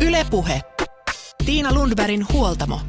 Ylepuhe. 0.00 0.60
Tiina 1.46 1.74
Lundbergin 1.74 2.26
huoltamo. 2.32 2.80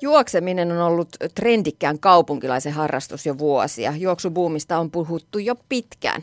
Juokseminen 0.00 0.72
on 0.72 0.78
ollut 0.78 1.08
trendikkään 1.34 1.98
kaupunkilaisen 1.98 2.72
harrastus 2.72 3.26
jo 3.26 3.38
vuosia. 3.38 3.94
Juoksubuumista 3.96 4.78
on 4.78 4.90
puhuttu 4.90 5.38
jo 5.38 5.54
pitkään. 5.68 6.22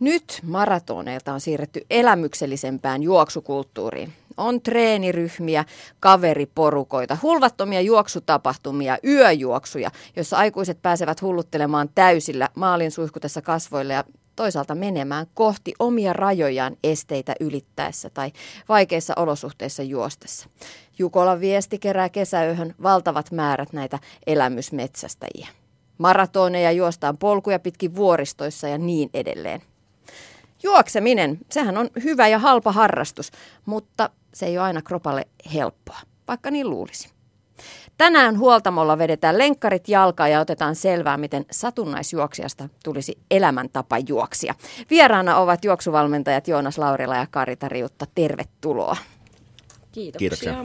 Nyt 0.00 0.40
maratoneilta 0.42 1.32
on 1.32 1.40
siirretty 1.40 1.86
elämyksellisempään 1.90 3.02
juoksukulttuuriin. 3.02 4.12
On 4.36 4.62
treeniryhmiä, 4.62 5.64
kaveriporukoita, 6.00 7.18
hulvattomia 7.22 7.80
juoksutapahtumia, 7.80 8.98
yöjuoksuja, 9.04 9.90
jossa 10.16 10.36
aikuiset 10.36 10.82
pääsevät 10.82 11.22
hulluttelemaan 11.22 11.88
täysillä 11.94 12.48
maalin 12.54 12.90
suihkutessa 12.90 13.42
kasvoille 13.42 13.92
ja 13.92 14.04
toisaalta 14.36 14.74
menemään 14.74 15.26
kohti 15.34 15.72
omia 15.78 16.12
rajojaan 16.12 16.76
esteitä 16.84 17.34
ylittäessä 17.40 18.10
tai 18.10 18.32
vaikeissa 18.68 19.14
olosuhteissa 19.16 19.82
juostessa. 19.82 20.48
Jukolan 20.98 21.40
viesti 21.40 21.78
kerää 21.78 22.08
kesäyöhön 22.08 22.74
valtavat 22.82 23.30
määrät 23.32 23.72
näitä 23.72 23.98
elämysmetsästäjiä. 24.26 25.48
Maratoneja 25.98 26.72
juostaan 26.72 27.18
polkuja 27.18 27.58
pitkin 27.58 27.96
vuoristoissa 27.96 28.68
ja 28.68 28.78
niin 28.78 29.10
edelleen. 29.14 29.62
Juokseminen, 30.62 31.38
sehän 31.50 31.78
on 31.78 31.90
hyvä 32.04 32.28
ja 32.28 32.38
halpa 32.38 32.72
harrastus, 32.72 33.30
mutta 33.66 34.10
se 34.34 34.46
ei 34.46 34.58
ole 34.58 34.66
aina 34.66 34.82
kropalle 34.82 35.26
helppoa, 35.54 35.98
vaikka 36.28 36.50
niin 36.50 36.70
luulisi. 36.70 37.08
Tänään 37.98 38.38
huoltamolla 38.38 38.98
vedetään 38.98 39.38
lenkkarit 39.38 39.88
jalkaan 39.88 40.30
ja 40.30 40.40
otetaan 40.40 40.76
selvää, 40.76 41.16
miten 41.16 41.44
satunnaisjuoksijasta 41.50 42.68
tulisi 42.84 43.18
elämäntapa 43.30 43.98
juoksia. 43.98 44.54
Vieraana 44.90 45.36
ovat 45.36 45.64
juoksuvalmentajat 45.64 46.48
Joonas 46.48 46.78
Laurila 46.78 47.16
ja 47.16 47.26
Karita 47.30 47.68
Riutta. 47.68 48.06
Tervetuloa. 48.14 48.96
Kiitoksia. 49.92 50.18
Kiitoksia. 50.18 50.64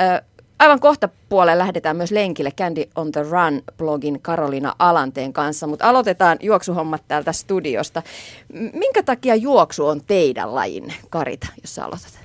Ö, 0.00 0.22
aivan 0.62 0.80
kohta 0.80 1.08
puolelle 1.28 1.58
lähdetään 1.58 1.96
myös 1.96 2.10
lenkille 2.10 2.50
Candy 2.50 2.84
on 2.96 3.12
the 3.12 3.22
Run-blogin 3.22 4.18
Karolina 4.22 4.74
Alanteen 4.78 5.32
kanssa, 5.32 5.66
mutta 5.66 5.88
aloitetaan 5.88 6.38
juoksuhommat 6.40 7.02
täältä 7.08 7.32
studiosta. 7.32 8.02
Minkä 8.52 9.02
takia 9.02 9.34
juoksu 9.34 9.86
on 9.86 10.00
teidän 10.06 10.54
lajinne, 10.54 10.94
Karita, 11.10 11.46
jos 11.62 11.74
sä 11.74 11.84
aloitat? 11.84 12.18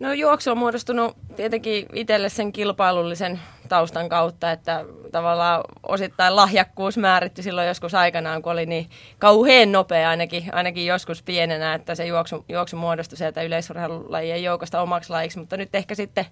No 0.00 0.12
juoksu 0.12 0.50
on 0.50 0.58
muodostunut 0.58 1.16
tietenkin 1.36 1.86
itselle 1.92 2.28
sen 2.28 2.52
kilpailullisen 2.52 3.40
taustan 3.68 4.08
kautta, 4.08 4.52
että 4.52 4.84
tavallaan 5.12 5.64
osittain 5.88 6.36
lahjakkuus 6.36 6.96
määritti 6.98 7.42
silloin 7.42 7.68
joskus 7.68 7.94
aikanaan, 7.94 8.42
kun 8.42 8.52
oli 8.52 8.66
niin 8.66 8.90
kauhean 9.18 9.72
nopea 9.72 10.10
ainakin, 10.10 10.44
ainakin 10.52 10.86
joskus 10.86 11.22
pienenä, 11.22 11.74
että 11.74 11.94
se 11.94 12.06
juoksu, 12.06 12.44
juoksu 12.48 12.76
muodostui 12.76 13.18
sieltä 13.18 13.42
yleisurheilulajien 13.42 14.42
joukosta 14.42 14.82
omaksi 14.82 15.10
lajiksi, 15.10 15.38
mutta 15.38 15.56
nyt 15.56 15.74
ehkä 15.74 15.94
sitten 15.94 16.26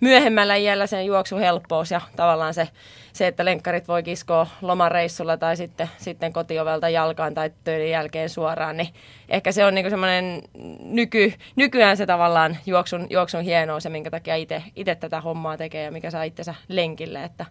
myöhemmällä 0.00 0.56
iällä 0.56 0.86
sen 0.86 1.06
juoksuhelppous 1.06 1.90
ja 1.90 2.00
tavallaan 2.16 2.54
se, 2.54 2.68
se, 3.12 3.26
että 3.26 3.44
lenkkarit 3.44 3.88
voi 3.88 4.02
kiskoa 4.02 4.46
lomareissulla 4.62 5.36
tai 5.36 5.56
sitten, 5.56 5.90
sitten 5.98 6.32
kotiovelta 6.32 6.88
jalkaan 6.88 7.34
tai 7.34 7.50
töiden 7.64 7.90
jälkeen 7.90 8.28
suoraan, 8.28 8.76
niin 8.76 8.88
ehkä 9.28 9.52
se 9.52 9.64
on 9.64 9.74
niinku 9.74 9.90
semmoinen 9.90 10.42
nyky, 10.80 11.32
nykyään 11.56 11.96
se 11.96 12.06
tavallaan 12.06 12.56
juoksun, 12.66 13.06
juoksun 13.10 13.42
hienous 13.42 13.84
ja 13.84 13.90
minkä 13.90 14.10
takia 14.10 14.34
itse 14.76 14.94
tätä 14.94 15.20
hommaa 15.20 15.56
tekee 15.56 15.84
ja 15.84 15.92
mikä 15.92 16.10
saa 16.10 16.22
itsensä 16.22 16.54
lenkille, 16.68 17.24
että 17.24 17.46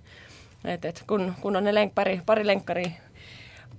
et, 0.66 0.86
et, 0.86 1.04
kun, 1.08 1.34
kun 1.42 1.56
on 1.56 1.64
ne 1.64 1.74
lenk, 1.74 1.96
pari, 1.96 2.22
pari 2.26 2.48
lenkkari 2.48 2.94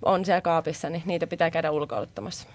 on 0.02 0.24
siellä 0.24 0.40
kaapissa, 0.40 0.90
niin 0.90 1.02
niitä 1.06 1.26
pitää 1.26 1.50
käydä 1.50 1.70
ulkoiluttamassa. 1.70 2.48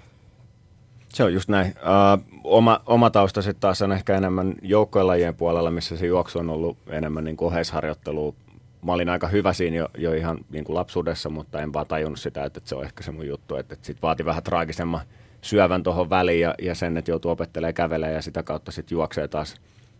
Se 1.09 1.23
on 1.23 1.33
just 1.33 1.49
näin. 1.49 1.67
Uh, 1.67 2.41
oma, 2.43 2.81
oma 2.85 3.09
tausta 3.09 3.41
sitten 3.41 3.61
taas 3.61 3.81
on 3.81 3.91
ehkä 3.91 4.17
enemmän 4.17 4.55
joukkojen 4.61 5.35
puolella, 5.35 5.71
missä 5.71 5.97
se 5.97 6.05
juoksu 6.05 6.39
on 6.39 6.49
ollut 6.49 6.77
enemmän 6.87 7.23
niin 7.23 7.37
oheisharjoittelua. 7.41 8.33
Mä 8.81 8.93
olin 8.93 9.09
aika 9.09 9.27
hyvä 9.27 9.53
siinä 9.53 9.77
jo, 9.77 9.89
jo 9.97 10.13
ihan 10.13 10.37
niin 10.49 10.63
kuin 10.63 10.75
lapsuudessa, 10.75 11.29
mutta 11.29 11.61
en 11.61 11.73
vaan 11.73 11.87
tajunnut 11.87 12.19
sitä, 12.19 12.43
että, 12.43 12.57
että 12.57 12.69
se 12.69 12.75
on 12.75 12.83
ehkä 12.83 13.03
se 13.03 13.11
mun 13.11 13.27
juttu. 13.27 13.55
Että, 13.55 13.73
että 13.73 13.85
sit 13.85 14.01
vaati 14.01 14.25
vähän 14.25 14.43
traagisemman 14.43 15.01
syövän 15.41 15.83
tuohon 15.83 16.09
väliin 16.09 16.41
ja, 16.41 16.55
ja 16.61 16.75
sen, 16.75 16.97
että 16.97 17.11
joutuu 17.11 17.31
opettelemaan 17.31 17.73
kävelemään 17.73 18.15
ja 18.15 18.21
sitä 18.21 18.43
kautta 18.43 18.71
sitten 18.71 18.95
juoksee 18.95 19.27
taas. 19.27 19.55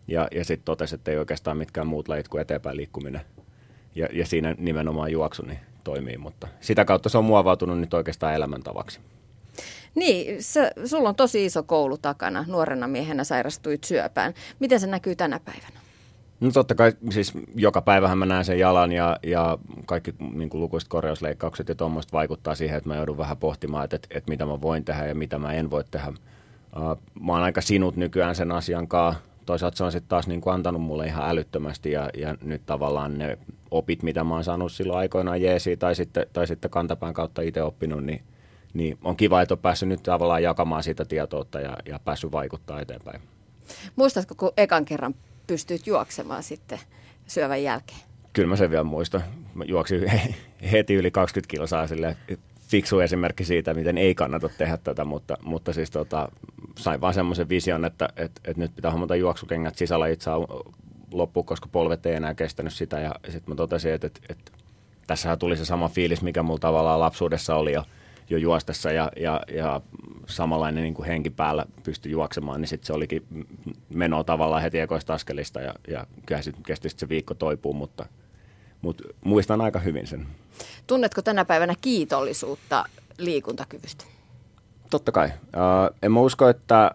Ja, 0.07 0.28
ja 0.31 0.45
sitten 0.45 0.66
totesi, 0.66 0.95
että 0.95 1.12
ei 1.12 1.17
oikeastaan 1.17 1.57
mitkään 1.57 1.88
muut 1.88 2.07
lajit 2.07 2.28
kuin 2.28 2.41
eteenpäin 2.41 2.78
liikkuminen. 2.78 3.22
Ja, 3.95 4.07
ja 4.13 4.25
siinä 4.25 4.56
nimenomaan 4.57 5.12
juoksu 5.12 5.45
niin 5.45 5.59
toimii, 5.83 6.17
mutta 6.17 6.47
sitä 6.62 6.85
kautta 6.85 7.09
se 7.09 7.17
on 7.17 7.25
muovautunut 7.25 7.79
nyt 7.79 7.94
oikeastaan 7.94 8.35
elämäntavaksi. 8.35 9.00
Niin, 9.99 10.43
sä, 10.43 10.71
sulla 10.85 11.09
on 11.09 11.15
tosi 11.15 11.45
iso 11.45 11.63
koulu 11.63 11.97
takana. 11.97 12.45
Nuorena 12.47 12.87
miehenä 12.87 13.23
sairastuit 13.23 13.83
syöpään. 13.83 14.33
Miten 14.59 14.79
se 14.79 14.87
näkyy 14.87 15.15
tänä 15.15 15.39
päivänä? 15.45 15.79
No 16.39 16.51
totta 16.51 16.75
kai, 16.75 16.93
siis 17.09 17.33
joka 17.55 17.81
päivähän 17.81 18.17
mä 18.17 18.25
näen 18.25 18.45
sen 18.45 18.59
jalan 18.59 18.91
ja, 18.91 19.17
ja 19.23 19.57
kaikki 19.85 20.15
niin 20.33 20.49
kuin 20.49 20.61
lukuiset 20.61 20.89
korjausleikkaukset 20.89 21.69
ja 21.69 21.75
tuommoista 21.75 22.13
vaikuttaa 22.13 22.55
siihen, 22.55 22.77
että 22.77 22.89
mä 22.89 22.95
joudun 22.95 23.17
vähän 23.17 23.38
pohtimaan, 23.38 23.83
että, 23.83 23.95
että, 23.95 24.07
että 24.11 24.31
mitä 24.31 24.45
mä 24.45 24.61
voin 24.61 24.85
tehdä 24.85 25.07
ja 25.07 25.15
mitä 25.15 25.39
mä 25.39 25.53
en 25.53 25.69
voi 25.69 25.83
tehdä. 25.91 26.07
Uh, 26.07 27.01
mä 27.21 27.31
oon 27.31 27.43
aika 27.43 27.61
sinut 27.61 27.95
nykyään 27.95 28.35
sen 28.35 28.51
asian 28.51 28.88
kanssa. 28.88 29.21
Toisaalta 29.45 29.77
se 29.77 29.83
on 29.83 29.91
sitten 29.91 30.09
taas 30.09 30.27
niin 30.27 30.41
kuin 30.41 30.53
antanut 30.53 30.81
mulle 30.81 31.05
ihan 31.05 31.29
älyttömästi 31.29 31.91
ja, 31.91 32.09
ja 32.17 32.35
nyt 32.41 32.61
tavallaan 32.65 33.17
ne 33.17 33.38
opit, 33.71 34.03
mitä 34.03 34.23
mä 34.23 34.33
oon 34.33 34.43
saanut 34.43 34.71
silloin 34.71 34.99
aikoinaan 34.99 35.41
jeesiin 35.41 35.79
tai 35.79 35.95
sitten, 35.95 36.27
tai 36.33 36.47
sitten 36.47 36.71
kantapään 36.71 37.13
kautta 37.13 37.41
itse 37.41 37.63
oppinut, 37.63 38.03
niin, 38.03 38.21
niin 38.74 38.97
on 39.03 39.18
kiva, 39.18 39.41
että 39.41 39.53
on 39.53 39.59
päässyt 39.59 39.90
nyt 39.90 40.03
tavallaan 40.03 40.44
jakamaan 40.44 40.84
sitä 40.84 41.06
tietoutta 41.06 41.59
ja, 41.59 41.78
ja 41.85 42.00
päässyt 42.06 42.31
vaikuttaa 42.31 42.81
eteenpäin. 42.81 43.22
Muistatko, 43.96 44.35
kun 44.35 44.52
ekan 44.57 44.85
kerran 44.85 45.16
pystyit 45.47 45.88
juoksemaan 45.88 46.44
sitten 46.44 46.80
syövän 47.28 47.63
jälkeen? 47.63 48.00
Kyllä 48.34 48.50
mä 48.50 48.56
sen 48.56 48.69
vielä 48.69 48.84
muistan. 48.84 49.24
Mä 49.53 49.63
juoksin 49.63 50.12
heti 50.72 50.94
yli 50.94 51.12
20 51.12 51.52
kilsaa 51.52 51.88
sille 51.88 52.18
fiksu 52.69 53.00
esimerkki 53.00 53.46
siitä, 53.46 53.74
miten 53.74 53.97
ei 53.97 54.16
kannata 54.16 54.50
tehdä 54.57 54.78
tätä, 54.78 55.06
mutta, 55.06 55.38
mutta 55.44 55.74
siis 55.74 55.91
tota, 55.91 56.30
sain 56.78 57.01
vaan 57.01 57.13
semmoisen 57.13 57.50
vision, 57.50 57.86
että, 57.86 58.09
että, 58.16 58.41
että 58.46 58.62
nyt 58.62 58.75
pitää 58.75 58.91
hommata 58.91 59.16
juoksukengät 59.16 59.75
sisällä 59.75 60.07
itse 60.07 60.30
loppuun, 61.12 61.46
koska 61.46 61.69
polvet 61.72 62.06
ei 62.06 62.16
enää 62.16 62.36
kestänyt 62.36 62.74
sitä. 62.74 63.00
Ja 63.00 63.16
sitten 63.25 63.44
mä 63.47 63.56
totesin, 63.56 63.94
että, 63.94 64.07
että, 64.07 64.19
että 64.30 64.51
tässähän 65.07 65.40
tuli 65.40 65.57
se 65.57 65.66
sama 65.66 65.90
fiilis, 65.90 66.22
mikä 66.22 66.44
mulla 66.44 66.59
tavallaan 66.59 67.00
lapsuudessa 67.00 67.56
oli 67.56 67.74
jo, 67.74 67.84
jo 68.29 68.38
juostessa 68.38 68.91
ja, 68.91 69.12
ja, 69.17 69.41
ja 69.56 69.81
samanlainen 70.28 70.84
niin 70.84 70.94
kuin 70.94 71.07
henki 71.07 71.29
päällä 71.29 71.66
pystyi 71.84 72.12
juoksemaan, 72.12 72.62
niin 72.62 72.67
sitten 72.67 72.88
se 72.88 72.94
olikin 72.94 73.25
meno 73.90 74.23
tavallaan 74.23 74.62
heti 74.62 74.79
ekoista 74.79 75.13
askelista 75.13 75.62
ja, 75.62 75.73
ja 75.88 76.07
kyllä 76.25 76.41
se 76.41 76.51
kesti 76.66 76.89
se 76.89 77.09
viikko 77.09 77.34
toipuu, 77.34 77.73
mutta, 77.73 78.06
mutta 78.81 79.03
muistan 79.23 79.62
aika 79.62 79.79
hyvin 79.79 80.07
sen. 80.07 80.28
Tunnetko 80.88 81.22
tänä 81.22 81.45
päivänä 81.45 81.73
kiitollisuutta 81.81 82.85
liikuntakyvystä? 83.18 84.06
Totta 84.89 85.12
kai. 85.12 85.28
Uh, 85.28 85.95
en 86.03 86.12
mä 86.12 86.19
usko, 86.19 86.50
että 86.50 86.91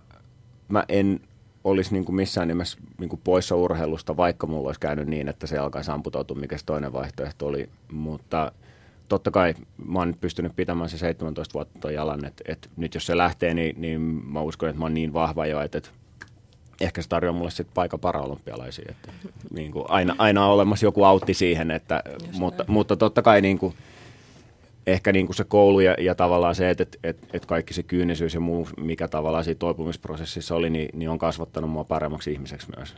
mä 0.68 0.84
en 0.88 1.20
olisi 1.64 1.92
niin 1.92 2.04
kuin 2.04 2.16
missään 2.16 2.48
nimessä 2.48 2.78
niin 2.98 3.08
kuin 3.08 3.20
poissa 3.24 3.56
urheilusta, 3.56 4.16
vaikka 4.16 4.46
mulla 4.46 4.68
olisi 4.68 4.80
käynyt 4.80 5.06
niin, 5.06 5.28
että 5.28 5.46
se 5.46 5.58
alkaisi 5.58 5.90
amputautua, 5.90 6.36
mikä 6.36 6.58
se 6.58 6.64
toinen 6.64 6.92
vaihtoehto 6.92 7.46
oli. 7.46 7.68
Mutta 7.92 8.52
totta 9.08 9.30
kai 9.30 9.54
mä 9.86 9.98
oon 9.98 10.08
nyt 10.08 10.20
pystynyt 10.20 10.56
pitämään 10.56 10.90
se 10.90 10.98
17 10.98 11.54
vuotta 11.54 11.90
jalan, 11.90 12.24
että, 12.24 12.44
että 12.48 12.68
nyt 12.76 12.94
jos 12.94 13.06
se 13.06 13.16
lähtee, 13.16 13.54
niin, 13.54 13.80
niin 13.80 14.00
mä 14.00 14.40
uskon, 14.40 14.68
että 14.68 14.78
mä 14.78 14.84
oon 14.84 14.94
niin 14.94 15.12
vahva 15.12 15.46
jo, 15.46 15.60
että, 15.60 15.78
että 15.78 15.90
ehkä 16.80 17.02
se 17.02 17.08
tarjoaa 17.08 17.36
mulle 17.38 17.50
sitten 17.50 17.74
paikka 17.74 17.98
paraolympialaisiin. 17.98 18.90
Että, 18.90 19.12
niin 19.56 19.72
kuin 19.72 19.84
aina, 19.88 20.14
aina 20.18 20.46
on 20.46 20.52
olemassa 20.52 20.86
joku 20.86 21.04
autti 21.04 21.34
siihen, 21.34 21.70
että, 21.70 22.02
mutta, 22.32 22.64
mutta 22.68 22.96
totta 22.96 23.22
kai 23.22 23.40
niin 23.40 23.58
kuin, 23.58 23.74
ehkä 24.86 25.12
niin 25.12 25.26
kuin 25.26 25.36
se 25.36 25.44
koulu 25.44 25.80
ja, 25.80 25.94
ja 25.98 26.14
tavallaan 26.14 26.54
se, 26.54 26.70
että, 26.70 26.82
että, 26.82 26.98
että, 27.04 27.26
että 27.32 27.48
kaikki 27.48 27.74
se 27.74 27.82
kyynisyys 27.82 28.34
ja 28.34 28.40
muu, 28.40 28.68
mikä 28.80 29.08
tavallaan 29.08 29.44
siinä 29.44 29.58
toipumisprosessissa 29.58 30.54
oli, 30.54 30.70
niin, 30.70 30.88
niin 30.92 31.10
on 31.10 31.18
kasvattanut 31.18 31.70
mua 31.70 31.84
paremmaksi 31.84 32.32
ihmiseksi 32.32 32.66
myös. 32.76 32.94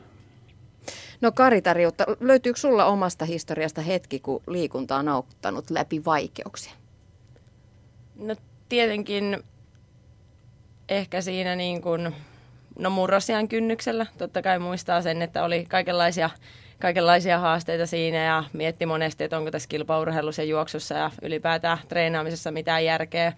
No 1.21 1.33
Kari 1.33 1.63
Tarjutta, 1.63 2.05
löytyykö 2.21 2.61
sulla 2.61 2.85
omasta 2.85 3.25
historiasta 3.25 3.81
hetki, 3.81 4.21
kun 4.21 4.43
liikunta 4.47 4.97
on 4.97 5.09
auttanut 5.09 5.71
läpi 5.71 6.05
vaikeuksia? 6.05 6.73
No 8.17 8.37
tietenkin 8.69 9.43
ehkä 10.89 11.21
siinä 11.21 11.57
niin 11.57 11.83
kuin, 11.83 12.15
no 12.79 12.91
murrosian 12.91 13.49
kynnyksellä. 13.49 14.07
Totta 14.19 14.43
kai 14.43 14.59
muistaa 14.59 15.03
sen, 15.03 15.23
että 15.23 15.45
oli 15.45 15.67
kaikenlaisia 15.69 16.31
kaikenlaisia 16.81 17.39
haasteita 17.39 17.87
siinä 17.87 18.25
ja 18.25 18.45
mietti 18.53 18.87
monesti, 18.87 19.25
että 19.25 19.39
onko 19.39 19.51
tässä 19.51 19.69
kilpaurheilussa 19.69 20.43
ja 20.43 20.49
juoksussa 20.49 20.95
ja 20.95 21.11
ylipäätään 21.23 21.79
treenaamisessa 21.89 22.51
mitään 22.51 22.85
järkeä. 22.85 23.33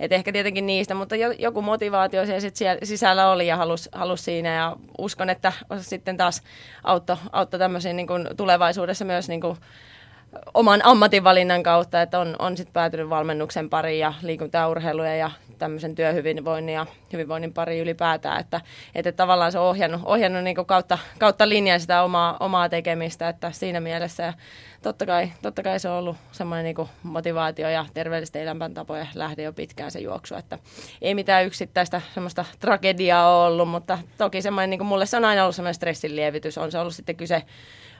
Et 0.00 0.12
ehkä 0.12 0.32
tietenkin 0.32 0.66
niistä, 0.66 0.94
mutta 0.94 1.16
joku 1.16 1.62
motivaatio 1.62 2.26
siellä 2.26 2.40
sit 2.40 2.56
siellä 2.56 2.78
sisällä 2.82 3.30
oli 3.30 3.46
ja 3.46 3.56
halusi 3.56 3.88
halus 3.92 4.24
siinä 4.24 4.54
ja 4.54 4.76
uskon, 4.98 5.30
että 5.30 5.52
sitten 5.80 6.16
taas 6.16 6.42
auttoi 6.84 7.16
autto 7.32 7.58
tämmöisiin 7.58 7.96
niin 7.96 8.06
kuin 8.06 8.28
tulevaisuudessa 8.36 9.04
myös 9.04 9.28
niin 9.28 9.40
kuin 9.40 9.56
oman 10.54 10.80
ammatinvalinnan 10.84 11.62
kautta, 11.62 12.02
että 12.02 12.18
on, 12.18 12.36
on 12.38 12.56
sitten 12.56 12.72
päätynyt 12.72 13.10
valmennuksen 13.10 13.70
pariin 13.70 13.98
ja 13.98 14.14
liikuntaurheiluja 14.22 15.16
ja 15.16 15.30
tämmöisen 15.62 15.94
työhyvinvoinnin 15.94 16.74
ja 16.74 16.86
hyvinvoinnin 17.12 17.52
pari 17.52 17.78
ylipäätään, 17.78 18.40
että, 18.40 18.60
että 18.94 19.12
tavallaan 19.12 19.52
se 19.52 19.58
on 19.58 19.66
ohjannut, 19.66 20.00
ohjannut 20.04 20.44
niin 20.44 20.66
kautta, 20.66 20.98
kautta 21.18 21.48
linjan 21.48 21.80
sitä 21.80 22.02
omaa, 22.02 22.36
omaa 22.40 22.68
tekemistä, 22.68 23.28
että 23.28 23.52
siinä 23.52 23.80
mielessä 23.80 24.22
ja 24.22 24.32
totta 24.82 25.06
kai, 25.06 25.32
totta 25.42 25.62
kai 25.62 25.80
se 25.80 25.88
on 25.88 25.96
ollut 25.96 26.16
semmoinen 26.32 26.64
niin 26.64 26.88
motivaatio 27.02 27.70
ja 27.70 27.86
terveellisten 27.94 28.42
elämäntapoja 28.42 29.06
lähde 29.14 29.42
jo 29.42 29.52
pitkään 29.52 29.90
se 29.90 30.00
juoksu, 30.00 30.34
että 30.34 30.58
ei 31.02 31.14
mitään 31.14 31.46
yksittäistä 31.46 32.02
semmoista 32.14 32.44
tragediaa 32.60 33.36
ole 33.36 33.46
ollut, 33.46 33.68
mutta 33.68 33.98
toki 34.18 34.42
semmoinen, 34.42 34.70
niin 34.70 34.86
mulle 34.86 35.06
se 35.06 35.16
on 35.16 35.24
aina 35.24 35.42
ollut 35.42 35.56
semmoinen 35.56 35.74
stressin 35.74 36.16
lievitys, 36.16 36.58
on 36.58 36.72
se 36.72 36.78
ollut 36.78 36.94
sitten 36.94 37.16
kyse 37.16 37.42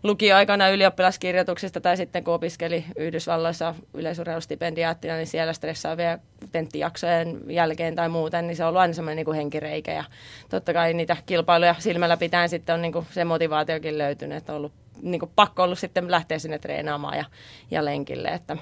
lukioaikana 0.02 0.68
ylioppilaskirjoituksista 0.68 1.80
tai 1.80 1.96
sitten 1.96 2.24
kun 2.24 2.34
opiskeli 2.34 2.84
Yhdysvalloissa 2.96 3.74
yleisurheilustipendiaattina, 3.94 5.16
niin 5.16 5.26
siellä 5.26 5.52
stressaavia 5.52 6.18
tenttijaksojen 6.52 7.40
jälkeen 7.48 7.94
tai 7.94 8.08
muuten, 8.08 8.46
niin 8.46 8.56
se 8.56 8.64
on 8.64 8.68
ollut 8.68 8.80
aina 8.80 8.94
semmoinen 8.94 9.16
niin 9.16 9.24
kuin 9.24 9.36
henkireikä. 9.36 9.92
Ja 9.92 10.04
totta 10.48 10.72
kai 10.72 10.94
niitä 10.94 11.16
kilpailuja 11.26 11.74
silmällä 11.78 12.16
pitäen 12.16 12.48
sitten 12.48 12.74
on 12.74 12.82
niin 12.82 12.92
kuin 12.92 13.06
se 13.10 13.24
motivaatiokin 13.24 13.98
löytynyt, 13.98 14.38
että 14.38 14.52
on 14.52 14.56
ollut 14.56 14.72
niin 15.02 15.20
kuin 15.20 15.32
pakko 15.36 15.62
ollut 15.62 15.78
sitten 15.78 16.10
lähteä 16.10 16.38
sinne 16.38 16.58
treenaamaan 16.58 17.18
ja, 17.18 17.24
ja 17.70 17.84
lenkille. 17.84 18.28
Että, 18.28 18.56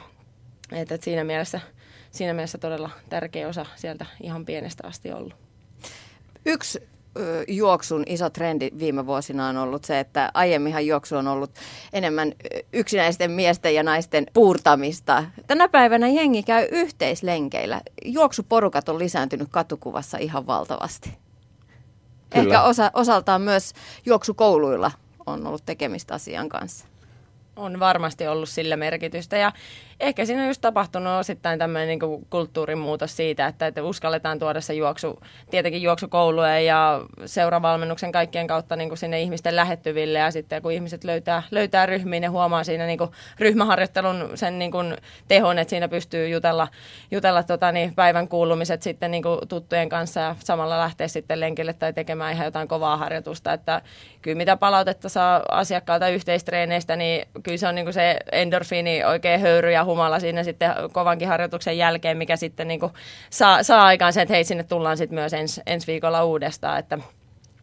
että 0.72 0.98
siinä, 1.00 1.25
mielessä, 1.25 1.60
siinä 2.10 2.32
mielessä 2.32 2.58
todella 2.58 2.90
tärkeä 3.08 3.48
osa 3.48 3.66
sieltä 3.76 4.06
ihan 4.22 4.44
pienestä 4.44 4.87
asti 4.87 5.12
ollut. 5.12 5.34
Yksi 6.46 6.88
juoksun 7.49 8.03
iso 8.07 8.31
trendi 8.31 8.71
viime 8.79 9.07
vuosina 9.07 9.49
on 9.49 9.57
ollut 9.57 9.85
se, 9.85 10.01
että 10.01 10.31
aiemminhan 10.35 10.87
juoksu 10.87 11.17
on 11.17 11.29
ollut 11.29 11.51
enemmän 11.93 12.33
yksinäisten 12.73 13.31
miesten 13.31 13.75
ja 13.75 13.83
naisten 13.83 14.27
puurtamista. 14.35 15.25
Tänä 15.47 15.69
päivänä 15.69 16.09
jengi 16.09 16.43
käy 16.43 16.69
yhteislenkeillä. 16.71 17.81
Juoksuporukat 18.05 18.89
on 18.89 18.99
lisääntynyt 18.99 19.49
katukuvassa 19.51 20.19
ihan 20.19 20.47
valtavasti. 20.47 21.11
Kyllä. 22.31 22.45
Ehkä 22.45 22.62
osa, 22.62 22.91
osaltaan 22.95 23.43
myös 23.43 23.73
juoksukouluilla 24.07 24.91
on 25.27 25.47
ollut 25.47 25.62
tekemistä 25.67 26.15
asian 26.15 26.49
kanssa. 26.49 26.87
On 27.57 27.81
varmasti 27.81 28.27
ollut 28.27 28.49
sillä 28.49 28.77
merkitystä 28.77 29.37
ja 29.37 29.53
ehkä 30.00 30.25
siinä 30.25 30.43
on 30.43 30.49
just 30.49 30.61
tapahtunut 30.61 31.20
osittain 31.20 31.58
tämmöinen 31.58 31.88
niin 31.88 32.26
kulttuurimuutos 32.31 33.17
siitä, 33.17 33.47
että, 33.47 33.67
että 33.67 33.82
uskalletaan 33.82 34.38
tuoda 34.38 34.61
se 34.61 34.75
juoksu, 34.75 35.20
tietenkin 35.50 35.82
juoksukoulujen 35.82 36.67
ja 36.67 37.00
seuravalmennuksen 37.26 38.12
kaikkien 38.12 38.47
kautta 38.47 38.76
niin 38.76 38.88
kuin 38.88 38.99
sinne 38.99 39.20
ihmisten 39.20 39.56
lähettyville 39.56 40.19
ja 40.19 40.31
sitten 40.31 40.62
kun 40.62 40.73
ihmiset 40.73 41.05
löytää, 41.05 41.43
löytää 41.50 41.87
ryhmiin, 41.87 42.20
ne 42.20 42.26
huomaa 42.26 42.64
siinä 42.64 42.87
niin 42.87 42.99
kuin 42.99 43.11
ryhmäharjoittelun 43.38 44.31
sen 44.35 44.58
niin 44.58 44.70
kuin 44.70 44.97
tehon, 45.29 45.58
että 45.58 45.70
siinä 45.70 45.88
pystyy 45.88 46.29
jutella, 46.29 46.69
jutella 47.11 47.43
tota, 47.43 47.73
niin 47.73 47.94
päivän 47.94 48.29
kuulumiset 48.29 48.82
sitten 48.82 49.11
niin 49.11 49.23
kuin 49.23 49.38
tuttujen 49.49 49.88
kanssa 49.88 50.20
ja 50.20 50.37
samalla 50.38 50.79
lähteä 50.79 51.08
sitten 51.08 51.41
lenkille 51.41 51.73
tai 51.73 51.93
tekemään 51.93 52.32
ihan 52.32 52.44
jotain 52.44 52.69
kovaa 52.69 52.97
harjoitusta, 52.97 53.52
että 53.52 53.82
kyllä 54.23 54.37
mitä 54.37 54.56
palautetta 54.56 55.08
saa 55.08 55.43
asiakkaalta 55.50 56.08
yhteistreeneistä, 56.08 56.97
niin 56.97 57.29
kyllä 57.43 57.58
se 57.58 57.69
on 57.69 57.75
niin 57.75 57.85
kuin 57.85 57.94
se 57.94 58.17
endorfiini 58.32 59.05
oikein 59.05 59.41
höyry 59.41 59.73
ja 59.73 59.85
humala 59.90 60.20
siinä 60.20 60.44
sitten 60.44 60.75
kovankin 60.92 61.28
harjoituksen 61.28 61.78
jälkeen, 61.78 62.16
mikä 62.16 62.37
sitten 62.37 62.69
niin 62.69 62.81
kuin 62.81 62.92
saa, 63.31 63.62
saa 63.62 63.87
aikaan 63.87 64.12
sen, 64.12 64.22
että 64.22 64.34
hei 64.34 64.44
sinne 64.44 64.64
tullaan 64.64 64.96
sitten 64.96 65.14
myös 65.14 65.32
ens, 65.32 65.60
ensi 65.66 65.87
viikolla 65.87 66.25
uudestaan, 66.25 66.78
että 66.78 66.98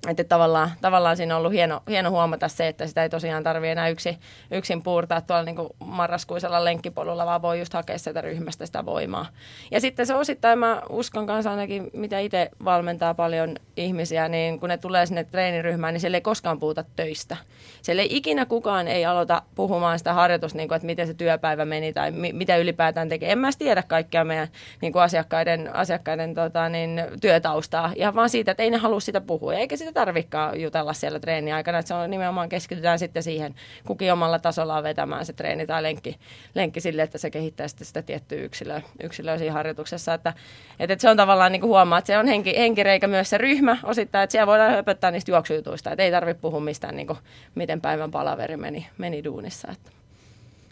että 0.08 0.24
tavallaan, 0.24 0.72
tavallaan 0.82 1.18
siinä 1.18 1.36
on 1.36 1.40
ollut 1.40 1.54
hieno, 1.54 1.84
hieno 1.90 2.10
huomata 2.10 2.48
se, 2.48 2.68
että 2.68 2.88
sitä 2.88 3.04
ei 3.04 3.10
tosiaan 3.10 3.44
tarvitse 3.44 3.72
enää 3.72 3.90
yksi, 3.90 4.18
yksin 4.52 4.84
puurtaa 4.84 5.22
tuolla 5.22 5.44
niin 5.44 5.56
kuin 5.56 5.70
marraskuisella 5.80 6.64
lenkkipolulla, 6.64 7.26
vaan 7.26 7.42
voi 7.42 7.60
just 7.60 7.74
hakea 7.74 7.98
sieltä 7.98 8.22
ryhmästä 8.22 8.66
sitä 8.66 8.86
voimaa. 8.86 9.26
Ja 9.72 9.82
sitten 9.82 10.06
se 10.06 10.16
osittain, 10.16 10.60
mä 10.60 10.82
uskon 10.90 11.28
kanssa 11.28 11.52
ainakin, 11.52 11.90
mitä 11.94 12.20
itse 12.20 12.50
valmentaa 12.66 13.14
paljon 13.14 13.56
ihmisiä, 13.78 14.28
niin 14.28 14.60
kun 14.60 14.70
ne 14.70 14.78
tulee 14.78 15.06
sinne 15.06 15.24
treeniryhmään, 15.24 15.94
niin 15.94 16.02
siellä 16.02 16.18
ei 16.18 16.22
koskaan 16.22 16.60
puhuta 16.60 16.84
töistä. 16.96 17.38
Siellä 17.82 18.02
ei 18.02 18.18
ikinä 18.18 18.46
kukaan 18.46 18.88
ei 18.88 19.06
aloita 19.06 19.42
puhumaan 19.56 19.98
sitä 20.00 20.14
harjoitusta, 20.14 20.58
niin 20.58 20.68
kuin, 20.68 20.76
että 20.76 20.86
miten 20.86 21.08
se 21.08 21.14
työpäivä 21.14 21.66
meni 21.66 21.94
tai 21.94 22.12
mi- 22.12 22.34
mitä 22.34 22.58
ylipäätään 22.58 23.10
tekee. 23.10 23.32
En 23.32 23.40
mä 23.40 23.50
tiedä 23.58 23.84
kaikkea 23.84 24.24
meidän 24.24 24.48
niin 24.82 24.94
kuin 24.94 25.04
asiakkaiden, 25.04 25.76
asiakkaiden 25.76 26.34
tota, 26.34 26.70
niin, 26.70 27.04
työtaustaa, 27.22 27.92
ihan 27.96 28.16
vaan 28.16 28.30
siitä, 28.30 28.52
että 28.52 28.64
ei 28.64 28.72
ne 28.72 28.78
halua 28.78 29.00
sitä 29.00 29.22
puhua, 29.22 29.54
eikä 29.54 29.78
sitä 29.88 30.00
tarvikaan 30.00 30.62
jutella 30.62 30.94
siellä 30.94 31.20
treeni 31.20 31.54
aikana, 31.54 31.80
että 31.80 31.88
se 31.88 31.94
on 31.94 32.10
nimenomaan 32.10 32.50
keskitytään 32.50 33.00
sitten 33.00 33.24
siihen 33.24 33.56
kukin 33.86 34.14
omalla 34.14 34.40
tasollaan 34.40 34.84
vetämään 34.84 35.26
se 35.26 35.34
treeni 35.34 35.68
tai 35.68 35.84
lenkki, 35.84 36.18
lenkki 36.56 36.82
sille, 36.82 37.02
että 37.02 37.18
se 37.18 37.30
kehittää 37.30 37.68
sitten 37.68 37.88
sitä 37.88 38.02
tiettyä 38.02 38.38
yksilöä, 38.38 38.82
yksilöä 39.04 39.38
siinä 39.38 39.54
harjoituksessa, 39.54 40.14
että, 40.14 40.34
että, 40.80 40.94
että 40.94 41.02
se 41.02 41.10
on 41.10 41.18
tavallaan 41.18 41.52
niin 41.52 41.62
kuin 41.62 41.70
huomaa, 41.70 42.00
että 42.00 42.08
se 42.08 42.18
on 42.18 42.28
henki, 42.28 42.58
henkireikä 42.58 43.08
myös 43.08 43.30
se 43.30 43.38
ryhmä 43.38 43.78
osittain, 43.84 44.24
että 44.24 44.32
siellä 44.32 44.48
voidaan 44.48 44.72
höpöttää 44.72 45.12
niistä 45.12 45.32
juoksujutuista, 45.32 45.92
että 45.92 46.04
ei 46.04 46.12
tarvitse 46.12 46.42
puhua 46.42 46.60
mistään 46.60 46.96
niin 46.96 47.08
kuin, 47.08 47.20
miten 47.56 47.82
päivän 47.82 48.12
palaveri 48.12 48.58
meni, 48.58 48.88
meni 48.98 49.24
duunissa. 49.24 49.68
Että. 49.72 49.92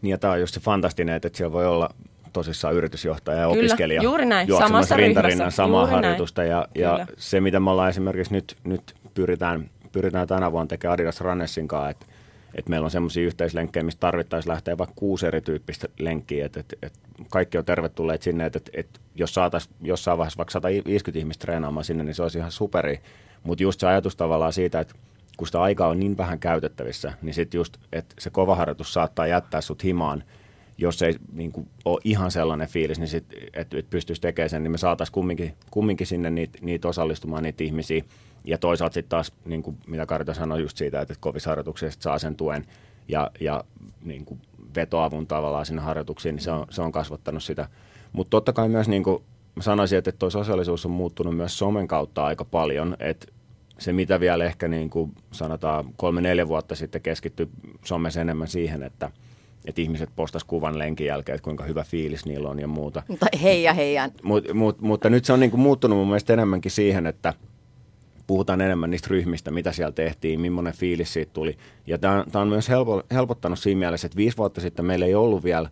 Niin 0.01 0.11
ja 0.11 0.17
tämä 0.17 0.33
on 0.33 0.39
just 0.39 0.53
se 0.53 0.59
fantastinen, 0.59 1.15
että 1.15 1.29
siellä 1.33 1.53
voi 1.53 1.65
olla 1.65 1.89
tosissaan 2.35 2.73
yritysjohtaja 2.73 3.39
ja 3.39 3.47
Kyllä, 3.47 3.59
opiskelija 3.59 4.01
juuri 4.01 4.25
näin. 4.25 4.47
Samassa 4.57 4.95
rintarinnan 4.95 5.51
samaa 5.51 5.87
harjoitusta. 5.87 6.43
Ja, 6.43 6.67
ja 6.75 7.07
se, 7.17 7.41
mitä 7.41 7.59
me 7.59 7.69
ollaan 7.69 7.89
esimerkiksi 7.89 8.33
nyt, 8.33 8.57
nyt 8.63 8.95
pyritään, 9.15 9.69
pyritään 9.91 10.27
tänä 10.27 10.51
vuonna 10.51 10.67
tekemään 10.67 10.93
Adidas 10.93 11.21
Runnessin 11.21 11.67
kanssa, 11.67 11.89
että 11.89 12.05
että 12.55 12.69
meillä 12.69 12.85
on 12.85 12.91
semmoisia 12.91 13.23
yhteislenkkejä, 13.23 13.83
mistä 13.83 13.99
tarvittaisiin 13.99 14.51
lähteä 14.51 14.77
vaikka 14.77 14.95
kuusi 14.95 15.27
erityyppistä 15.27 15.87
lenkkiä, 15.99 16.45
että 16.45 16.59
et, 16.59 16.73
et 16.81 16.93
kaikki 17.29 17.57
on 17.57 17.65
tervetulleet 17.65 18.21
sinne, 18.21 18.45
että 18.45 18.57
et, 18.57 18.69
et 18.73 19.01
jos 19.15 19.33
saataisiin 19.33 19.75
jossain 19.81 20.17
vaiheessa 20.17 20.37
vaikka 20.37 20.51
150 20.51 21.19
ihmistä 21.19 21.41
treenaamaan 21.41 21.83
sinne, 21.83 22.03
niin 22.03 22.15
se 22.15 22.23
olisi 22.23 22.37
ihan 22.37 22.51
superi. 22.51 22.99
Mutta 23.43 23.63
just 23.63 23.79
se 23.79 23.87
ajatus 23.87 24.15
tavallaan 24.15 24.53
siitä, 24.53 24.79
että 24.79 24.95
kun 25.37 25.47
sitä 25.47 25.61
aikaa 25.61 25.87
on 25.87 25.99
niin 25.99 26.17
vähän 26.17 26.39
käytettävissä, 26.39 27.13
niin 27.21 27.33
sitten 27.33 27.57
just, 27.57 27.77
että 27.91 28.15
se 28.19 28.29
kova 28.29 28.55
harjoitus 28.55 28.93
saattaa 28.93 29.27
jättää 29.27 29.61
sut 29.61 29.83
himaan, 29.83 30.23
jos 30.77 31.01
ei 31.01 31.15
niin 31.33 31.51
kuin, 31.51 31.67
ole 31.85 31.99
ihan 32.03 32.31
sellainen 32.31 32.67
fiilis, 32.67 32.99
niin 32.99 33.07
sit, 33.07 33.25
että 33.53 33.77
et 33.77 33.89
pystyisi 33.89 34.21
tekemään 34.21 34.49
sen, 34.49 34.63
niin 34.63 34.71
me 34.71 34.77
saataisiin 34.77 35.13
kumminkin, 35.13 35.53
kumminkin 35.71 36.07
sinne 36.07 36.29
niitä, 36.29 36.59
niitä 36.61 36.87
osallistumaan, 36.87 37.43
niitä 37.43 37.63
ihmisiä. 37.63 38.03
Ja 38.43 38.57
toisaalta 38.57 38.93
sitten 38.93 39.09
taas, 39.09 39.31
niin 39.45 39.63
kuin 39.63 39.77
mitä 39.87 40.05
Karita 40.05 40.33
sanoi 40.33 40.61
just 40.61 40.77
siitä, 40.77 41.01
että 41.01 41.13
kovissa 41.19 41.49
harjoituksissa 41.49 42.01
saa 42.01 42.19
sen 42.19 42.35
tuen 42.35 42.65
ja, 43.07 43.31
ja 43.39 43.63
niin 44.03 44.25
kuin 44.25 44.41
vetoavun 44.75 45.27
tavallaan 45.27 45.65
sinne 45.65 45.81
harjoituksiin, 45.81 46.35
niin 46.35 46.43
se 46.43 46.51
on, 46.51 46.65
se 46.69 46.81
on 46.81 46.91
kasvattanut 46.91 47.43
sitä. 47.43 47.67
Mutta 48.13 48.29
totta 48.29 48.53
kai 48.53 48.69
myös 48.69 48.87
niin 48.87 49.03
kuin 49.03 49.23
mä 49.55 49.61
sanoisin, 49.61 49.97
että 49.97 50.11
tuo 50.11 50.29
sosiaalisuus 50.29 50.85
on 50.85 50.91
muuttunut 50.91 51.35
myös 51.35 51.57
somen 51.57 51.87
kautta 51.87 52.25
aika 52.25 52.45
paljon, 52.45 52.97
että 52.99 53.27
se 53.79 53.93
mitä 53.93 54.19
vielä 54.19 54.45
ehkä 54.45 54.67
niin 54.67 54.89
kuin 54.89 55.11
sanotaan 55.31 55.85
kolme-neljä 55.97 56.47
vuotta 56.47 56.75
sitten 56.75 57.01
keskittyi 57.01 57.49
somessa 57.85 58.21
enemmän 58.21 58.47
siihen, 58.47 58.83
että– 58.83 59.11
että 59.67 59.81
ihmiset 59.81 60.09
postas 60.15 60.43
kuvan 60.43 60.79
lenkin 60.79 61.07
jälkeen, 61.07 61.35
että 61.35 61.43
kuinka 61.43 61.63
hyvä 61.63 61.83
fiilis 61.83 62.25
niillä 62.25 62.49
on 62.49 62.59
ja 62.59 62.67
muuta. 62.67 63.03
Tai 63.19 63.41
hei 63.43 63.63
ja 63.63 63.73
heidän. 63.73 64.11
Mut, 64.23 64.53
mut, 64.53 64.81
mutta 64.81 65.09
nyt 65.09 65.25
se 65.25 65.33
on 65.33 65.39
niinku 65.39 65.57
muuttunut 65.57 65.97
mun 65.97 66.07
mielestä 66.07 66.33
enemmänkin 66.33 66.71
siihen, 66.71 67.07
että 67.07 67.33
puhutaan 68.27 68.61
enemmän 68.61 68.89
niistä 68.89 69.07
ryhmistä, 69.09 69.51
mitä 69.51 69.71
siellä 69.71 69.91
tehtiin, 69.91 70.41
millainen 70.41 70.73
fiilis 70.73 71.13
siitä 71.13 71.33
tuli. 71.33 71.57
Ja 71.87 71.97
tämä 71.97 72.23
on 72.33 72.47
myös 72.47 72.69
helpo, 72.69 73.03
helpottanut 73.11 73.59
siinä 73.59 73.79
mielessä, 73.79 74.07
että 74.07 74.17
viisi 74.17 74.37
vuotta 74.37 74.61
sitten 74.61 74.85
meillä 74.85 75.05
ei 75.05 75.15
ollut 75.15 75.43
vielä 75.43 75.69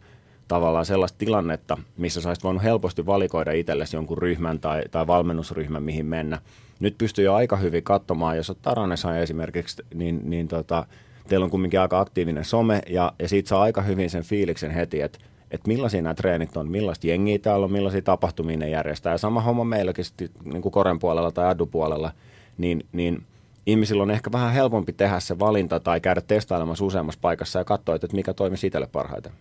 tavallaan 0.47 0.85
sellaista 0.85 1.17
tilannetta, 1.17 1.77
missä 1.97 2.21
sä 2.21 2.33
voinut 2.43 2.63
helposti 2.63 3.05
valikoida 3.05 3.51
itsellesi 3.51 3.95
jonkun 3.95 4.17
ryhmän 4.17 4.59
tai, 4.59 4.83
tai 4.91 5.07
valmennusryhmän, 5.07 5.83
mihin 5.83 6.05
mennä. 6.05 6.41
Nyt 6.79 6.97
pystyy 6.97 7.25
jo 7.25 7.33
aika 7.33 7.55
hyvin 7.57 7.83
katsomaan, 7.83 8.37
jos 8.37 8.49
olet 8.49 8.61
Taranesa 8.61 9.17
esimerkiksi, 9.17 9.83
niin, 9.93 10.21
niin 10.29 10.47
tota, 10.47 10.85
teillä 11.27 11.43
on 11.43 11.51
kumminkin 11.51 11.79
aika 11.79 11.99
aktiivinen 11.99 12.45
some 12.45 12.81
ja, 12.89 13.13
ja 13.19 13.27
siitä 13.27 13.49
saa 13.49 13.61
aika 13.61 13.81
hyvin 13.81 14.09
sen 14.09 14.23
fiiliksen 14.23 14.71
heti, 14.71 15.01
että 15.01 15.19
että 15.51 15.67
millaisia 15.67 16.01
nämä 16.01 16.13
treenit 16.13 16.57
on, 16.57 16.71
millaista 16.71 17.07
jengiä 17.07 17.39
täällä 17.39 17.63
on, 17.63 17.71
millaisia 17.71 18.01
tapahtumia 18.01 18.57
ne 18.57 18.69
järjestää. 18.69 19.13
Ja 19.13 19.17
sama 19.17 19.41
homma 19.41 19.63
meilläkin 19.63 20.05
sitten, 20.05 20.29
niin 20.43 20.61
kuin 20.61 20.71
Koren 20.71 20.99
puolella 20.99 21.31
tai 21.31 21.45
Addu 21.45 21.65
puolella, 21.65 22.11
niin, 22.57 22.85
niin 22.91 23.23
ihmisillä 23.65 24.03
on 24.03 24.11
ehkä 24.11 24.31
vähän 24.31 24.53
helpompi 24.53 24.93
tehdä 24.93 25.19
se 25.19 25.39
valinta 25.39 25.79
tai 25.79 26.01
käydä 26.01 26.21
testailemassa 26.21 26.85
useammassa 26.85 27.19
paikassa 27.21 27.59
ja 27.59 27.65
katsoa, 27.65 27.95
että 27.95 28.07
mikä 28.13 28.33
toimii 28.33 28.57
itselle 28.63 28.87
parhaiten. 28.87 29.31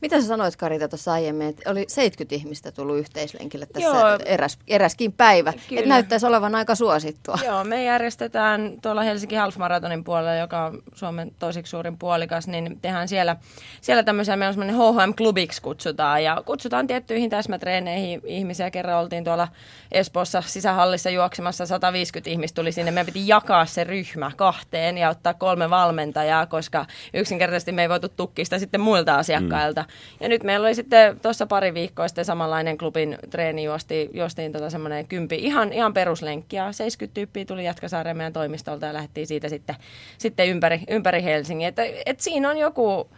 Mitä 0.00 0.20
sä 0.20 0.26
sanoit 0.26 0.56
Karita 0.56 0.88
tuossa 0.88 1.12
aiemmin, 1.12 1.46
että 1.46 1.70
oli 1.70 1.84
70 1.88 2.34
ihmistä 2.34 2.72
tullut 2.72 2.98
yhteislenkille 2.98 3.66
tässä 3.66 4.18
eräs, 4.24 4.58
eräskin 4.66 5.12
päivä, 5.12 5.52
Kyllä. 5.52 5.80
että 5.80 5.88
näyttäisi 5.88 6.26
olevan 6.26 6.54
aika 6.54 6.74
suosittua. 6.74 7.38
Joo, 7.44 7.64
me 7.64 7.84
järjestetään 7.84 8.72
tuolla 8.82 9.02
Helsinki 9.02 9.34
Half 9.34 9.56
Maratonin 9.56 10.04
puolella, 10.04 10.34
joka 10.34 10.64
on 10.64 10.82
Suomen 10.94 11.32
toisiksi 11.38 11.70
suurin 11.70 11.98
puolikas, 11.98 12.48
niin 12.48 12.78
tehdään 12.82 13.08
siellä, 13.08 13.36
siellä 13.80 14.02
tämmöisiä, 14.02 14.36
meillä 14.36 14.50
on 14.50 14.54
semmoinen 14.54 14.76
HHM-klubiksi 14.76 15.62
kutsutaan 15.62 16.24
ja 16.24 16.42
kutsutaan 16.46 16.86
tiettyihin 16.86 17.30
täsmätreeneihin 17.30 18.20
ihmisiä. 18.24 18.70
Kerran 18.70 19.00
oltiin 19.00 19.24
tuolla 19.24 19.48
Espoossa 19.92 20.42
sisähallissa 20.46 21.10
juoksemassa, 21.10 21.66
150 21.66 22.30
ihmistä 22.30 22.56
tuli 22.56 22.72
sinne, 22.72 22.90
meidän 22.90 23.06
piti 23.06 23.28
jakaa 23.28 23.66
se 23.68 23.84
ryhmä 23.84 24.30
kahteen 24.36 24.98
ja 24.98 25.08
ottaa 25.10 25.34
kolme 25.34 25.70
valmentajaa, 25.70 26.46
koska 26.46 26.86
yksinkertaisesti 27.14 27.72
me 27.72 27.82
ei 27.82 27.88
voitu 27.88 28.08
tukkia 28.08 28.44
sitä 28.44 28.58
sitten 28.58 28.80
muilta 28.80 29.14
asiakkailta. 29.14 29.82
Mm. 29.82 29.88
Ja 30.20 30.28
nyt 30.28 30.42
meillä 30.42 30.66
oli 30.66 30.74
sitten 30.74 31.20
tuossa 31.20 31.46
pari 31.46 31.74
viikkoa 31.74 32.08
sitten 32.08 32.24
samanlainen 32.24 32.78
klubin 32.78 33.18
treeni 33.30 33.64
juosti, 33.64 34.10
juostiin 34.12 34.52
tota 34.52 34.70
semmoinen 34.70 35.08
kympi, 35.08 35.36
ihan, 35.36 35.72
ihan 35.72 35.94
peruslenkki 35.94 36.56
ja 36.56 36.72
70 36.72 37.14
tyyppiä 37.14 37.44
tuli 37.44 37.64
Jatkasaareen 37.64 38.16
meidän 38.16 38.32
toimistolta 38.32 38.86
ja 38.86 38.92
lähdettiin 38.92 39.26
siitä 39.26 39.48
sitten, 39.48 39.76
sitten 40.18 40.48
ympäri, 40.48 40.80
ympäri 40.88 41.22
Helsingin. 41.22 41.68
Että, 41.68 41.82
et 42.06 42.20
siinä 42.20 42.50
on 42.50 42.58
joku, 42.58 43.10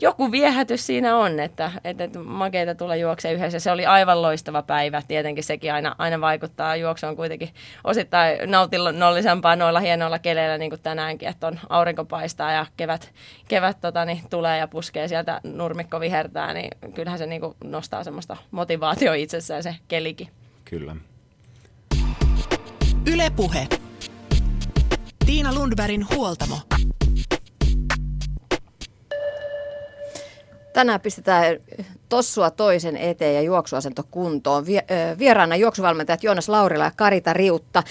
joku 0.00 0.32
viehätys 0.32 0.86
siinä 0.86 1.16
on, 1.16 1.40
että, 1.40 1.72
että, 1.84 2.04
että 2.04 2.18
makeita 2.18 2.74
tulla 2.74 2.96
juokseen 2.96 3.34
yhdessä. 3.34 3.58
Se 3.58 3.70
oli 3.70 3.86
aivan 3.86 4.22
loistava 4.22 4.62
päivä. 4.62 5.02
Tietenkin 5.08 5.44
sekin 5.44 5.72
aina, 5.72 5.94
aina 5.98 6.20
vaikuttaa. 6.20 6.76
Juoksu 6.76 7.06
on 7.06 7.16
kuitenkin 7.16 7.48
osittain 7.84 8.50
nautinnollisempaa 8.50 9.56
noilla 9.56 9.80
hienoilla 9.80 10.18
keleillä, 10.18 10.58
niin 10.58 10.70
kuin 10.70 10.80
tänäänkin, 10.80 11.28
että 11.28 11.46
on 11.46 11.60
aurinko 11.68 12.04
paistaa 12.04 12.52
ja 12.52 12.66
kevät, 12.76 13.12
kevät 13.48 13.80
tota, 13.80 14.04
niin, 14.04 14.20
tulee 14.30 14.58
ja 14.58 14.68
puskee 14.68 15.08
sieltä 15.08 15.40
nurmikko 15.44 16.00
vihertää, 16.00 16.52
niin 16.52 16.70
kyllähän 16.94 17.18
se 17.18 17.26
niin 17.26 17.40
kuin 17.40 17.54
nostaa 17.64 18.04
semmoista 18.04 18.36
motivaatio 18.50 19.12
itsessään 19.12 19.62
se 19.62 19.74
kelikin. 19.88 20.28
Kyllä. 20.64 20.96
Ylepuhe. 23.12 23.66
Tiina 25.26 25.54
Lundbergin 25.54 26.06
huoltamo. 26.14 26.58
Tänään 30.72 31.00
pistetään 31.00 31.56
tossua 32.08 32.50
toisen 32.50 32.96
eteen 32.96 33.34
ja 33.34 33.42
juoksuasento 33.42 34.02
kuntoon. 34.10 34.64
Vieraana 35.18 35.56
juoksuvalmentajat 35.56 36.22
Joonas 36.22 36.48
Laurila 36.48 36.84
ja 36.84 36.92
Karita 36.96 37.32
Riutta. 37.32 37.82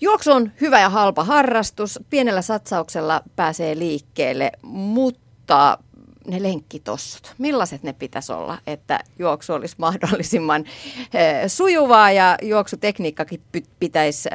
Juoksu 0.00 0.32
on 0.32 0.52
hyvä 0.60 0.80
ja 0.80 0.88
halpa 0.88 1.24
harrastus. 1.24 1.98
Pienellä 2.10 2.42
satsauksella 2.42 3.22
pääsee 3.36 3.78
liikkeelle, 3.78 4.52
mutta 4.62 5.78
ne 6.26 6.42
lenkkitossut, 6.42 7.34
millaiset 7.38 7.82
ne 7.82 7.92
pitäisi 7.92 8.32
olla, 8.32 8.58
että 8.66 9.00
juoksu 9.18 9.52
olisi 9.52 9.74
mahdollisimman 9.86 10.64
sujuvaa 11.46 12.10
ja 12.10 12.38
juoksutekniikkakin 12.42 13.42
pitäisi 13.80 14.28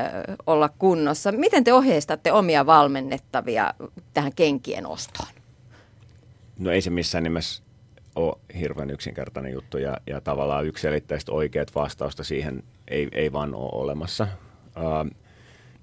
olla 0.47 0.69
kunnossa. 0.69 1.31
Miten 1.31 1.63
te 1.63 1.73
ohjeistatte 1.73 2.31
omia 2.31 2.65
valmennettavia 2.65 3.73
tähän 4.13 4.33
kenkien 4.35 4.87
ostoon? 4.87 5.29
No 6.59 6.71
ei 6.71 6.81
se 6.81 6.89
missään 6.89 7.23
nimessä 7.23 7.63
ole 8.15 8.35
hirveän 8.59 8.89
yksinkertainen 8.89 9.53
juttu 9.53 9.77
ja, 9.77 9.97
ja 10.07 10.21
tavallaan 10.21 10.65
yksilitteistä 10.65 11.31
oikeat 11.31 11.75
vastausta 11.75 12.23
siihen 12.23 12.63
ei, 12.87 13.07
ei 13.11 13.33
vaan 13.33 13.55
ole 13.55 13.69
olemassa. 13.73 14.27
Uh, 14.77 15.11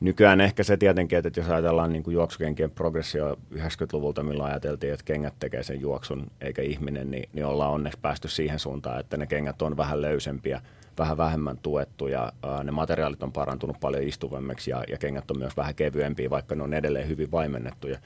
nykyään 0.00 0.40
ehkä 0.40 0.62
se 0.62 0.76
tietenkin, 0.76 1.18
että 1.18 1.40
jos 1.40 1.48
ajatellaan 1.48 1.92
niin 1.92 2.02
kuin 2.02 2.14
juoksukenkien 2.14 2.70
progressio 2.70 3.38
90-luvulta, 3.54 4.22
milloin 4.22 4.50
ajateltiin, 4.50 4.92
että 4.92 5.04
kengät 5.04 5.34
tekee 5.38 5.62
sen 5.62 5.80
juoksun 5.80 6.30
eikä 6.40 6.62
ihminen, 6.62 7.10
niin, 7.10 7.28
niin 7.32 7.46
ollaan 7.46 7.72
onneksi 7.72 7.98
päästy 8.02 8.28
siihen 8.28 8.58
suuntaan, 8.58 9.00
että 9.00 9.16
ne 9.16 9.26
kengät 9.26 9.62
on 9.62 9.76
vähän 9.76 10.02
löysempiä, 10.02 10.60
vähän 10.98 11.16
vähemmän 11.16 11.58
tuettuja, 11.58 12.32
uh, 12.44 12.64
ne 12.64 12.70
materiaalit 12.70 13.22
on 13.22 13.32
parantunut 13.32 13.76
paljon 13.80 14.02
istuvemmiksi 14.02 14.70
ja, 14.70 14.84
ja 14.88 14.98
kengät 14.98 15.30
on 15.30 15.38
myös 15.38 15.56
vähän 15.56 15.74
kevyempiä, 15.74 16.30
vaikka 16.30 16.54
ne 16.54 16.62
on 16.62 16.74
edelleen 16.74 17.08
hyvin 17.08 17.30
vaimennettuja 17.30 17.98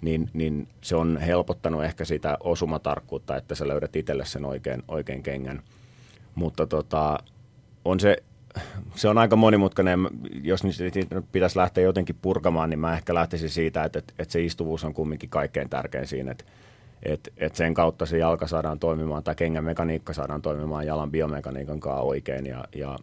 niin, 0.00 0.30
niin 0.32 0.68
se 0.80 0.96
on 0.96 1.16
helpottanut 1.16 1.84
ehkä 1.84 2.04
sitä 2.04 2.36
osumatarkkuutta, 2.40 3.36
että 3.36 3.54
sä 3.54 3.68
löydät 3.68 3.96
itselle 3.96 4.24
sen 4.24 4.44
oikein, 4.44 4.82
oikein 4.88 5.22
kengän. 5.22 5.62
Mutta 6.34 6.66
tota, 6.66 7.18
on 7.84 8.00
se, 8.00 8.16
se 8.94 9.08
on 9.08 9.18
aika 9.18 9.36
monimutkainen. 9.36 9.98
Jos 10.42 10.64
niitä 10.64 11.22
pitäisi 11.32 11.58
lähteä 11.58 11.84
jotenkin 11.84 12.16
purkamaan, 12.22 12.70
niin 12.70 12.80
mä 12.80 12.94
ehkä 12.94 13.14
lähtisin 13.14 13.50
siitä, 13.50 13.84
että, 13.84 13.98
että, 13.98 14.14
että 14.18 14.32
se 14.32 14.42
istuvuus 14.42 14.84
on 14.84 14.94
kumminkin 14.94 15.30
kaikkein 15.30 15.68
tärkein 15.68 16.06
siinä, 16.06 16.30
että, 16.30 16.44
että, 17.02 17.30
että 17.36 17.56
sen 17.56 17.74
kautta 17.74 18.06
se 18.06 18.18
jalka 18.18 18.46
saadaan 18.46 18.78
toimimaan 18.78 19.24
tai 19.24 19.34
kengän 19.34 19.64
mekaniikka 19.64 20.12
saadaan 20.12 20.42
toimimaan 20.42 20.86
jalan 20.86 21.10
biomekaniikan 21.10 21.80
kanssa 21.80 22.00
oikein 22.00 22.46
ja, 22.46 22.64
ja 22.74 22.98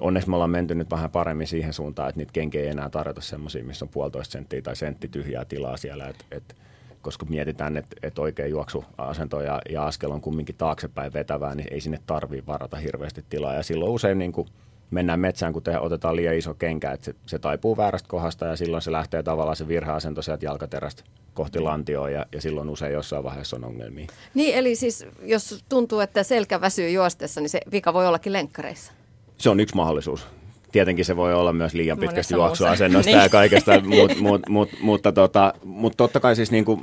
onneksi 0.00 0.28
me 0.28 0.36
ollaan 0.36 0.50
menty 0.50 0.74
nyt 0.74 0.90
vähän 0.90 1.10
paremmin 1.10 1.46
siihen 1.46 1.72
suuntaan, 1.72 2.08
että 2.08 2.18
niitä 2.18 2.32
kenkiä 2.32 2.60
ei 2.60 2.68
enää 2.68 2.90
tarjota 2.90 3.20
semmoisia, 3.20 3.64
missä 3.64 3.84
on 3.84 3.88
puolitoista 3.88 4.32
senttiä 4.32 4.62
tai 4.62 4.76
sentti 4.76 5.08
tyhjää 5.08 5.44
tilaa 5.44 5.76
siellä, 5.76 6.08
et, 6.08 6.26
et, 6.30 6.56
koska 7.02 7.26
mietitään, 7.28 7.76
että 7.76 7.96
et 8.02 8.18
oikein 8.18 8.50
juoksuasento 8.50 9.40
ja, 9.40 9.62
ja 9.70 9.86
askel 9.86 10.10
on 10.10 10.20
kumminkin 10.20 10.56
taaksepäin 10.56 11.12
vetävää, 11.12 11.54
niin 11.54 11.68
ei 11.70 11.80
sinne 11.80 11.98
tarvii 12.06 12.46
varata 12.46 12.76
hirveästi 12.76 13.24
tilaa. 13.28 13.54
Ja 13.54 13.62
silloin 13.62 13.92
usein 13.92 14.18
niin 14.18 14.32
kuin 14.32 14.48
mennään 14.90 15.20
metsään, 15.20 15.52
kun 15.52 15.62
te 15.62 15.78
otetaan 15.78 16.16
liian 16.16 16.34
iso 16.34 16.54
kenkä, 16.54 16.92
että 16.92 17.04
se, 17.04 17.14
se 17.26 17.38
taipuu 17.38 17.76
väärästä 17.76 18.08
kohdasta 18.08 18.46
ja 18.46 18.56
silloin 18.56 18.82
se 18.82 18.92
lähtee 18.92 19.22
tavallaan 19.22 19.56
se 19.56 19.68
virheasento 19.68 20.22
sieltä 20.22 20.44
jalkaterästä 20.44 21.02
kohti 21.34 21.60
lantioa 21.60 22.10
ja, 22.10 22.26
ja 22.32 22.40
silloin 22.40 22.68
usein 22.68 22.92
jossain 22.92 23.24
vaiheessa 23.24 23.56
on 23.56 23.64
ongelmia. 23.64 24.06
Niin, 24.34 24.54
eli 24.54 24.74
siis 24.74 25.06
jos 25.22 25.64
tuntuu, 25.68 26.00
että 26.00 26.22
selkä 26.22 26.60
väsyy 26.60 26.90
juostessa, 26.90 27.40
niin 27.40 27.48
se 27.48 27.60
vika 27.72 27.92
voi 27.92 28.06
ollakin 28.06 28.32
lenkkareissa 28.32 28.92
se 29.44 29.50
on 29.50 29.60
yksi 29.60 29.76
mahdollisuus. 29.76 30.26
Tietenkin 30.72 31.04
se 31.04 31.16
voi 31.16 31.34
olla 31.34 31.52
myös 31.52 31.74
liian 31.74 31.98
pitkästi 31.98 32.34
juoksuasennosta 32.34 33.10
niin. 33.10 33.22
ja 33.22 33.28
kaikesta, 33.28 33.80
mut, 33.96 34.20
mut, 34.20 34.48
mut, 34.48 34.68
mutta, 34.80 35.12
tota, 35.12 35.54
mutta 35.64 35.96
totta 35.96 36.20
kai 36.20 36.36
siis 36.36 36.50
niin 36.50 36.64
kuin 36.64 36.82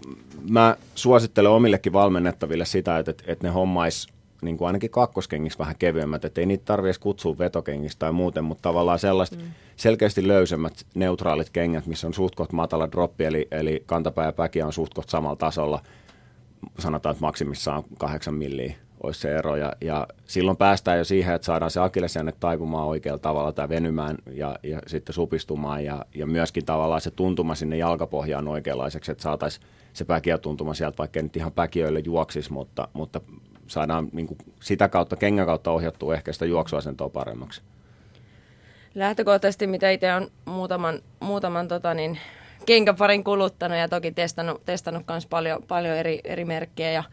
mä 0.49 0.75
suosittelen 0.95 1.51
omillekin 1.51 1.93
valmennettaville 1.93 2.65
sitä, 2.65 2.99
että, 2.99 3.13
että 3.27 3.47
ne 3.47 3.53
hommais 3.53 4.07
niin 4.41 4.57
kuin 4.57 4.67
ainakin 4.67 4.89
kakkoskengiksi 4.89 5.59
vähän 5.59 5.75
kevyemmät, 5.79 6.25
että 6.25 6.41
ei 6.41 6.45
niitä 6.45 6.65
tarvitse 6.65 7.01
kutsua 7.01 7.37
vetokengistä 7.37 7.99
tai 7.99 8.11
muuten, 8.11 8.43
mutta 8.43 8.61
tavallaan 8.61 8.99
sellaista 8.99 9.35
mm. 9.35 9.41
selkeästi 9.75 10.27
löysemmät 10.27 10.73
neutraalit 10.95 11.49
kengät, 11.49 11.85
missä 11.85 12.07
on 12.07 12.13
suht 12.13 12.35
matala 12.51 12.91
droppi, 12.91 13.23
eli, 13.23 13.47
eli 13.51 13.83
kantapää 13.85 14.25
ja 14.25 14.31
päki 14.31 14.61
on 14.61 14.73
suht 14.73 14.91
samalla 15.07 15.35
tasolla, 15.35 15.81
sanotaan, 16.79 17.13
että 17.13 17.25
maksimissaan 17.25 17.83
kahdeksan 17.97 18.33
milliä 18.33 18.73
olisi 19.03 19.19
se 19.19 19.35
ero. 19.35 19.55
Ja, 19.55 19.73
ja 19.81 20.07
silloin 20.25 20.57
päästään 20.57 20.97
jo 20.97 21.03
siihen, 21.03 21.35
että 21.35 21.45
saadaan 21.45 21.71
se 21.71 21.79
akillesjänne 21.79 22.33
taipumaan 22.39 22.87
oikealla 22.87 23.19
tavalla 23.19 23.51
tai 23.51 23.69
venymään 23.69 24.17
ja, 24.33 24.55
ja 24.63 24.79
sitten 24.87 25.13
supistumaan. 25.13 25.85
Ja, 25.85 26.05
ja 26.15 26.25
myöskin 26.25 26.65
tavallaan 26.65 27.01
se 27.01 27.11
tuntuma 27.11 27.55
sinne 27.55 27.77
jalkapohjaan 27.77 28.47
oikeanlaiseksi, 28.47 29.11
että 29.11 29.21
saataisiin 29.21 29.65
se 29.93 30.05
tuntuma 30.41 30.73
sieltä, 30.73 30.97
vaikka 30.97 31.21
nyt 31.21 31.37
ihan 31.37 31.51
päkiöille 31.51 31.99
juoksisi, 31.99 32.53
mutta, 32.53 32.87
mutta 32.93 33.21
saadaan 33.67 34.09
niin 34.11 34.27
kuin 34.27 34.37
sitä 34.59 34.87
kautta, 34.87 35.15
kengän 35.15 35.45
kautta 35.45 35.71
ohjattua 35.71 36.13
ehkä 36.13 36.33
sitä 36.33 36.45
juoksuasentoa 36.45 37.09
paremmaksi. 37.09 37.61
Lähtökohtaisesti, 38.95 39.67
mitä 39.67 39.91
itse 39.91 40.13
on 40.13 40.27
muutaman, 40.45 40.99
muutaman 41.19 41.67
tota 41.67 41.93
niin, 41.93 42.17
kenkäparin 42.65 43.23
kuluttanut 43.23 43.77
ja 43.77 43.89
toki 43.89 44.11
testannut, 44.11 44.65
testannut 44.65 45.03
myös 45.09 45.25
paljon, 45.25 45.63
paljon 45.67 45.97
eri, 45.97 46.19
eri 46.23 46.45
merkkejä 46.45 46.91
ja 46.91 47.03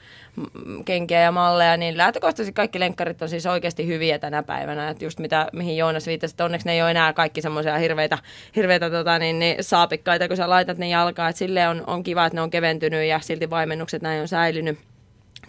kenkiä 0.84 1.20
ja 1.20 1.32
malleja, 1.32 1.76
niin 1.76 1.96
lähtökohtaisesti 1.96 2.52
kaikki 2.52 2.80
lenkkarit 2.80 3.22
on 3.22 3.28
siis 3.28 3.46
oikeasti 3.46 3.86
hyviä 3.86 4.18
tänä 4.18 4.42
päivänä. 4.42 4.88
Että 4.88 5.04
just 5.04 5.18
mitä, 5.18 5.46
mihin 5.52 5.76
Joonas 5.76 6.06
viittasi, 6.06 6.32
että 6.32 6.44
onneksi 6.44 6.66
ne 6.66 6.72
ei 6.72 6.82
ole 6.82 6.90
enää 6.90 7.12
kaikki 7.12 7.42
semmoisia 7.42 7.78
hirveitä, 7.78 8.18
hirveitä 8.56 8.90
tota, 8.90 9.18
niin, 9.18 9.38
niin 9.38 9.64
saapikkaita, 9.64 10.28
kun 10.28 10.36
sä 10.36 10.50
laitat 10.50 10.78
ne 10.78 10.88
jalkaan. 10.88 11.30
Että 11.30 11.38
sille 11.38 11.68
on, 11.68 11.84
on 11.86 12.02
kiva, 12.02 12.26
että 12.26 12.36
ne 12.36 12.42
on 12.42 12.50
keventynyt 12.50 13.04
ja 13.04 13.20
silti 13.20 13.50
vaimennukset 13.50 14.02
näin 14.02 14.20
on 14.20 14.28
säilynyt 14.28 14.78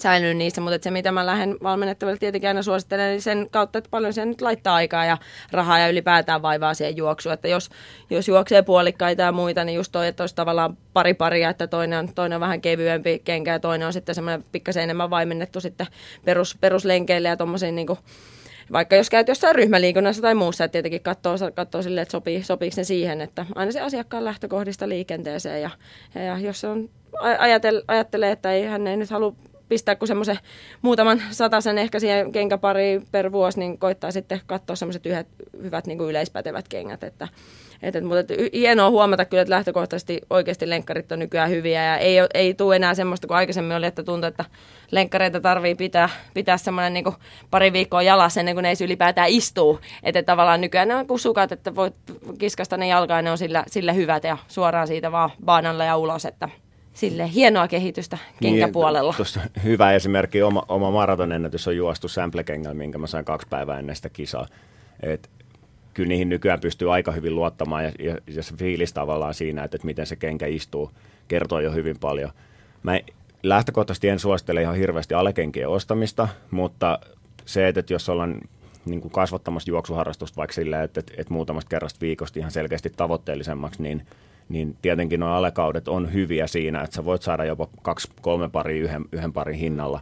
säilynyt 0.01 0.37
niissä, 0.37 0.61
mutta 0.61 0.79
se 0.81 0.91
mitä 0.91 1.11
mä 1.11 1.25
lähden 1.25 1.57
valmennettavalle 1.63 2.17
tietenkin 2.17 2.47
aina 2.47 2.63
suosittelen, 2.63 3.09
niin 3.09 3.21
sen 3.21 3.47
kautta, 3.51 3.77
että 3.77 3.89
paljon 3.89 4.13
se 4.13 4.25
nyt 4.25 4.41
laittaa 4.41 4.75
aikaa 4.75 5.05
ja 5.05 5.17
rahaa 5.51 5.79
ja 5.79 5.89
ylipäätään 5.89 6.41
vaivaa 6.41 6.73
siihen 6.73 6.97
juoksuun, 6.97 7.33
että 7.33 7.47
jos, 7.47 7.69
jos 8.09 8.27
juoksee 8.27 8.61
puolikkaita 8.61 9.21
ja 9.21 9.31
muita, 9.31 9.63
niin 9.63 9.75
just 9.75 9.91
toi, 9.91 10.07
että 10.07 10.23
olisi 10.23 10.35
tavallaan 10.35 10.77
pari 10.93 11.13
paria, 11.13 11.49
että 11.49 11.67
toinen 11.67 11.99
on, 11.99 12.13
toinen 12.13 12.35
on 12.35 12.41
vähän 12.41 12.61
kevyempi 12.61 13.21
kenkä 13.23 13.51
ja 13.51 13.59
toinen 13.59 13.87
on 13.87 13.93
sitten 13.93 14.15
semmoinen 14.15 14.43
pikkasen 14.51 14.83
enemmän 14.83 15.09
vaimennettu 15.09 15.61
sitten 15.61 15.87
perus, 16.25 16.57
peruslenkeille 16.61 17.27
ja 17.27 17.37
tuommoisiin 17.37 17.75
niin 17.75 17.87
vaikka 18.71 18.95
jos 18.95 19.09
käyt 19.09 19.27
jossain 19.27 19.55
ryhmäliikunnassa 19.55 20.21
tai 20.21 20.35
muussa, 20.35 20.63
että 20.63 20.71
tietenkin 20.71 21.01
katsoo, 21.01 21.35
katsoo 21.55 21.81
silleen, 21.81 22.01
että 22.01 22.11
sopii, 22.11 22.43
sopiiko 22.43 22.75
se 22.75 22.83
siihen, 22.83 23.21
että 23.21 23.45
aina 23.55 23.71
se 23.71 23.81
asiakkaan 23.81 24.25
lähtökohdista 24.25 24.89
liikenteeseen 24.89 25.61
ja, 25.61 25.69
ja, 26.15 26.21
ja 26.21 26.37
jos 26.37 26.63
on 26.63 26.89
ajatel, 27.39 27.81
ajattelee, 27.87 28.31
että 28.31 28.51
ei, 28.51 28.65
hän 28.65 28.87
ei 28.87 28.97
nyt 28.97 29.09
halua 29.09 29.35
pistää 29.69 29.95
kuin 29.95 30.07
semmoisen 30.07 30.37
muutaman 30.81 31.21
sen 31.59 31.77
ehkä 31.77 31.99
siihen 31.99 32.31
kenkäpari 32.31 33.01
per 33.11 33.31
vuosi, 33.31 33.59
niin 33.59 33.77
koittaa 33.77 34.11
sitten 34.11 34.41
katsoa 34.45 34.75
semmoiset 34.75 35.05
yhdet, 35.05 35.27
hyvät 35.63 35.87
niin 35.87 35.97
kuin 35.97 36.09
yleispätevät 36.09 36.67
kengät. 36.67 37.03
Että, 37.03 37.27
että, 37.81 38.01
mutta 38.01 38.19
että 38.19 38.33
hienoa 38.53 38.89
huomata 38.89 39.25
kyllä, 39.25 39.41
että 39.41 39.53
lähtökohtaisesti 39.53 40.21
oikeasti 40.29 40.69
lenkkarit 40.69 41.11
on 41.11 41.19
nykyään 41.19 41.49
hyviä 41.49 41.85
ja 41.85 41.97
ei, 41.97 42.15
ei 42.33 42.53
tule 42.53 42.75
enää 42.75 42.93
semmoista 42.93 43.27
kuin 43.27 43.37
aikaisemmin 43.37 43.77
oli, 43.77 43.85
että 43.85 44.03
tuntuu, 44.03 44.27
että 44.27 44.45
lenkkareita 44.91 45.41
tarvii 45.41 45.75
pitää, 45.75 46.09
pitää 46.33 46.57
semmoinen 46.57 46.93
niin 46.93 47.15
pari 47.51 47.73
viikkoa 47.73 48.01
jalassa 48.01 48.39
ennen 48.39 48.55
kuin 48.55 48.63
ne 48.63 48.69
ei 48.69 48.85
ylipäätään 48.85 49.29
istuu. 49.29 49.79
Että 50.03 50.23
tavallaan 50.23 50.61
nykyään 50.61 50.87
ne 50.87 50.95
on 50.95 51.07
kuin 51.07 51.19
sukat, 51.19 51.51
että 51.51 51.75
voit 51.75 51.95
kiskasta 52.37 52.77
ne 52.77 52.87
jalkaan, 52.87 53.23
ne 53.23 53.31
on 53.31 53.37
sillä, 53.37 53.63
sillä 53.67 53.93
hyvät 53.93 54.23
ja 54.23 54.37
suoraan 54.47 54.87
siitä 54.87 55.11
vaan 55.11 55.29
baanalle 55.45 55.85
ja 55.85 55.97
ulos, 55.97 56.25
että 56.25 56.49
sille 56.99 57.33
hienoa 57.33 57.67
kehitystä 57.67 58.17
kenkäpuolella. 58.41 59.15
Niin, 59.35 59.63
hyvä 59.63 59.93
esimerkki, 59.93 60.41
oma, 60.41 60.65
oma 60.67 60.91
maratonennätys 60.91 61.67
on 61.67 61.77
juostu 61.77 62.07
sample 62.07 62.45
minkä 62.73 62.97
mä 62.97 63.07
sain 63.07 63.25
kaksi 63.25 63.47
päivää 63.49 63.79
ennen 63.79 63.95
sitä 63.95 64.09
kisaa. 64.09 64.47
Et 65.03 65.29
kyllä 65.93 66.07
niihin 66.07 66.29
nykyään 66.29 66.59
pystyy 66.59 66.93
aika 66.93 67.11
hyvin 67.11 67.35
luottamaan 67.35 67.83
ja, 67.83 67.91
ja, 67.99 68.17
ja 68.27 68.43
se 68.43 68.55
fiilis 68.55 68.93
tavallaan 68.93 69.33
siinä, 69.33 69.63
että, 69.63 69.75
että 69.75 69.85
miten 69.85 70.05
se 70.05 70.15
kenkä 70.15 70.45
istuu, 70.47 70.91
kertoo 71.27 71.59
jo 71.59 71.71
hyvin 71.71 71.99
paljon. 71.99 72.31
Mä 72.83 72.99
lähtökohtaisesti 73.43 74.09
en 74.09 74.19
suosittele 74.19 74.61
ihan 74.61 74.75
hirveästi 74.75 75.13
alekenkien 75.13 75.69
ostamista, 75.69 76.27
mutta 76.51 76.99
se, 77.45 77.67
että 77.67 77.93
jos 77.93 78.09
ollaan 78.09 78.41
niin 78.85 79.01
kuin 79.01 79.11
kasvattamassa 79.11 79.71
juoksuharrastusta 79.71 80.37
vaikka 80.37 80.53
silleen, 80.53 80.83
että, 80.83 80.99
että, 80.99 81.13
että 81.17 81.33
muutamasta 81.33 81.69
kerrasta 81.69 82.01
viikosta 82.01 82.39
ihan 82.39 82.51
selkeästi 82.51 82.89
tavoitteellisemmaksi, 82.89 83.83
niin, 83.83 84.05
niin 84.49 84.77
tietenkin 84.81 85.19
nuo 85.19 85.29
alekaudet 85.29 85.87
on 85.87 86.13
hyviä 86.13 86.47
siinä, 86.47 86.81
että 86.81 86.95
sä 86.95 87.05
voit 87.05 87.21
saada 87.21 87.45
jopa 87.45 87.67
kaksi, 87.81 88.09
kolme 88.21 88.49
pari 88.49 88.79
yhden, 88.79 89.05
yhden 89.11 89.33
parin 89.33 89.55
hinnalla. 89.55 90.01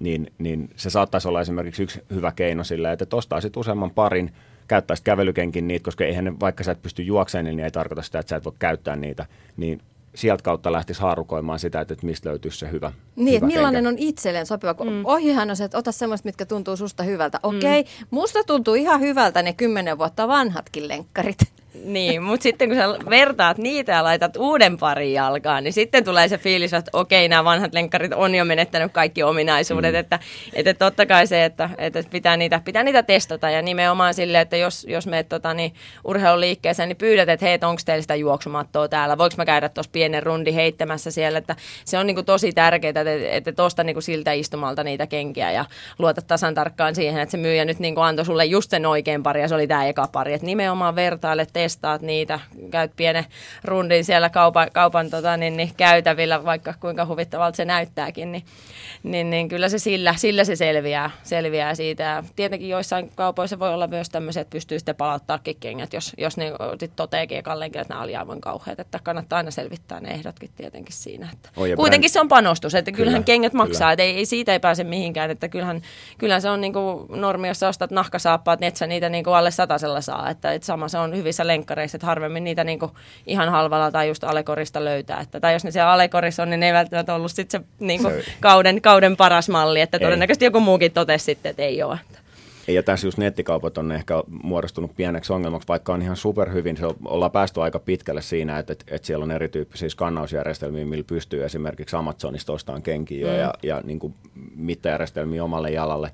Niin, 0.00 0.32
niin 0.38 0.70
se 0.76 0.90
saattaisi 0.90 1.28
olla 1.28 1.40
esimerkiksi 1.40 1.82
yksi 1.82 2.00
hyvä 2.14 2.32
keino 2.36 2.64
sillä, 2.64 2.92
että 2.92 3.16
ostaisit 3.16 3.56
useamman 3.56 3.90
parin, 3.90 4.32
käyttäisit 4.68 5.04
kävelykenkin 5.04 5.68
niitä, 5.68 5.84
koska 5.84 6.04
eihän 6.04 6.24
ne, 6.24 6.32
vaikka 6.40 6.64
sä 6.64 6.72
et 6.72 6.82
pysty 6.82 7.02
juokseen, 7.02 7.44
niin 7.44 7.60
ei 7.60 7.70
tarkoita 7.70 8.02
sitä, 8.02 8.18
että 8.18 8.30
sä 8.30 8.36
et 8.36 8.44
voi 8.44 8.52
käyttää 8.58 8.96
niitä. 8.96 9.26
Niin 9.56 9.80
sieltä 10.14 10.42
kautta 10.42 10.72
lähtisi 10.72 11.00
haarukoimaan 11.00 11.58
sitä, 11.58 11.80
että 11.80 11.94
mistä 12.02 12.28
löytyisi 12.28 12.58
se 12.58 12.70
hyvä 12.70 12.92
Niin, 13.16 13.36
hyvä 13.36 13.46
millainen 13.46 13.84
kenkä. 13.84 13.88
on 14.02 14.08
itselleen 14.08 14.46
sopiva. 14.46 14.74
Mm. 14.84 15.04
Ohjehan 15.04 15.50
on 15.50 15.56
se, 15.56 15.64
että 15.64 15.78
ota 15.78 15.92
semmoista, 15.92 16.26
mitkä 16.26 16.46
tuntuu 16.46 16.76
susta 16.76 17.02
hyvältä. 17.02 17.40
Okei, 17.42 17.80
okay, 17.80 17.92
musta 18.10 18.44
tuntuu 18.44 18.74
ihan 18.74 19.00
hyvältä 19.00 19.42
ne 19.42 19.52
kymmenen 19.52 19.98
vuotta 19.98 20.28
vanhatkin 20.28 20.88
lenkkarit. 20.88 21.38
Niin, 21.88 22.22
mutta 22.22 22.42
sitten 22.42 22.68
kun 22.68 22.78
sä 22.78 22.84
vertaat 23.10 23.58
niitä 23.58 23.92
ja 23.92 24.04
laitat 24.04 24.36
uuden 24.36 24.78
parin 24.78 25.12
jalkaan, 25.12 25.64
niin 25.64 25.72
sitten 25.72 26.04
tulee 26.04 26.28
se 26.28 26.38
fiilis, 26.38 26.74
että 26.74 26.90
okei, 26.92 27.28
nämä 27.28 27.44
vanhat 27.44 27.74
lenkkarit 27.74 28.12
on 28.12 28.34
jo 28.34 28.44
menettänyt 28.44 28.92
kaikki 28.92 29.22
ominaisuudet. 29.22 29.92
Mm. 29.92 29.98
Että, 30.00 30.18
että 30.52 30.74
totta 30.74 31.06
kai 31.06 31.26
se, 31.26 31.44
että, 31.44 31.70
että 31.78 32.02
pitää, 32.10 32.36
niitä, 32.36 32.60
pitää 32.64 32.82
niitä 32.82 33.02
testata 33.02 33.50
ja 33.50 33.62
nimenomaan 33.62 34.14
silleen, 34.14 34.42
että 34.42 34.56
jos, 34.56 34.86
jos 34.88 35.06
meet 35.06 35.28
tota, 35.28 35.54
niin, 35.54 35.74
urheiluliikkeeseen, 36.04 36.88
niin 36.88 36.96
pyydät, 36.96 37.28
että 37.28 37.46
hei, 37.46 37.58
onko 37.62 37.82
teillä 37.84 38.02
sitä 38.02 38.14
juoksumattoa 38.14 38.88
täällä, 38.88 39.18
voiko 39.18 39.34
mä 39.38 39.44
käydä 39.44 39.68
tuossa 39.68 39.92
pienen 39.92 40.22
rundi 40.22 40.54
heittämässä 40.54 41.10
siellä, 41.10 41.38
että 41.38 41.56
se 41.84 41.98
on 41.98 42.06
niin 42.06 42.14
kuin, 42.14 42.26
tosi 42.26 42.52
tärkeää, 42.52 42.90
että, 42.90 43.02
että 43.30 43.52
tuosta 43.52 43.84
niin 43.84 44.02
siltä 44.02 44.32
istumalta 44.32 44.84
niitä 44.84 45.06
kenkiä 45.06 45.52
ja 45.52 45.64
luota 45.98 46.22
tasan 46.22 46.54
tarkkaan 46.54 46.94
siihen, 46.94 47.22
että 47.22 47.30
se 47.30 47.38
myyjä 47.38 47.64
nyt 47.64 47.78
niin 47.78 47.94
kuin, 47.94 48.04
antoi 48.04 48.24
sulle 48.24 48.44
just 48.44 48.70
sen 48.70 48.86
oikein 48.86 49.22
pari 49.22 49.40
ja 49.40 49.48
se 49.48 49.54
oli 49.54 49.66
tämä 49.66 49.86
eka 49.86 50.08
pari, 50.12 50.32
että 50.32 50.46
nimenomaan 50.46 50.94
vertaile, 50.94 51.46
testaat 51.78 52.02
niitä, 52.02 52.40
käyt 52.70 52.92
pienen 52.96 53.24
rundin 53.64 54.04
siellä 54.04 54.30
kaupan, 54.30 54.68
kaupan 54.72 55.10
tota, 55.10 55.36
niin, 55.36 55.56
niin, 55.56 55.70
käytävillä, 55.76 56.44
vaikka 56.44 56.74
kuinka 56.80 57.06
huvittavalta 57.06 57.56
se 57.56 57.64
näyttääkin, 57.64 58.32
niin, 58.32 58.44
niin, 59.02 59.30
niin 59.30 59.48
kyllä 59.48 59.68
se 59.68 59.78
sillä, 59.78 60.14
sillä 60.16 60.44
se 60.44 60.56
selviää, 60.56 61.10
selviää 61.22 61.74
siitä. 61.74 62.02
Ja 62.02 62.24
tietenkin 62.36 62.68
joissain 62.68 63.10
kaupoissa 63.14 63.58
voi 63.58 63.74
olla 63.74 63.86
myös 63.86 64.08
tämmöiset, 64.08 64.40
että 64.40 64.52
pystyy 64.52 64.78
sitten 64.78 64.96
palauttaakin 64.96 65.56
kengät, 65.60 65.92
jos, 65.92 66.12
jos 66.18 66.36
ne 66.36 66.52
sit 66.80 66.92
toteekin 66.96 67.38
ekallenkin, 67.38 67.80
että 67.80 67.94
nämä 67.94 68.04
oli 68.04 68.16
aivan 68.16 68.40
kauheat, 68.40 68.80
että 68.80 68.98
kannattaa 69.02 69.36
aina 69.36 69.50
selvittää 69.50 70.00
ne 70.00 70.08
ehdotkin 70.10 70.50
tietenkin 70.56 70.94
siinä. 70.94 71.28
Että 71.32 71.48
Oi, 71.56 71.72
kuitenkin 71.76 72.10
se 72.10 72.20
on 72.20 72.28
panostus, 72.28 72.74
että 72.74 72.92
kyllähän 72.92 73.24
Kyllä, 73.24 73.26
kengät 73.26 73.52
kyllä. 73.52 73.64
maksaa, 73.64 73.92
että 73.92 74.02
ei, 74.02 74.16
ei, 74.16 74.26
siitä 74.26 74.52
ei 74.52 74.60
pääse 74.60 74.84
mihinkään, 74.84 75.30
että 75.30 75.48
kyllähän, 75.48 75.82
kyllähän 76.18 76.42
se 76.42 76.50
on 76.50 76.60
niin 76.60 76.72
kuin 76.72 77.06
normi, 77.20 77.48
jos 77.48 77.60
sä 77.60 77.68
ostat 77.68 77.90
nahkasaappaat, 77.90 78.60
niin 78.60 78.68
et 78.68 78.76
sä 78.76 78.86
niitä 78.86 79.08
niin 79.08 79.24
kuin 79.24 79.34
alle 79.34 79.50
satasella 79.50 80.00
saa, 80.00 80.30
että, 80.30 80.52
että 80.52 80.66
sama 80.66 80.88
se 80.88 80.98
on 80.98 81.16
hyvissä 81.16 81.46
lenkkareissa, 81.58 81.96
että 81.96 82.06
harvemmin 82.06 82.44
niitä 82.44 82.64
niin 82.64 82.78
kuin 82.78 82.92
ihan 83.26 83.48
halvalla 83.48 83.90
tai 83.90 84.08
just 84.08 84.24
alekorista 84.24 84.84
löytää, 84.84 85.20
että, 85.20 85.40
tai 85.40 85.52
jos 85.52 85.64
ne 85.64 85.70
siellä 85.70 85.92
alekorissa 85.92 86.42
on, 86.42 86.50
niin 86.50 86.60
ne 86.60 86.66
ei 86.66 86.72
välttämättä 86.72 87.14
ollut 87.14 87.30
sit 87.30 87.50
se, 87.50 87.60
niin 87.80 88.02
kuin 88.02 88.14
Se- 88.14 88.32
kauden, 88.40 88.82
kauden 88.82 89.16
paras 89.16 89.48
malli, 89.48 89.80
että 89.80 89.96
Ei. 89.96 90.04
todennäköisesti 90.04 90.44
joku 90.44 90.60
muukin 90.60 90.92
totesi 90.92 91.24
sitten, 91.24 91.50
että 91.50 91.62
ei 91.62 91.82
ole. 91.82 91.98
Ja 92.68 92.82
tässä 92.82 93.06
just 93.06 93.18
nettikaupat 93.18 93.78
on 93.78 93.92
ehkä 93.92 94.22
muodostunut 94.42 94.96
pieneksi 94.96 95.32
ongelmaksi, 95.32 95.68
vaikka 95.68 95.92
on 95.92 96.02
ihan 96.02 96.16
superhyvin. 96.16 96.76
Se 96.76 96.86
on, 96.86 96.94
ollaan 97.04 97.30
päästy 97.30 97.62
aika 97.62 97.78
pitkälle 97.78 98.22
siinä, 98.22 98.58
että, 98.58 98.72
että, 98.72 98.84
että 98.94 99.06
siellä 99.06 99.22
on 99.22 99.30
erityyppisiä 99.30 99.88
skannausjärjestelmiä, 99.88 100.84
millä 100.84 101.04
pystyy 101.06 101.44
esimerkiksi 101.44 101.96
Amazonista 101.96 102.52
ostamaan 102.52 102.82
kenkiä 102.82 103.26
mm. 103.26 103.38
ja, 103.38 103.54
ja 103.62 103.80
niin 103.84 103.98
kuin 103.98 104.14
mittajärjestelmiä 104.56 105.44
omalle 105.44 105.70
jalalle. 105.70 106.10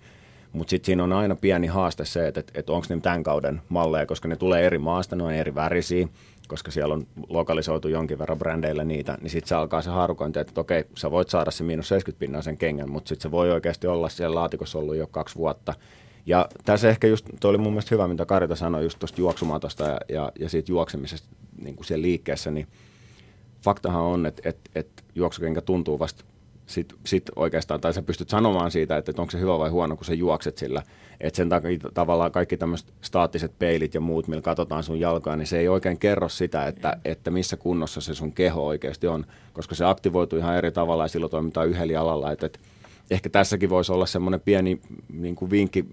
Mutta 0.54 0.70
sitten 0.70 0.86
siinä 0.86 1.04
on 1.04 1.12
aina 1.12 1.36
pieni 1.36 1.66
haaste 1.66 2.04
se, 2.04 2.28
että, 2.28 2.40
että, 2.40 2.52
että 2.60 2.72
onko 2.72 2.86
ne 2.88 3.00
tämän 3.00 3.22
kauden 3.22 3.62
malleja, 3.68 4.06
koska 4.06 4.28
ne 4.28 4.36
tulee 4.36 4.66
eri 4.66 4.78
maasta, 4.78 5.16
ne 5.16 5.24
on 5.24 5.32
eri 5.32 5.54
värisiä, 5.54 6.08
koska 6.48 6.70
siellä 6.70 6.94
on 6.94 7.06
lokalisoitu 7.28 7.88
jonkin 7.88 8.18
verran 8.18 8.38
brändeillä 8.38 8.84
niitä, 8.84 9.18
niin 9.20 9.30
sitten 9.30 9.48
se 9.48 9.54
alkaa 9.54 9.82
se 9.82 9.90
haarukointi, 9.90 10.38
että 10.38 10.60
okei, 10.60 10.84
sä 10.96 11.10
voit 11.10 11.28
saada 11.28 11.50
se 11.50 11.64
miinus 11.64 11.88
70 11.88 12.20
pinnaa 12.20 12.42
sen 12.42 12.56
kengän, 12.56 12.90
mutta 12.90 13.08
sitten 13.08 13.22
se 13.22 13.30
voi 13.30 13.50
oikeasti 13.50 13.86
olla 13.86 14.08
siellä 14.08 14.34
laatikossa 14.34 14.78
ollut 14.78 14.96
jo 14.96 15.06
kaksi 15.06 15.36
vuotta. 15.36 15.74
Ja 16.26 16.48
tässä 16.64 16.88
ehkä 16.88 17.06
just, 17.06 17.26
toi 17.40 17.48
oli 17.48 17.58
mun 17.58 17.72
mielestä 17.72 17.94
hyvä, 17.94 18.08
mitä 18.08 18.26
Karita 18.26 18.56
sanoi 18.56 18.82
just 18.82 18.98
tuosta 18.98 19.20
juoksumatosta 19.20 19.84
ja, 19.84 19.98
ja, 20.08 20.32
ja 20.40 20.48
siitä 20.48 20.72
juoksemisesta 20.72 21.28
niin 21.62 21.76
kuin 21.76 21.86
siellä 21.86 22.02
liikkeessä, 22.02 22.50
niin 22.50 22.66
faktahan 23.62 24.02
on, 24.02 24.26
että, 24.26 24.48
että, 24.48 24.70
että 24.74 25.02
juoksukenkä 25.14 25.60
tuntuu 25.60 25.98
vasta 25.98 26.24
sit, 26.66 26.94
sit 27.06 27.30
oikeastaan, 27.36 27.80
tai 27.80 27.94
sä 27.94 28.02
pystyt 28.02 28.28
sanomaan 28.28 28.70
siitä, 28.70 28.96
että, 28.96 29.10
että 29.10 29.22
onko 29.22 29.30
se 29.30 29.40
hyvä 29.40 29.58
vai 29.58 29.70
huono, 29.70 29.96
kun 29.96 30.04
sä 30.04 30.14
juokset 30.14 30.58
sillä. 30.58 30.82
Että 31.20 31.36
sen 31.36 31.48
takia 31.48 31.78
tavallaan 31.94 32.32
kaikki 32.32 32.56
tämmöiset 32.56 32.92
staattiset 33.00 33.58
peilit 33.58 33.94
ja 33.94 34.00
muut, 34.00 34.28
millä 34.28 34.42
katsotaan 34.42 34.82
sun 34.82 35.00
jalkaa, 35.00 35.36
niin 35.36 35.46
se 35.46 35.58
ei 35.58 35.68
oikein 35.68 35.98
kerro 35.98 36.28
sitä, 36.28 36.66
että, 36.66 36.96
että 37.04 37.30
missä 37.30 37.56
kunnossa 37.56 38.00
se 38.00 38.14
sun 38.14 38.32
keho 38.32 38.66
oikeasti 38.66 39.06
on, 39.06 39.26
koska 39.52 39.74
se 39.74 39.84
aktivoituu 39.84 40.38
ihan 40.38 40.56
eri 40.56 40.72
tavalla 40.72 41.04
ja 41.04 41.08
silloin 41.08 41.30
toimitaan 41.30 41.68
yhdellä 41.68 41.92
jalalla. 41.92 42.32
Että, 42.32 42.46
että 42.46 42.58
ehkä 43.10 43.28
tässäkin 43.28 43.70
voisi 43.70 43.92
olla 43.92 44.06
semmoinen 44.06 44.40
pieni 44.40 44.80
niin 45.12 45.36
kuin 45.36 45.50
vinkki 45.50 45.84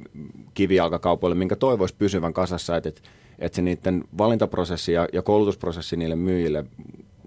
kivijalkakaupoille, 0.53 1.36
minkä 1.36 1.55
toivoisi 1.55 1.95
pysyvän 1.97 2.34
kasassa, 2.34 2.77
että, 2.77 2.89
että, 2.89 3.01
että 3.39 3.55
se 3.55 3.62
niiden 3.62 4.03
valintaprosessi 4.17 4.93
ja, 4.93 5.07
ja 5.13 5.21
koulutusprosessi 5.21 5.97
niille 5.97 6.15
myyjille 6.15 6.65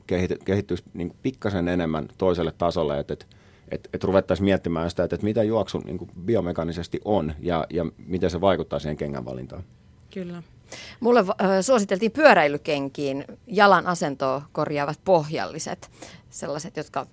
kehity, 0.06 0.36
kehittyisi 0.44 0.84
niin 0.94 1.16
pikkasen 1.22 1.68
enemmän 1.68 2.08
toiselle 2.18 2.52
tasolle, 2.58 2.98
että, 2.98 3.12
että, 3.12 3.26
että, 3.70 3.88
että 3.92 4.06
ruvettaisiin 4.06 4.44
miettimään 4.44 4.90
sitä, 4.90 5.04
että, 5.04 5.14
että 5.14 5.24
mitä 5.24 5.42
juoksu 5.42 5.78
niin 5.84 5.98
kuin 5.98 6.10
biomekanisesti 6.24 7.00
on 7.04 7.34
ja, 7.40 7.66
ja 7.70 7.86
miten 8.06 8.30
se 8.30 8.40
vaikuttaa 8.40 8.78
siihen 8.78 8.96
kengän 8.96 9.24
valintaan. 9.24 9.64
Kyllä. 10.14 10.42
Mulle 11.00 11.20
äh, 11.20 11.48
suositeltiin 11.60 12.12
pyöräilykenkiin 12.12 13.24
jalan 13.46 13.86
asentoa 13.86 14.42
korjaavat 14.52 15.00
pohjalliset, 15.04 15.90
sellaiset, 16.30 16.76
jotka 16.76 17.06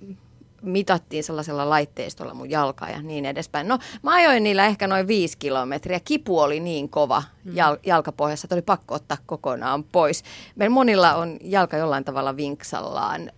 mitattiin 0.61 1.23
sellaisella 1.23 1.69
laitteistolla 1.69 2.33
mun 2.33 2.49
jalkaa 2.49 2.89
ja 2.89 3.01
niin 3.01 3.25
edespäin. 3.25 3.67
No 3.67 3.79
mä 4.03 4.13
ajoin 4.13 4.43
niillä 4.43 4.65
ehkä 4.65 4.87
noin 4.87 5.07
viisi 5.07 5.37
kilometriä. 5.37 5.99
Kipu 5.99 6.39
oli 6.39 6.59
niin 6.59 6.89
kova 6.89 7.23
jal- 7.53 7.79
jalkapohjassa, 7.85 8.45
että 8.45 8.55
oli 8.55 8.61
pakko 8.61 8.95
ottaa 8.95 9.17
kokonaan 9.25 9.83
pois. 9.83 10.23
Meillä 10.55 10.73
monilla 10.73 11.15
on 11.15 11.37
jalka 11.43 11.77
jollain 11.77 12.03
tavalla 12.03 12.37
vinksallaan. 12.37 13.31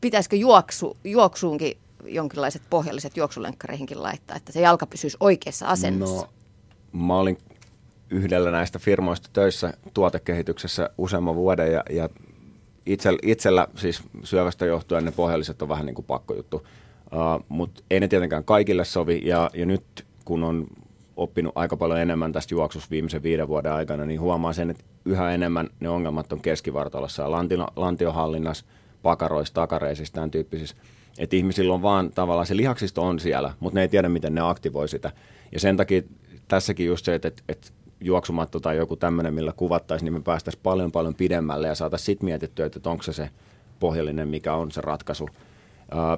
Pitäisikö 0.00 0.36
juoksu, 0.36 0.96
juoksuunkin 1.04 1.78
jonkinlaiset 2.04 2.62
pohjalliset 2.70 3.16
juoksulenkkareihinkin 3.16 4.02
laittaa, 4.02 4.36
että 4.36 4.52
se 4.52 4.60
jalka 4.60 4.86
pysyisi 4.86 5.16
oikeassa 5.20 5.66
asennossa? 5.66 6.26
No, 6.26 7.06
mä 7.06 7.18
olin 7.18 7.38
yhdellä 8.10 8.50
näistä 8.50 8.78
firmoista 8.78 9.30
töissä 9.32 9.72
tuotekehityksessä 9.94 10.90
useamman 10.98 11.34
vuoden 11.34 11.72
ja, 11.72 11.82
ja 11.90 12.08
itsellä, 12.88 13.18
itsellä 13.22 13.68
siis 13.74 14.02
syövästä 14.24 14.66
johtuen 14.66 15.04
ne 15.04 15.12
pohjalliset 15.12 15.62
on 15.62 15.68
vähän 15.68 15.86
niin 15.86 15.94
kuin 15.94 16.06
pakkojuttu, 16.06 16.56
uh, 16.56 17.44
mutta 17.48 17.82
ei 17.90 18.00
ne 18.00 18.08
tietenkään 18.08 18.44
kaikille 18.44 18.84
sovi 18.84 19.20
ja, 19.24 19.50
ja 19.54 19.66
nyt 19.66 19.84
kun 20.24 20.44
on 20.44 20.66
oppinut 21.16 21.52
aika 21.54 21.76
paljon 21.76 22.00
enemmän 22.00 22.32
tästä 22.32 22.54
juoksusta 22.54 22.90
viimeisen 22.90 23.22
viiden 23.22 23.48
vuoden 23.48 23.72
aikana, 23.72 24.04
niin 24.04 24.20
huomaa 24.20 24.52
sen, 24.52 24.70
että 24.70 24.84
yhä 25.04 25.30
enemmän 25.30 25.70
ne 25.80 25.88
ongelmat 25.88 26.32
on 26.32 26.40
keskivartalossa 26.40 27.22
ja 27.22 27.30
lantio, 27.30 27.66
lantiohallinnassa, 27.76 28.64
pakaroissa, 29.02 29.54
takareisissa, 29.54 30.14
tämän 30.14 30.30
tyyppisissä. 30.30 30.76
Että 31.18 31.36
ihmisillä 31.36 31.74
on 31.74 31.82
vaan 31.82 32.10
tavallaan 32.12 32.46
se 32.46 32.56
lihaksisto 32.56 33.02
on 33.02 33.20
siellä, 33.20 33.52
mutta 33.60 33.74
ne 33.74 33.82
ei 33.82 33.88
tiedä, 33.88 34.08
miten 34.08 34.34
ne 34.34 34.40
aktivoi 34.40 34.88
sitä. 34.88 35.12
Ja 35.52 35.60
sen 35.60 35.76
takia 35.76 36.02
tässäkin 36.48 36.86
just 36.86 37.04
se, 37.04 37.14
että, 37.14 37.28
että, 37.28 37.42
että 37.48 37.68
juoksumatto 38.00 38.60
tai 38.60 38.76
joku 38.76 38.96
tämmöinen, 38.96 39.34
millä 39.34 39.52
kuvattaisiin, 39.52 40.04
niin 40.04 40.14
me 40.14 40.20
päästäisiin 40.20 40.62
paljon 40.62 40.92
paljon 40.92 41.14
pidemmälle 41.14 41.66
ja 41.66 41.74
saataisiin 41.74 42.06
sitten 42.06 42.24
mietittyä, 42.24 42.66
että 42.66 42.90
onko 42.90 43.02
se 43.02 43.12
se 43.12 43.30
pohjallinen, 43.80 44.28
mikä 44.28 44.54
on 44.54 44.70
se 44.70 44.80
ratkaisu. 44.80 45.28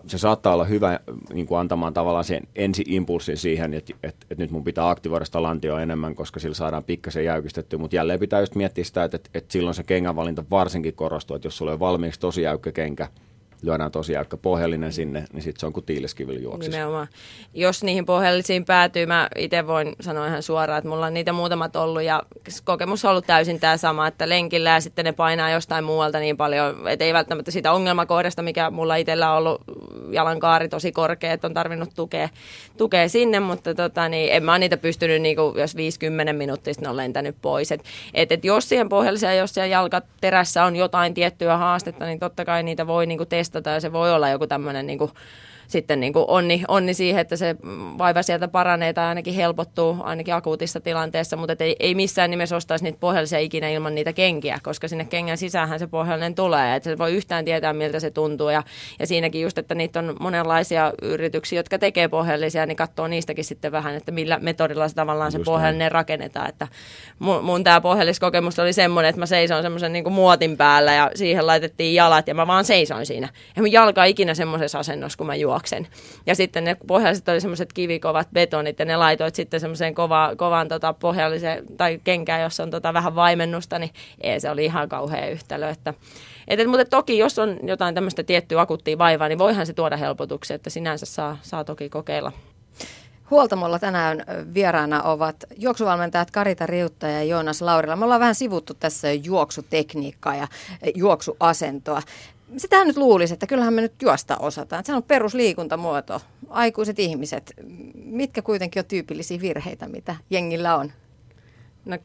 Se 0.06 0.18
saattaa 0.18 0.54
olla 0.54 0.64
hyvä 0.64 1.00
niin 1.32 1.46
kuin 1.46 1.58
antamaan 1.58 1.94
tavallaan 1.94 2.24
sen 2.24 2.42
ensi-impulssin 2.56 3.36
siihen, 3.36 3.74
että, 3.74 3.92
että, 4.02 4.26
että 4.30 4.42
nyt 4.42 4.50
mun 4.50 4.64
pitää 4.64 4.90
aktivoida 4.90 5.24
sitä 5.24 5.42
lantioa 5.42 5.82
enemmän, 5.82 6.14
koska 6.14 6.40
sillä 6.40 6.54
saadaan 6.54 6.84
pikkasen 6.84 7.24
jäykistettyä, 7.24 7.78
mutta 7.78 7.96
jälleen 7.96 8.20
pitää 8.20 8.40
just 8.40 8.54
miettiä 8.54 8.84
sitä, 8.84 9.04
että, 9.04 9.16
että, 9.16 9.30
että 9.34 9.52
silloin 9.52 9.74
se 9.74 9.82
kengänvalinta 9.82 10.44
varsinkin 10.50 10.94
korostuu, 10.94 11.36
että 11.36 11.46
jos 11.46 11.56
sulla 11.56 11.72
on 11.72 11.80
valmiiksi 11.80 12.20
tosi 12.20 12.42
jäykkä 12.42 12.72
kenkä, 12.72 13.08
lyödään 13.62 13.90
tosi 13.90 14.12
jäykkä 14.12 14.36
pohjallinen 14.36 14.92
sinne, 14.92 15.24
niin 15.32 15.42
sitten 15.42 15.60
se 15.60 15.66
on 15.66 15.72
kuin 15.72 15.86
tiileskivillä 15.86 16.40
juoksisi. 16.40 16.70
Nimenomaan. 16.70 17.08
Jos 17.54 17.84
niihin 17.84 18.06
pohjallisiin 18.06 18.64
päätyy, 18.64 19.06
mä 19.06 19.28
itse 19.36 19.66
voin 19.66 19.96
sanoa 20.00 20.26
ihan 20.26 20.42
suoraan, 20.42 20.78
että 20.78 20.88
mulla 20.90 21.06
on 21.06 21.14
niitä 21.14 21.32
muutamat 21.32 21.76
ollut 21.76 22.02
ja 22.02 22.22
kokemus 22.64 23.04
on 23.04 23.10
ollut 23.10 23.26
täysin 23.26 23.60
tämä 23.60 23.76
sama, 23.76 24.06
että 24.06 24.28
lenkillä 24.28 24.70
ja 24.70 24.80
sitten 24.80 25.04
ne 25.04 25.12
painaa 25.12 25.50
jostain 25.50 25.84
muualta 25.84 26.18
niin 26.18 26.36
paljon, 26.36 26.88
että 26.88 27.04
ei 27.04 27.12
välttämättä 27.12 27.50
siitä 27.50 27.72
ongelmakohdasta, 27.72 28.42
mikä 28.42 28.70
mulla 28.70 28.96
itsellä 28.96 29.32
on 29.32 29.38
ollut 29.38 29.62
jalankaari 30.10 30.68
tosi 30.68 30.92
korkea, 30.92 31.32
että 31.32 31.46
on 31.46 31.54
tarvinnut 31.54 31.90
tukea, 31.94 32.28
tukea 32.76 33.08
sinne, 33.08 33.40
mutta 33.40 33.74
tota, 33.74 34.08
niin 34.08 34.32
en 34.32 34.44
mä 34.44 34.58
niitä 34.58 34.76
pystynyt, 34.76 35.22
niin 35.22 35.36
kuin, 35.36 35.58
jos 35.58 35.76
50 35.76 36.32
minuuttia 36.32 36.74
ne 36.80 36.88
on 36.88 36.96
lentänyt 36.96 37.36
pois. 37.42 37.72
Et, 37.72 37.84
et, 38.14 38.32
et 38.32 38.44
jos 38.44 38.68
siihen 38.68 38.88
pohjalliseen, 38.88 39.38
jos 39.38 39.54
siellä 39.54 39.66
jalkaterässä 39.66 40.64
on 40.64 40.76
jotain 40.76 41.14
tiettyä 41.14 41.56
haastetta, 41.56 42.06
niin 42.06 42.18
totta 42.18 42.44
kai 42.44 42.62
niitä 42.62 42.86
voi 42.86 43.06
niin 43.06 43.18
kuin, 43.18 43.28
testata 43.28 43.49
ja 43.64 43.80
se 43.80 43.92
voi 43.92 44.12
olla 44.12 44.28
joku 44.28 44.46
tämmöinen 44.46 44.86
niin 44.86 44.98
kuin, 44.98 45.10
sitten 45.70 46.00
niin 46.00 46.12
kuin 46.12 46.24
onni, 46.28 46.62
onni 46.68 46.94
siihen, 46.94 47.20
että 47.20 47.36
se 47.36 47.56
vaiva 47.98 48.22
sieltä 48.22 48.48
paranee 48.48 48.92
tai 48.92 49.06
ainakin 49.06 49.34
helpottuu 49.34 49.96
ainakin 50.00 50.34
akuutissa 50.34 50.80
tilanteessa, 50.80 51.36
mutta 51.36 51.56
ei, 51.60 51.76
ei 51.80 51.94
missään 51.94 52.30
nimessä 52.30 52.56
ostaisi 52.56 52.84
niitä 52.84 52.98
pohjallisia 53.00 53.38
ikinä 53.38 53.68
ilman 53.68 53.94
niitä 53.94 54.12
kenkiä, 54.12 54.58
koska 54.62 54.88
sinne 54.88 55.04
kengän 55.04 55.38
sisään 55.38 55.78
se 55.78 55.86
pohjallinen 55.86 56.34
tulee, 56.34 56.76
että 56.76 56.90
se 56.90 56.98
voi 56.98 57.14
yhtään 57.14 57.44
tietää, 57.44 57.72
miltä 57.72 58.00
se 58.00 58.10
tuntuu 58.10 58.48
ja, 58.48 58.62
ja 58.98 59.06
siinäkin 59.06 59.42
just, 59.42 59.58
että 59.58 59.74
niitä 59.74 59.98
on 59.98 60.16
monenlaisia 60.20 60.92
yrityksiä, 61.02 61.58
jotka 61.58 61.78
tekee 61.78 62.08
pohjallisia, 62.08 62.66
niin 62.66 62.76
katsoo 62.76 63.08
niistäkin 63.08 63.44
sitten 63.44 63.72
vähän, 63.72 63.94
että 63.94 64.12
millä 64.12 64.38
metodilla 64.38 64.88
se 64.88 64.94
tavallaan 64.94 65.32
se 65.32 65.38
just 65.38 65.46
pohjallinen 65.46 65.78
näin. 65.78 65.92
rakennetaan, 65.92 66.48
että 66.48 66.68
mun, 67.18 67.44
mun 67.44 67.64
tämä 67.64 67.80
pohjalliskokemus 67.80 68.58
oli 68.58 68.72
semmoinen, 68.72 69.08
että 69.08 69.20
mä 69.20 69.26
seison 69.26 69.62
semmoisen 69.62 69.92
niin 69.92 70.12
muotin 70.12 70.56
päällä 70.56 70.94
ja 70.94 71.10
siihen 71.14 71.46
laitettiin 71.46 71.94
jalat 71.94 72.28
ja 72.28 72.34
mä 72.34 72.46
vaan 72.46 72.64
seisoin 72.64 73.06
siinä. 73.06 73.28
Ja 73.56 73.62
mun 73.62 73.72
jalka 73.72 74.04
ikinä 74.04 74.34
semmoisessa 74.34 74.78
asennossa, 74.78 75.18
kun 75.18 75.26
mä 75.26 75.34
juon 75.34 75.59
juoksen. 75.60 75.86
Ja 76.26 76.34
sitten 76.34 76.64
ne 76.64 76.76
pohjalliset 76.86 77.28
oli 77.28 77.40
semmoiset 77.40 77.72
kivikovat 77.72 78.28
betonit 78.32 78.78
ja 78.78 78.84
ne 78.84 78.96
laitoit 78.96 79.34
sitten 79.34 79.60
semmoiseen 79.60 79.94
kova, 79.94 80.32
kovan 80.36 80.68
tota, 80.68 80.92
pohjalliseen 80.92 81.64
tai 81.76 82.00
kenkään, 82.04 82.42
jossa 82.42 82.62
on 82.62 82.70
tota, 82.70 82.94
vähän 82.94 83.14
vaimennusta, 83.14 83.78
niin 83.78 83.90
ei, 84.20 84.40
se 84.40 84.50
oli 84.50 84.64
ihan 84.64 84.88
kauhea 84.88 85.30
yhtälö. 85.30 85.68
Että, 85.68 85.94
et, 86.48 86.66
mutta 86.66 86.84
toki 86.84 87.18
jos 87.18 87.38
on 87.38 87.58
jotain 87.62 87.94
tämmöistä 87.94 88.22
tiettyä 88.22 88.60
akuuttia 88.60 88.98
vaivaa, 88.98 89.28
niin 89.28 89.38
voihan 89.38 89.66
se 89.66 89.72
tuoda 89.72 89.96
helpotuksia, 89.96 90.56
että 90.56 90.70
sinänsä 90.70 91.06
saa, 91.06 91.36
saa 91.42 91.64
toki 91.64 91.88
kokeilla. 91.88 92.32
Huoltamolla 93.30 93.78
tänään 93.78 94.24
vieraana 94.54 95.02
ovat 95.02 95.36
juoksuvalmentajat 95.56 96.30
Karita 96.30 96.66
Riutta 96.66 97.06
ja 97.06 97.22
Joonas 97.22 97.62
Laurila. 97.62 97.96
Me 97.96 98.04
ollaan 98.04 98.20
vähän 98.20 98.34
sivuttu 98.34 98.74
tässä 98.74 99.12
juoksutekniikkaa 99.12 100.34
ja 100.34 100.48
juoksuasentoa 100.94 102.02
sitähän 102.56 102.86
nyt 102.86 102.96
luulisi, 102.96 103.32
että 103.32 103.46
kyllähän 103.46 103.74
me 103.74 103.80
nyt 103.80 104.02
juosta 104.02 104.36
osataan. 104.36 104.84
Se 104.84 104.94
on 104.94 105.02
perusliikuntamuoto. 105.02 106.20
Aikuiset 106.48 106.98
ihmiset, 106.98 107.52
mitkä 107.94 108.42
kuitenkin 108.42 108.80
on 108.80 108.86
tyypillisiä 108.86 109.40
virheitä, 109.40 109.88
mitä 109.88 110.16
jengillä 110.30 110.76
on? 110.76 110.92
No 111.84 111.98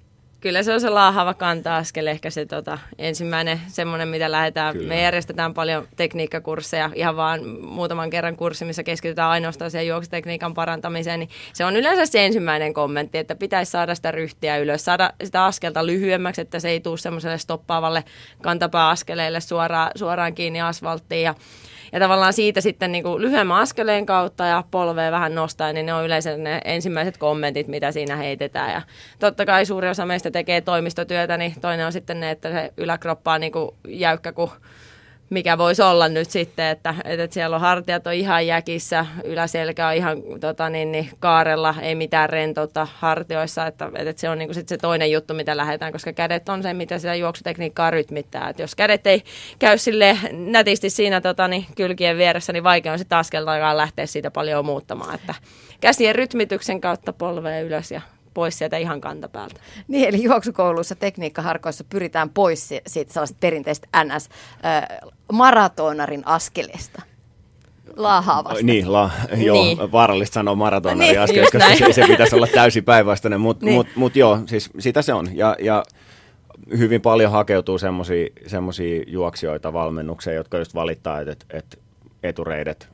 kyllä 0.45 0.63
se 0.63 0.73
on 0.73 0.81
se 0.81 0.89
laahava 0.89 1.34
kanta-askel, 1.34 2.08
ehkä 2.08 2.29
se 2.29 2.45
tota, 2.45 2.77
ensimmäinen 2.97 3.62
semmoinen, 3.67 4.08
mitä 4.08 4.31
lähdetään. 4.31 4.73
Kyllä. 4.73 4.88
Me 4.88 5.01
järjestetään 5.01 5.53
paljon 5.53 5.88
tekniikkakursseja, 5.95 6.89
ihan 6.95 7.15
vaan 7.15 7.49
muutaman 7.62 8.10
kerran 8.10 8.36
kurssi, 8.36 8.65
missä 8.65 8.84
keskitytään 8.84 9.29
ainoastaan 9.29 9.71
siihen 9.71 9.88
juoksutekniikan 9.88 10.53
parantamiseen, 10.53 11.19
niin 11.19 11.29
se 11.53 11.65
on 11.65 11.75
yleensä 11.75 12.05
se 12.05 12.25
ensimmäinen 12.25 12.73
kommentti, 12.73 13.17
että 13.17 13.36
pitäisi 13.36 13.71
saada 13.71 13.95
sitä 13.95 14.12
ryhtiä 14.12 14.58
ylös, 14.58 14.86
saada 14.86 15.13
sitä 15.23 15.45
askelta 15.45 15.86
lyhyemmäksi, 15.86 16.41
että 16.41 16.60
se 16.60 16.69
ei 16.69 16.79
tule 16.79 16.97
semmoiselle 16.97 17.38
stoppaavalle 17.38 18.03
kantapääaskeleelle 18.41 19.41
suoraan, 19.41 19.91
suoraan 19.95 20.36
kiinni 20.36 20.62
asfalttiin 20.62 21.23
ja 21.23 21.36
ja 21.95 21.99
tavallaan 21.99 22.34
siitä 22.34 22.62
sitten 22.62 22.91
niin 22.91 23.03
kuin 23.03 23.21
lyhyemmän 23.21 23.58
askeleen 23.58 24.05
kautta 24.05 24.45
ja 24.45 24.63
polvea 24.71 25.12
vähän 25.12 25.36
nostaa, 25.36 25.73
niin 25.73 25.86
ne 25.86 25.93
on 25.93 26.05
yleensä 26.05 26.38
ne 26.38 26.62
ensimmäiset 26.65 27.17
kommentit, 27.17 27.67
mitä 27.67 27.91
siinä 27.91 28.15
heitetään. 28.15 28.71
Ja 28.71 28.81
totta 29.19 29.45
kai 29.45 29.65
suuri 29.65 29.89
osa 29.89 30.05
meistä 30.05 30.31
tekee 30.31 30.62
toimistotyötä, 30.62 31.38
niin 31.38 31.53
toinen 31.62 31.86
on 31.86 31.91
sitten 31.91 32.19
ne, 32.19 32.31
että 32.31 32.51
se 32.51 32.73
yläkroppa 32.77 33.34
on 33.34 33.41
niin 33.41 33.51
kuin 33.51 33.71
jäykkä 33.88 34.31
kuin 34.31 34.51
mikä 35.29 35.57
voisi 35.57 35.81
olla 35.81 36.07
nyt 36.07 36.29
sitten, 36.29 36.65
että, 36.65 36.95
että 37.05 37.33
siellä 37.33 37.55
on 37.55 37.61
hartiat 37.61 38.07
on 38.07 38.13
ihan 38.13 38.47
jäkissä, 38.47 39.05
yläselkä 39.23 39.88
on 39.88 39.93
ihan 39.93 40.17
tota, 40.39 40.69
niin, 40.69 40.91
niin, 40.91 41.09
kaarella, 41.19 41.75
ei 41.81 41.95
mitään 41.95 42.29
rentoutta 42.29 42.88
hartioissa, 42.93 43.67
että, 43.67 43.91
että 43.95 44.21
se 44.21 44.29
on 44.29 44.38
niin 44.38 44.47
kuin 44.47 44.55
sit 44.55 44.67
se 44.67 44.77
toinen 44.77 45.11
juttu, 45.11 45.33
mitä 45.33 45.57
lähdetään, 45.57 45.91
koska 45.91 46.13
kädet 46.13 46.49
on 46.49 46.63
se, 46.63 46.73
mitä 46.73 46.99
sitä 46.99 47.15
juoksutekniikkaa 47.15 47.91
rytmittää. 47.91 48.49
Että 48.49 48.63
jos 48.63 48.75
kädet 48.75 49.07
ei 49.07 49.23
käy 49.59 49.77
sille 49.77 50.17
nätisti 50.31 50.89
siinä 50.89 51.21
tota, 51.21 51.47
niin, 51.47 51.65
kylkien 51.75 52.17
vieressä, 52.17 52.53
niin 52.53 52.63
vaikea 52.63 52.91
on 52.91 52.99
sitten 52.99 53.17
askeltakaan 53.17 53.77
lähteä 53.77 54.05
siitä 54.05 54.31
paljon 54.31 54.65
muuttamaan. 54.65 55.15
Että 55.15 55.35
käsien 55.81 56.15
rytmityksen 56.15 56.81
kautta 56.81 57.13
polveen 57.13 57.65
ylös 57.65 57.91
ja 57.91 58.01
pois 58.36 58.58
sieltä 58.58 58.78
ihan 58.78 59.02
kantapäältä. 59.02 59.56
Niin, 59.88 60.10
eli 60.10 60.24
juoksukouluissa, 60.24 60.95
tekniikkaharkoissa 60.95 61.84
pyritään 61.89 62.30
pois 62.30 62.69
siitä 62.88 63.13
sellaista 63.13 63.38
perinteistä 63.39 63.88
NS-maratonarin 64.04 66.24
askeleesta 66.26 67.02
laahaavasta. 67.95 68.65
Niin, 68.65 68.93
la, 68.93 69.12
joo, 69.38 69.63
niin. 69.63 69.91
vaarallista 69.91 70.34
sanoa 70.34 70.56
maratonarin 70.56 71.00
niin, 71.00 71.19
askel, 71.19 71.43
koska 71.43 71.76
se, 71.76 71.93
se 71.93 72.08
pitäisi 72.08 72.36
olla 72.36 72.48
täysin 72.48 72.84
päinvastainen, 72.84 73.41
mutta 73.41 73.65
niin. 73.65 73.76
mut, 73.76 73.88
mut 73.95 74.15
joo, 74.15 74.39
siis 74.45 74.69
sitä 74.80 75.02
se 75.02 75.13
on. 75.13 75.28
Ja, 75.34 75.56
ja 75.60 75.84
hyvin 76.78 77.02
paljon 77.02 77.32
hakeutuu 77.32 77.78
semmoisia 78.48 79.04
juoksijoita 79.08 79.74
valmennukseen, 79.74 80.36
jotka 80.36 80.58
just 80.58 80.76
valittaa, 80.76 81.21
että 81.21 81.32
et, 81.32 81.45
et 81.50 81.80
etureidet, 82.24 82.89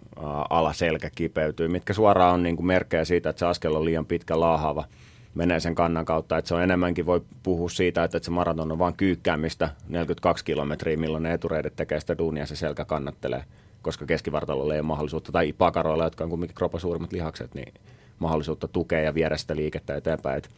alaselkä 0.50 1.10
kipeytyy, 1.16 1.68
mitkä 1.68 1.94
suoraan 1.94 2.34
on 2.34 2.44
niin 2.44 2.56
kuin 2.56 2.66
merkkejä 2.66 3.06
siitä, 3.06 3.30
että 3.30 3.40
se 3.40 3.46
askel 3.46 3.76
on 3.76 3.86
liian 3.86 4.06
pitkä 4.06 4.40
laahaava 4.40 4.86
menee 5.36 5.60
sen 5.60 5.76
kannan 5.76 6.06
kautta. 6.06 6.38
Että 6.38 6.50
se 6.50 6.56
on 6.56 6.64
enemmänkin, 6.64 7.06
voi 7.06 7.22
puhua 7.44 7.70
siitä, 7.70 8.04
että 8.04 8.20
se 8.22 8.32
maraton 8.32 8.72
on 8.72 8.80
vain 8.80 8.94
kyykkäämistä 8.94 9.70
42 9.90 10.46
kilometriä, 10.46 10.98
milloin 10.98 11.24
ne 11.24 11.34
etureidet 11.34 11.76
tekee 11.76 12.00
sitä 12.00 12.18
duunia 12.18 12.46
se 12.46 12.56
selkä 12.56 12.86
kannattelee, 12.86 13.44
koska 13.82 14.06
keskivartalolla 14.06 14.74
ei 14.74 14.80
ole 14.80 14.88
mahdollisuutta, 14.88 15.32
tai 15.32 15.54
pakaroilla, 15.54 16.04
jotka 16.04 16.24
on 16.24 16.30
kuitenkin 16.30 16.56
kropan 16.56 16.82
suurimmat 16.82 17.14
lihakset, 17.14 17.56
niin 17.56 17.74
mahdollisuutta 18.20 18.68
tukea 18.68 19.00
ja 19.00 19.14
viedä 19.14 19.38
sitä 19.38 19.56
liikettä 19.56 19.96
eteenpäin. 19.96 20.38
Et 20.38 20.50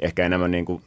ehkä 0.00 0.26
enemmän 0.26 0.50
niin 0.50 0.64
kuin, 0.64 0.82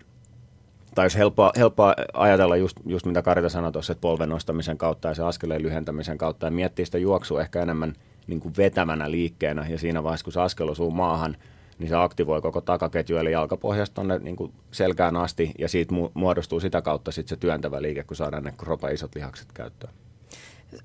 tai 0.96 1.06
jos 1.06 1.18
helppoa, 1.18 1.52
helppoa 1.58 1.96
ajatella 2.14 2.58
just, 2.58 2.78
just 2.86 3.06
mitä 3.06 3.22
Karita 3.22 3.50
sanoi 3.50 3.72
tuossa, 3.72 3.92
että 3.92 4.02
polven 4.02 4.30
nostamisen 4.30 4.78
kautta 4.78 5.08
ja 5.08 5.14
se 5.14 5.24
askeleen 5.24 5.64
lyhentämisen 5.64 6.18
kautta 6.18 6.48
ja 6.48 6.52
miettiä 6.52 6.86
sitä 6.86 6.98
juoksua 6.98 7.42
ehkä 7.42 7.62
enemmän 7.62 7.94
niin 8.28 8.40
kuin 8.40 8.54
vetävänä 8.58 9.12
liikkeenä 9.12 9.66
ja 9.70 9.78
siinä 9.78 10.04
vaiheessa, 10.04 10.24
kun 10.24 10.34
se 10.34 10.42
askel 10.42 10.70
osuu 10.70 10.92
maahan– 10.92 11.38
niin 11.80 11.90
se 11.90 11.96
aktivoi 11.96 12.42
koko 12.42 12.62
takaketju, 12.62 13.18
eli 13.18 13.32
jalkapohjasta 13.32 13.96
tuonne 13.96 14.20
niin 14.20 14.54
selkään 14.72 15.16
asti, 15.16 15.52
ja 15.60 15.70
siitä 15.70 15.96
mu- 15.96 16.12
muodostuu 16.14 16.60
sitä 16.60 16.82
kautta 16.82 17.12
sitten 17.12 17.30
se 17.30 17.40
työntävä 17.40 17.82
liike, 17.82 18.04
kun 18.04 18.18
saadaan 18.18 18.44
ne 18.44 18.54
kropan 18.58 18.94
isot 18.94 19.16
lihakset 19.16 19.48
käyttöön. 19.54 19.94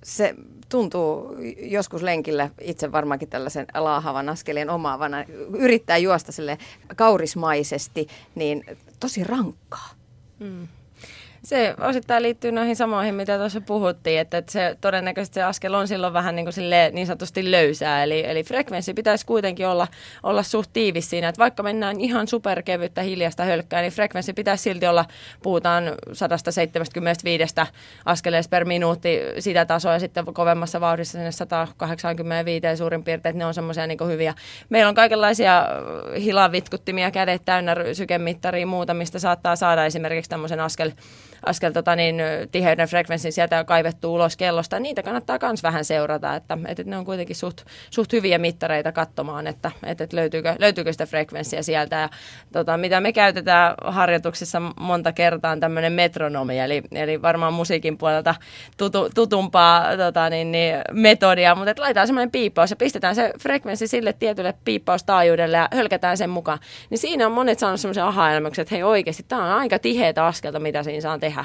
Se 0.03 0.35
tuntuu 0.69 1.37
joskus 1.59 2.03
lenkillä 2.03 2.51
itse 2.61 2.93
varmaankin 2.93 3.29
tällaisen 3.29 3.67
laahavan 3.75 4.29
askelien 4.29 4.71
omaavana, 4.71 5.25
yrittää 5.59 5.99
juosta 5.99 6.33
sille 6.33 6.59
kaurismaisesti, 6.97 8.07
niin 8.35 8.65
tosi 9.01 9.25
rankkaa. 9.25 9.89
Mm. 10.39 10.69
Se 11.45 11.75
osittain 11.81 12.23
liittyy 12.23 12.53
noihin 12.53 12.77
samoihin, 12.77 13.15
mitä 13.15 13.39
tuossa 13.39 13.61
puhuttiin, 13.61 14.21
että, 14.21 14.39
että 14.39 14.53
se 14.53 14.77
todennäköisesti 14.81 15.35
se 15.35 15.43
askel 15.43 15.75
on 15.75 15.89
silloin 15.89 16.13
vähän 16.13 16.37
niin, 16.37 16.47
kuin 16.47 16.53
sille, 16.53 16.91
niin 16.93 17.07
sanotusti 17.07 17.51
löysää, 17.51 18.03
eli, 18.03 18.25
eli 18.27 18.45
frekvenssi 18.45 18.95
pitäisi 18.95 19.27
kuitenkin 19.27 19.67
olla, 19.67 19.87
olla 20.23 20.43
suht 20.43 20.71
tiivis 20.73 21.11
siinä, 21.11 21.29
että 21.29 21.39
vaikka 21.39 21.63
mennään 21.63 22.01
ihan 22.01 22.29
superkevyttä 22.29 23.03
hiljasta 23.03 23.45
hölkkää, 23.45 23.81
niin 23.81 23.93
frekvenssi 23.93 24.33
pitäisi 24.33 24.63
silti 24.63 24.87
olla, 24.87 25.05
puhutaan 25.43 25.85
175 26.13 27.55
askeleesta 28.05 28.51
per 28.51 28.65
minuutti 28.65 29.21
sitä 29.39 29.65
tasoa 29.65 29.93
ja 29.93 29.99
sitten 29.99 30.25
kovemmassa 30.25 30.81
vauhdissa 30.81 31.13
sinne 31.13 31.33
185 31.33 32.77
suurin 32.77 33.05
piirtein, 33.05 33.31
että 33.31 33.39
ne 33.39 33.47
on 33.47 33.55
semmoisia 33.55 33.87
niin 33.87 34.07
hyviä. 34.07 34.35
Meillä 34.69 34.89
on 34.89 34.95
kaikenlaisia 34.95 35.67
hilavitkuttimia 36.21 37.11
kädet 37.11 37.43
täynnä 37.45 37.75
sykemittaria 37.93 38.67
muuta, 38.67 38.95
mistä 38.95 39.19
saattaa 39.19 39.57
saada 39.57 39.85
esimerkiksi 39.87 40.31
tämmöisen 40.31 40.61
askel 40.61 40.93
askel 41.47 41.73
tota 41.73 41.97
niin, 41.97 42.17
tiheyden 42.53 42.89
frekvenssin 42.89 43.33
sieltä 43.33 43.65
kaivettu 43.65 44.15
ulos 44.15 44.37
kellosta. 44.37 44.81
Niitä 44.81 45.03
kannattaa 45.03 45.39
myös 45.43 45.63
vähän 45.63 45.85
seurata, 45.85 46.35
että, 46.35 46.59
että 46.67 46.85
ne 46.87 46.99
on 46.99 47.05
kuitenkin 47.05 47.37
suht, 47.37 47.61
suht 47.91 48.13
hyviä 48.13 48.39
mittareita 48.39 48.93
katsomaan, 48.93 49.47
että, 49.47 49.71
että 49.83 50.07
löytyykö, 50.13 50.57
löytyykö 50.59 50.93
sitä 50.93 51.07
frekvenssiä 51.07 51.63
sieltä. 51.63 51.97
Ja, 51.97 52.09
tota, 52.53 52.77
mitä 52.77 53.01
me 53.01 53.13
käytetään 53.13 53.75
harjoituksissa 53.85 54.63
monta 54.81 55.13
kertaa 55.13 55.53
on 55.53 55.61
tämmöinen 55.61 55.93
metronomi, 55.93 56.59
eli, 56.59 56.83
eli 56.93 57.23
varmaan 57.23 57.53
musiikin 57.53 57.99
puolelta 57.99 58.35
tutu, 58.77 59.11
tutumpaa 59.15 59.97
tota 59.97 60.31
niin, 60.31 60.53
niin, 60.53 60.77
metodia, 60.93 61.55
mutta 61.55 61.71
että 61.71 61.83
laitetaan 61.83 62.07
semmoinen 62.07 62.31
piippaus 62.31 62.71
ja 62.71 62.77
pistetään 62.77 63.15
se 63.15 63.33
frekvenssi 63.41 63.87
sille 63.87 64.13
tietylle 64.13 64.55
piippaustaajuudelle 64.65 65.57
ja 65.57 65.69
hölkätään 65.73 66.17
sen 66.17 66.31
mukaan. 66.31 66.59
Niin 66.91 66.99
siinä 66.99 67.27
on 67.27 67.33
monet 67.33 67.59
saanut 67.59 67.81
semmoisen 67.81 68.05
aha 68.05 68.25
että 68.33 68.75
hei 68.75 68.83
oikeasti, 68.83 69.23
tämä 69.29 69.45
on 69.45 69.61
aika 69.61 69.79
tiheitä 69.79 70.27
askelta, 70.27 70.61
mitä 70.61 70.83
siinä 70.83 71.01
saa 71.01 71.19
tehdä 71.19 71.34
tehdä. 71.35 71.45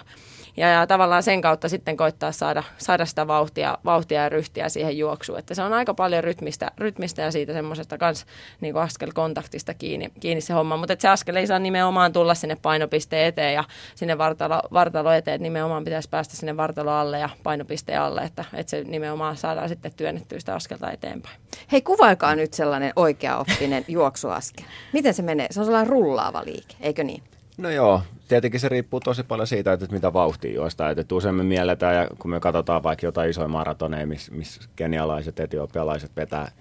Ja, 0.57 0.69
ja 0.69 0.87
tavallaan 0.87 1.23
sen 1.23 1.41
kautta 1.41 1.69
sitten 1.69 1.97
koittaa 1.97 2.31
saada, 2.31 2.63
saada 2.77 3.05
sitä 3.05 3.27
vauhtia, 3.27 3.77
vauhtia 3.85 4.21
ja 4.21 4.29
ryhtiä 4.29 4.69
siihen 4.69 4.97
juoksuun. 4.97 5.39
Että 5.39 5.53
se 5.53 5.61
on 5.61 5.73
aika 5.73 5.93
paljon 5.93 6.23
rytmistä, 6.23 6.71
rytmistä 6.77 7.21
ja 7.21 7.31
siitä 7.31 7.53
semmoisesta 7.53 7.97
kans 7.97 8.25
niin 8.61 8.77
askelkontaktista 8.77 9.73
kiinni, 9.73 10.11
kiinni 10.19 10.41
se 10.41 10.53
homma. 10.53 10.77
Mutta 10.77 10.95
se 10.99 11.07
askel 11.07 11.35
ei 11.35 11.47
saa 11.47 11.59
nimenomaan 11.59 12.13
tulla 12.13 12.35
sinne 12.35 12.57
painopisteen 12.61 13.25
eteen 13.25 13.53
ja 13.53 13.63
sinne 13.95 14.17
vartalo, 14.17 14.61
vartalo 14.73 15.11
eteen. 15.11 15.35
Että 15.35 15.43
nimenomaan 15.43 15.83
pitäisi 15.83 16.09
päästä 16.09 16.35
sinne 16.35 16.57
vartalo 16.57 16.91
alle 16.91 17.19
ja 17.19 17.29
painopisteen 17.43 18.01
alle, 18.01 18.21
että, 18.21 18.45
että 18.53 18.69
se 18.69 18.83
nimenomaan 18.83 19.37
saadaan 19.37 19.69
sitten 19.69 19.93
työnnettyä 19.97 20.39
sitä 20.39 20.55
askelta 20.55 20.91
eteenpäin. 20.91 21.35
Hei, 21.71 21.81
kuvailkaa 21.81 22.35
nyt 22.35 22.53
sellainen 22.53 22.93
oikeaoppinen 22.95 23.85
juoksuaskel. 23.97 24.65
Miten 24.93 25.13
se 25.13 25.21
menee? 25.21 25.47
Se 25.51 25.59
on 25.59 25.65
sellainen 25.65 25.89
rullaava 25.89 26.41
liike, 26.45 26.75
eikö 26.81 27.03
niin? 27.03 27.23
No 27.59 27.69
joo, 27.69 28.01
tietenkin 28.27 28.59
se 28.59 28.69
riippuu 28.69 28.99
tosi 28.99 29.23
paljon 29.23 29.47
siitä, 29.47 29.73
että 29.73 29.85
mitä 29.91 30.13
vauhtia 30.13 30.53
juostaa. 30.53 30.89
Että 30.89 31.15
usein 31.15 31.35
me 31.35 31.43
mielletään, 31.43 31.95
ja 31.95 32.07
kun 32.19 32.31
me 32.31 32.39
katsotaan 32.39 32.83
vaikka 32.83 33.05
jotain 33.05 33.29
isoja 33.29 33.47
maratoneja, 33.47 34.07
missä 34.07 34.31
miss 34.31 34.69
kenialaiset, 34.75 35.39
etiopialaiset 35.39 36.11
vetää 36.15 36.51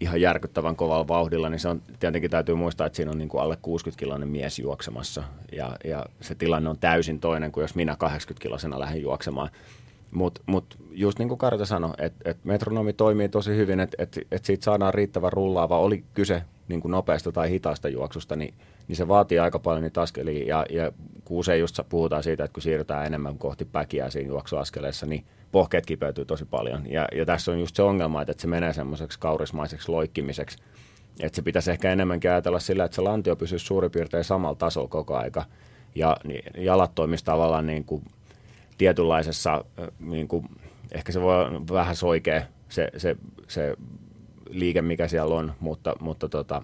ihan 0.00 0.20
järkyttävän 0.20 0.76
kovalla 0.76 1.08
vauhdilla, 1.08 1.48
niin 1.48 1.60
se 1.60 1.68
on, 1.68 1.82
tietenkin 2.00 2.30
täytyy 2.30 2.54
muistaa, 2.54 2.86
että 2.86 2.96
siinä 2.96 3.10
on 3.10 3.18
niin 3.18 3.28
kuin 3.28 3.42
alle 3.42 3.58
60-kiloinen 3.66 4.28
mies 4.28 4.58
juoksemassa. 4.58 5.22
Ja, 5.52 5.76
ja 5.84 6.06
se 6.20 6.34
tilanne 6.34 6.70
on 6.70 6.78
täysin 6.78 7.20
toinen 7.20 7.52
kuin 7.52 7.62
jos 7.62 7.74
minä 7.74 7.96
80-kilosena 8.04 8.80
lähden 8.80 9.02
juoksemaan. 9.02 9.50
Mutta 10.10 10.40
mut 10.46 10.76
just 10.90 11.18
niin 11.18 11.28
kuin 11.28 11.38
Karita 11.38 11.66
sanoi, 11.66 11.94
että 11.98 12.30
et 12.30 12.44
metronomi 12.44 12.92
toimii 12.92 13.28
tosi 13.28 13.56
hyvin, 13.56 13.80
että 13.80 14.02
et, 14.02 14.18
et 14.30 14.44
siitä 14.44 14.64
saadaan 14.64 14.94
riittävän 14.94 15.32
rullaava, 15.32 15.78
oli 15.78 16.04
kyse 16.14 16.42
niin 16.68 16.80
kuin 16.80 16.92
nopeasta 16.92 17.32
tai 17.32 17.50
hitaasta 17.50 17.88
juoksusta, 17.88 18.36
niin, 18.36 18.54
niin 18.88 18.96
se 18.96 19.08
vaatii 19.08 19.38
aika 19.38 19.58
paljon 19.58 19.82
niitä 19.82 20.00
askelia. 20.00 20.46
Ja, 20.46 20.66
ja 20.70 20.92
kun 21.24 21.38
usein 21.38 21.60
just 21.60 21.80
puhutaan 21.88 22.22
siitä, 22.22 22.44
että 22.44 22.54
kun 22.54 22.62
siirrytään 22.62 23.06
enemmän 23.06 23.38
kohti 23.38 23.64
päkiä 23.64 24.10
siinä 24.10 24.28
juoksuaskeleessa, 24.28 25.06
niin 25.06 25.24
pohkeet 25.52 25.86
kipeytyy 25.86 26.24
tosi 26.24 26.44
paljon. 26.44 26.90
Ja, 26.90 27.08
ja 27.14 27.26
tässä 27.26 27.52
on 27.52 27.60
just 27.60 27.76
se 27.76 27.82
ongelma, 27.82 28.22
että, 28.22 28.30
että 28.30 28.40
se 28.40 28.48
menee 28.48 28.72
semmoiseksi 28.72 29.18
kaurismaiseksi 29.18 29.90
loikkimiseksi. 29.90 30.58
Että 31.20 31.36
se 31.36 31.42
pitäisi 31.42 31.70
ehkä 31.70 31.92
enemmänkin 31.92 32.30
ajatella 32.30 32.58
sillä, 32.58 32.84
että 32.84 32.94
se 32.94 33.02
lantio 33.02 33.36
pysyisi 33.36 33.66
suurin 33.66 33.90
piirtein 33.90 34.24
samalla 34.24 34.56
tasolla 34.56 34.88
koko 34.88 35.16
aika. 35.16 35.44
Ja 35.94 36.16
niin, 36.24 36.64
jalat 36.64 36.94
toimisi 36.94 37.24
tavallaan 37.24 37.66
niin 37.66 37.84
kuin 37.84 38.02
tietynlaisessa, 38.78 39.64
niin 40.00 40.28
kuin, 40.28 40.48
ehkä 40.92 41.12
se 41.12 41.20
voi 41.20 41.44
vähän 41.72 41.96
soikea 41.96 42.42
se, 42.68 42.90
se, 42.96 43.16
se 43.48 43.76
liike, 44.50 44.82
mikä 44.82 45.08
siellä 45.08 45.34
on, 45.34 45.52
mutta, 45.60 45.94
mutta 46.00 46.28
tota, 46.28 46.62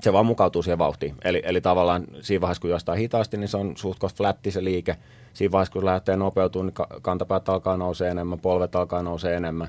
se 0.00 0.12
vaan 0.12 0.26
mukautuu 0.26 0.62
siihen 0.62 0.78
vauhtiin. 0.78 1.14
Eli, 1.24 1.42
eli 1.44 1.60
tavallaan 1.60 2.06
siinä 2.20 2.40
vaiheessa, 2.40 2.60
kun 2.60 2.70
juostaan 2.70 2.98
hitaasti, 2.98 3.36
niin 3.36 3.48
se 3.48 3.56
on 3.56 3.76
suht 3.76 4.00
flätti 4.16 4.50
se 4.50 4.64
liike. 4.64 4.96
Siinä 5.32 5.52
vaiheessa, 5.52 5.72
kun 5.72 5.84
lähtee 5.84 6.16
nopeutumaan, 6.16 6.66
niin 6.66 7.00
kantapäät 7.02 7.48
alkaa 7.48 7.76
nousee 7.76 8.10
enemmän, 8.10 8.40
polvet 8.40 8.76
alkaa 8.76 9.02
nousee 9.02 9.36
enemmän. 9.36 9.68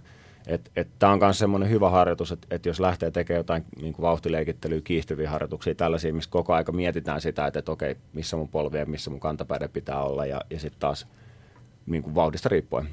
Tämä 1.00 1.14
on 1.14 1.20
myös 1.20 1.40
semmoinen 1.40 1.70
hyvä 1.70 1.90
harjoitus, 1.90 2.32
että 2.32 2.48
et 2.52 2.66
jos 2.66 2.80
lähtee 2.80 3.12
tekemään 3.12 3.40
jotain 3.40 3.66
niin 3.82 3.94
kuin 3.94 4.04
vauhtileikittelyä, 4.04 4.82
kiihtyviä 4.82 5.30
harjoituksia, 5.30 5.76
tällaisia, 5.76 6.14
missä 6.14 6.30
koko 6.30 6.54
aika 6.54 6.72
mietitään 6.72 7.22
sitä, 7.22 7.48
että 7.48 7.60
et, 7.60 7.70
okei, 7.70 7.96
missä 8.14 8.38
mun 8.38 8.48
polvien, 8.48 8.90
missä 8.90 9.10
mun 9.10 9.20
kantapäiden 9.20 9.70
pitää 9.70 10.04
olla, 10.04 10.26
ja, 10.26 10.42
ja 10.50 10.60
sitten 10.60 10.80
taas 10.80 11.08
niin 11.88 12.04
kuin 12.04 12.16
vauhdista 12.16 12.50
riippuen. 12.50 12.90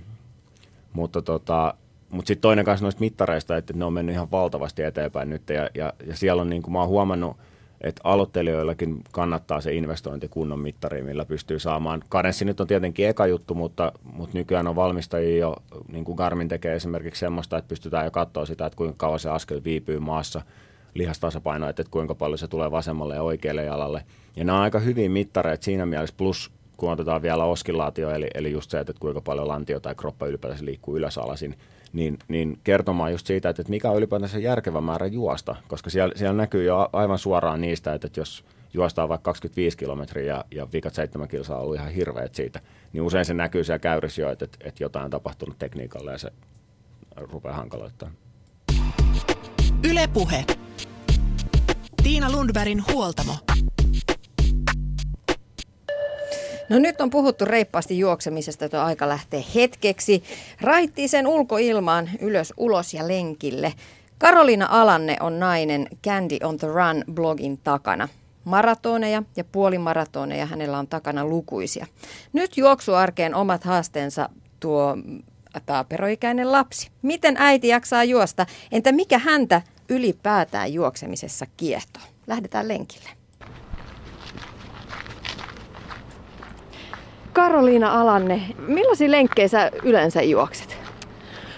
Mutta 0.92 1.22
tota, 1.22 1.74
mutta 2.10 2.28
sitten 2.28 2.42
toinen 2.42 2.64
kanssa 2.64 2.84
noista 2.84 3.00
mittareista, 3.00 3.56
että 3.56 3.72
ne 3.72 3.84
on 3.84 3.92
mennyt 3.92 4.14
ihan 4.14 4.30
valtavasti 4.30 4.82
eteenpäin 4.82 5.30
nyt. 5.30 5.48
Ja, 5.48 5.70
ja, 5.74 5.92
ja 6.06 6.16
siellä 6.16 6.42
on, 6.42 6.50
niin 6.50 6.62
kuin 6.62 6.72
mä 6.72 6.78
oon 6.78 6.88
huomannut, 6.88 7.36
että 7.80 8.00
aloittelijoillakin 8.04 9.00
kannattaa 9.12 9.60
se 9.60 9.74
investointi 9.74 10.28
kunnon 10.28 10.58
mittari, 10.58 11.02
millä 11.02 11.24
pystyy 11.24 11.58
saamaan. 11.58 12.04
Karenssi 12.08 12.44
nyt 12.44 12.60
on 12.60 12.66
tietenkin 12.66 13.08
eka 13.08 13.26
juttu, 13.26 13.54
mutta, 13.54 13.92
mutta 14.02 14.38
nykyään 14.38 14.66
on 14.66 14.76
valmistajia 14.76 15.38
jo, 15.38 15.56
niin 15.92 16.04
kuin 16.04 16.16
Garmin 16.16 16.48
tekee 16.48 16.74
esimerkiksi 16.74 17.20
semmoista, 17.20 17.58
että 17.58 17.68
pystytään 17.68 18.04
jo 18.04 18.10
katsoa 18.10 18.46
sitä, 18.46 18.66
että 18.66 18.76
kuinka 18.76 18.94
kauan 18.96 19.18
se 19.18 19.30
askel 19.30 19.60
viipyy 19.64 19.98
maassa 19.98 20.42
lihastasapaino, 20.94 21.68
että 21.68 21.84
kuinka 21.90 22.14
paljon 22.14 22.38
se 22.38 22.48
tulee 22.48 22.70
vasemmalle 22.70 23.14
ja 23.14 23.22
oikealle 23.22 23.64
jalalle. 23.64 24.04
Ja 24.36 24.44
nämä 24.44 24.58
on 24.58 24.64
aika 24.64 24.78
hyviä 24.78 25.08
mittareita 25.08 25.64
siinä 25.64 25.86
mielessä, 25.86 26.14
plus 26.18 26.52
kun 26.76 26.90
otetaan 26.90 27.22
vielä 27.22 27.44
oskillaatio, 27.44 28.10
eli, 28.10 28.26
eli 28.34 28.52
just 28.52 28.70
se, 28.70 28.78
että 28.80 28.92
kuinka 29.00 29.20
paljon 29.20 29.48
lantio 29.48 29.80
tai 29.80 29.94
kroppa 29.94 30.26
ylipäätänsä 30.26 30.64
liikkuu 30.64 30.96
ylösalasin, 30.96 31.58
niin, 31.92 32.18
niin 32.28 32.58
kertomaan 32.64 33.12
just 33.12 33.26
siitä, 33.26 33.48
että, 33.48 33.64
mikä 33.68 33.90
on 33.90 33.96
ylipäätänsä 33.96 34.38
järkevä 34.38 34.80
määrä 34.80 35.06
juosta, 35.06 35.56
koska 35.68 35.90
siellä, 35.90 36.14
siellä 36.16 36.36
näkyy 36.36 36.64
jo 36.64 36.88
aivan 36.92 37.18
suoraan 37.18 37.60
niistä, 37.60 37.94
että, 37.94 38.08
jos 38.16 38.44
juostaan 38.74 39.08
vaikka 39.08 39.24
25 39.24 39.76
kilometriä 39.76 40.34
ja, 40.34 40.44
ja 40.50 40.72
viikat 40.72 40.94
7 40.94 41.28
kilsaa 41.28 41.56
on 41.56 41.62
ollut 41.62 41.76
ihan 41.76 41.90
hirveät 41.90 42.34
siitä, 42.34 42.60
niin 42.92 43.02
usein 43.02 43.24
se 43.24 43.34
näkyy 43.34 43.64
siellä 43.64 43.78
käyrissä 43.78 44.22
jo, 44.22 44.30
että, 44.30 44.44
että, 44.44 44.84
jotain 44.84 45.04
on 45.04 45.10
tapahtunut 45.10 45.58
tekniikalla 45.58 46.12
ja 46.12 46.18
se 46.18 46.32
rupeaa 47.16 47.56
hankaloittaa. 47.56 48.10
Ylepuhe. 49.90 50.44
Tiina 52.02 52.32
Lundbergin 52.32 52.84
huoltamo. 52.92 53.34
No 56.68 56.78
nyt 56.78 57.00
on 57.00 57.10
puhuttu 57.10 57.44
reippaasti 57.44 57.98
juoksemisesta, 57.98 58.64
että 58.64 58.84
aika 58.84 59.08
lähtee 59.08 59.44
hetkeksi. 59.54 60.22
Raittisen 60.60 61.26
ulkoilmaan 61.26 62.10
ylös, 62.20 62.52
ulos 62.56 62.94
ja 62.94 63.08
lenkille. 63.08 63.72
Karolina 64.18 64.66
Alanne 64.70 65.16
on 65.20 65.40
nainen 65.40 65.88
Candy 66.04 66.36
on 66.42 66.58
the 66.58 66.68
Run 66.68 67.04
blogin 67.14 67.58
takana. 67.58 68.08
Maratoneja 68.44 69.22
ja 69.36 69.44
puolimaratoneja 69.44 70.46
hänellä 70.46 70.78
on 70.78 70.86
takana 70.86 71.24
lukuisia. 71.24 71.86
Nyt 72.32 72.56
juoksuarkeen 72.56 73.34
omat 73.34 73.64
haasteensa 73.64 74.28
tuo 74.60 74.96
taaperoikäinen 75.66 76.52
lapsi. 76.52 76.90
Miten 77.02 77.36
äiti 77.38 77.68
jaksaa 77.68 78.04
juosta? 78.04 78.46
Entä 78.72 78.92
mikä 78.92 79.18
häntä 79.18 79.62
ylipäätään 79.88 80.72
juoksemisessa 80.72 81.46
kiehtoo? 81.56 82.02
Lähdetään 82.26 82.68
lenkille. 82.68 83.23
Karoliina 87.34 88.00
Alanne, 88.00 88.42
millaisia 88.58 89.10
lenkkejä 89.10 89.48
sä 89.48 89.70
yleensä 89.82 90.22
juokset? 90.22 90.76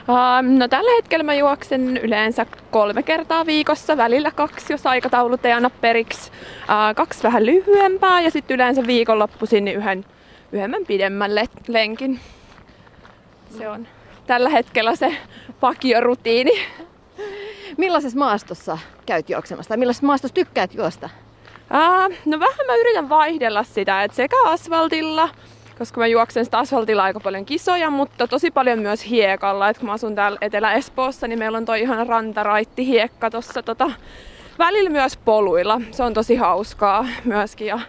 Uh, 0.09 0.57
no 0.59 0.69
tällä 0.69 0.91
hetkellä 0.97 1.23
mä 1.23 1.35
juoksen 1.35 1.97
yleensä 1.97 2.47
kolme 2.71 3.03
kertaa 3.03 3.47
viikossa, 3.47 3.97
välillä 3.97 4.31
kaksi, 4.31 4.73
jos 4.73 4.87
aikataulut 4.87 5.47
ei 5.47 5.53
anna 5.53 5.71
periksi. 5.71 6.31
Uh, 6.63 6.95
kaksi 6.97 7.23
vähän 7.23 7.47
lyhyempää 7.47 8.21
ja 8.21 8.31
sitten 8.31 8.55
yleensä 8.55 8.87
viikonloppuisin 8.87 9.65
niin 9.65 9.77
yhden, 9.77 10.05
yhden 10.53 10.87
pidemmän 10.87 11.31
lenkin. 11.69 12.21
Se 13.59 13.69
on 13.69 13.89
tällä 14.27 14.49
hetkellä 14.49 14.97
se 14.97 15.17
pakiorutiini. 15.61 16.53
Millaisessa 17.77 18.19
maastossa 18.19 18.79
käyt 19.07 19.31
juoksemassa 19.31 19.69
tai 19.69 19.77
millaisessa 19.77 20.07
maastossa 20.07 20.35
tykkäät 20.35 20.75
juosta? 20.75 21.11
Uh, 21.71 22.15
no 22.25 22.41
vähän 22.41 22.67
mä 22.67 22.75
yritän 22.75 23.09
vaihdella 23.09 23.63
sitä, 23.63 24.05
että 24.05 24.17
sekä 24.17 24.37
asfaltilla 24.45 25.29
koska 25.79 26.01
mä 26.01 26.07
juoksen 26.07 26.45
sitä 26.45 26.59
asfaltilla 26.59 27.03
aika 27.03 27.21
paljon 27.21 27.45
kisoja, 27.45 27.91
mutta 27.91 28.29
tosi 28.29 28.51
paljon 28.51 28.79
myös 28.79 29.11
hiekalla. 29.11 29.69
Et 29.69 29.79
kun 29.79 29.87
mä 29.87 29.93
asun 29.93 30.15
täällä 30.15 30.39
Etelä-Espoossa, 30.41 31.29
niin 31.29 31.39
meillä 31.39 31.59
on 31.59 31.65
toi 31.65 31.81
ihan 31.81 32.07
rantaraitti 32.07 32.87
hiekka 32.87 33.31
tossa 33.31 33.63
tota, 33.63 33.91
välillä 34.59 34.91
myös 34.91 35.17
poluilla. 35.17 35.81
Se 35.91 36.03
on 36.03 36.15
tosi 36.15 36.37
hauskaa 36.37 37.07
myöskin 37.25 37.67
ja 37.67 37.81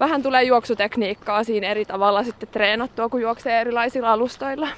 vähän 0.00 0.22
tulee 0.22 0.42
juoksutekniikkaa 0.42 1.44
siinä 1.44 1.68
eri 1.68 1.84
tavalla 1.84 2.24
sitten 2.24 2.48
treenattua, 2.48 3.08
kun 3.08 3.20
juoksee 3.20 3.60
erilaisilla 3.60 4.12
alustoilla. 4.12 4.68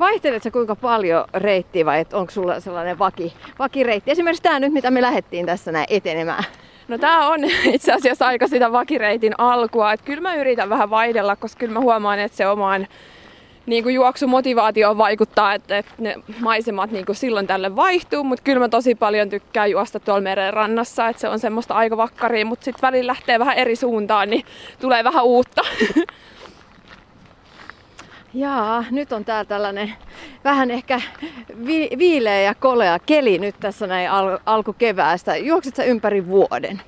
Vaihteletko 0.00 0.50
kuinka 0.50 0.76
paljon 0.76 1.24
reittiä 1.34 1.84
vai 1.84 2.04
onko 2.12 2.30
sulla 2.30 2.60
sellainen 2.60 2.98
vaki, 2.98 3.32
vakireitti? 3.58 4.10
Esimerkiksi 4.10 4.42
tämä 4.42 4.60
nyt, 4.60 4.72
mitä 4.72 4.90
me 4.90 5.02
lähdettiin 5.02 5.46
tässä 5.46 5.72
näin 5.72 5.86
etenemään. 5.90 6.44
No 6.88 6.98
tää 6.98 7.28
on 7.28 7.40
itse 7.74 7.92
asiassa 7.92 8.26
aika 8.26 8.48
sitä 8.48 8.72
vakireitin 8.72 9.34
alkua. 9.38 9.92
Että 9.92 10.06
kyllä 10.06 10.20
mä 10.20 10.34
yritän 10.34 10.70
vähän 10.70 10.90
vaihdella, 10.90 11.36
koska 11.36 11.58
kyllä 11.58 11.72
mä 11.72 11.80
huomaan, 11.80 12.18
että 12.18 12.36
se 12.36 12.46
omaan 12.46 12.86
niin 13.66 13.82
kuin 13.82 13.94
juoksumotivaatioon 13.94 14.98
vaikuttaa, 14.98 15.54
että, 15.54 15.78
että 15.78 15.92
ne 15.98 16.14
maisemat 16.40 16.90
niin 16.90 17.06
kuin 17.06 17.16
silloin 17.16 17.46
tälle 17.46 17.76
vaihtuu, 17.76 18.24
mutta 18.24 18.42
kyllä 18.42 18.58
mä 18.58 18.68
tosi 18.68 18.94
paljon 18.94 19.30
tykkään 19.30 19.70
juosta 19.70 20.00
tuolla 20.00 20.20
meren 20.20 20.54
rannassa, 20.54 21.08
että 21.08 21.20
se 21.20 21.28
on 21.28 21.38
semmoista 21.38 21.74
aika 21.74 21.96
vakkaria, 21.96 22.46
mutta 22.46 22.64
sitten 22.64 22.82
välillä 22.82 23.10
lähtee 23.10 23.38
vähän 23.38 23.56
eri 23.56 23.76
suuntaan, 23.76 24.30
niin 24.30 24.44
tulee 24.80 25.04
vähän 25.04 25.24
uutta. 25.24 25.62
Jaa, 28.38 28.84
nyt 28.90 29.12
on 29.12 29.24
täällä 29.24 29.44
tällainen 29.44 29.92
vähän 30.44 30.70
ehkä 30.70 31.00
vi- 31.66 31.90
viileä 31.98 32.40
ja 32.40 32.54
kolea 32.54 32.98
keli 33.06 33.38
nyt 33.38 33.54
tässä 33.60 33.86
näin 33.86 34.10
al- 34.10 34.38
alkukeväästä. 34.46 35.36
Juoksit 35.36 35.76
sä 35.76 35.84
ympäri 35.84 36.26
vuoden? 36.26 36.82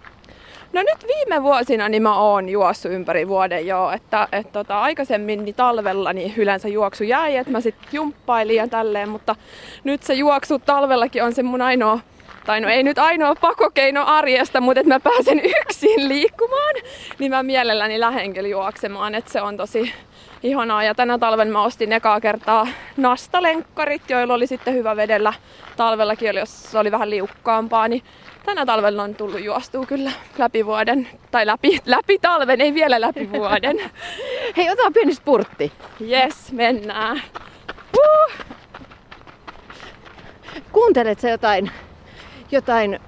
No 0.73 0.83
nyt 0.83 1.07
viime 1.07 1.43
vuosina 1.43 1.89
niin 1.89 2.03
mä 2.03 2.19
oon 2.19 2.49
juossut 2.49 2.93
ympäri 2.93 3.29
vuoden 3.29 3.67
jo, 3.67 3.91
että 3.91 4.29
et 4.33 4.53
tota, 4.53 4.81
aikaisemmin 4.81 5.45
niin 5.45 5.55
talvella 5.55 6.13
niin 6.13 6.35
yleensä 6.37 6.69
juoksu 6.69 7.05
jäi, 7.05 7.37
että 7.37 7.53
mä 7.53 7.61
sit 7.61 7.75
jumppailin 7.93 8.57
ja 8.57 8.69
tälleen, 8.69 9.09
mutta 9.09 9.37
nyt 9.85 10.03
se 10.03 10.15
juoksu 10.15 10.59
talvellakin 10.59 11.25
on 11.25 11.33
se 11.35 11.43
mun 11.43 11.63
ainoa 11.63 11.99
tai 12.47 12.61
no 12.61 12.69
ei 12.69 12.83
nyt 12.83 12.99
ainoa 12.99 13.35
pakokeino 13.35 14.05
arjesta, 14.07 14.61
mutta 14.61 14.81
että 14.81 14.95
mä 14.95 15.01
pääsen 15.01 15.41
yksin 15.63 16.09
liikkumaan, 16.09 16.75
niin 17.19 17.31
mä 17.31 17.43
mielelläni 17.43 18.01
lähden 18.01 18.51
juoksemaan, 18.51 19.15
että 19.15 19.33
se 19.33 19.43
on 19.43 19.57
tosi 19.57 19.93
ihanaa. 20.43 20.83
Ja 20.83 20.95
tänä 20.95 21.19
talven 21.19 21.49
mä 21.49 21.63
ostin 21.63 21.93
ekaa 21.93 22.21
kertaa 22.21 22.67
nastalenkkarit, 22.97 24.11
joilla 24.11 24.35
oli 24.35 24.47
sitten 24.47 24.75
hyvä 24.75 24.97
vedellä 24.97 25.33
talvellakin, 25.77 26.37
jos 26.37 26.63
se 26.63 26.79
oli 26.79 26.91
vähän 26.91 27.11
liukkaampaa, 27.11 27.89
niin 27.89 28.03
tänä 28.47 28.67
talvella 28.67 29.03
on 29.03 29.15
tullut 29.15 29.45
juostua 29.45 29.87
kyllä 29.87 30.13
läpi 30.39 30.67
vuoden, 30.67 31.09
tai 31.31 31.47
läpi, 31.47 31.79
läpi 31.87 32.19
talven, 32.19 32.61
ei 32.61 32.75
vielä 32.75 33.01
läpi 33.01 33.31
vuoden. 33.33 33.91
Hei, 34.57 34.71
ota 34.71 34.91
pieni 34.95 35.15
spurtti. 35.15 35.73
Yes, 36.01 36.53
mennään. 36.53 37.23
Uh! 37.99 38.33
Kuuntelet 40.73 41.21
sä 41.21 41.29
jotain, 41.29 41.71
jotain 42.51 43.01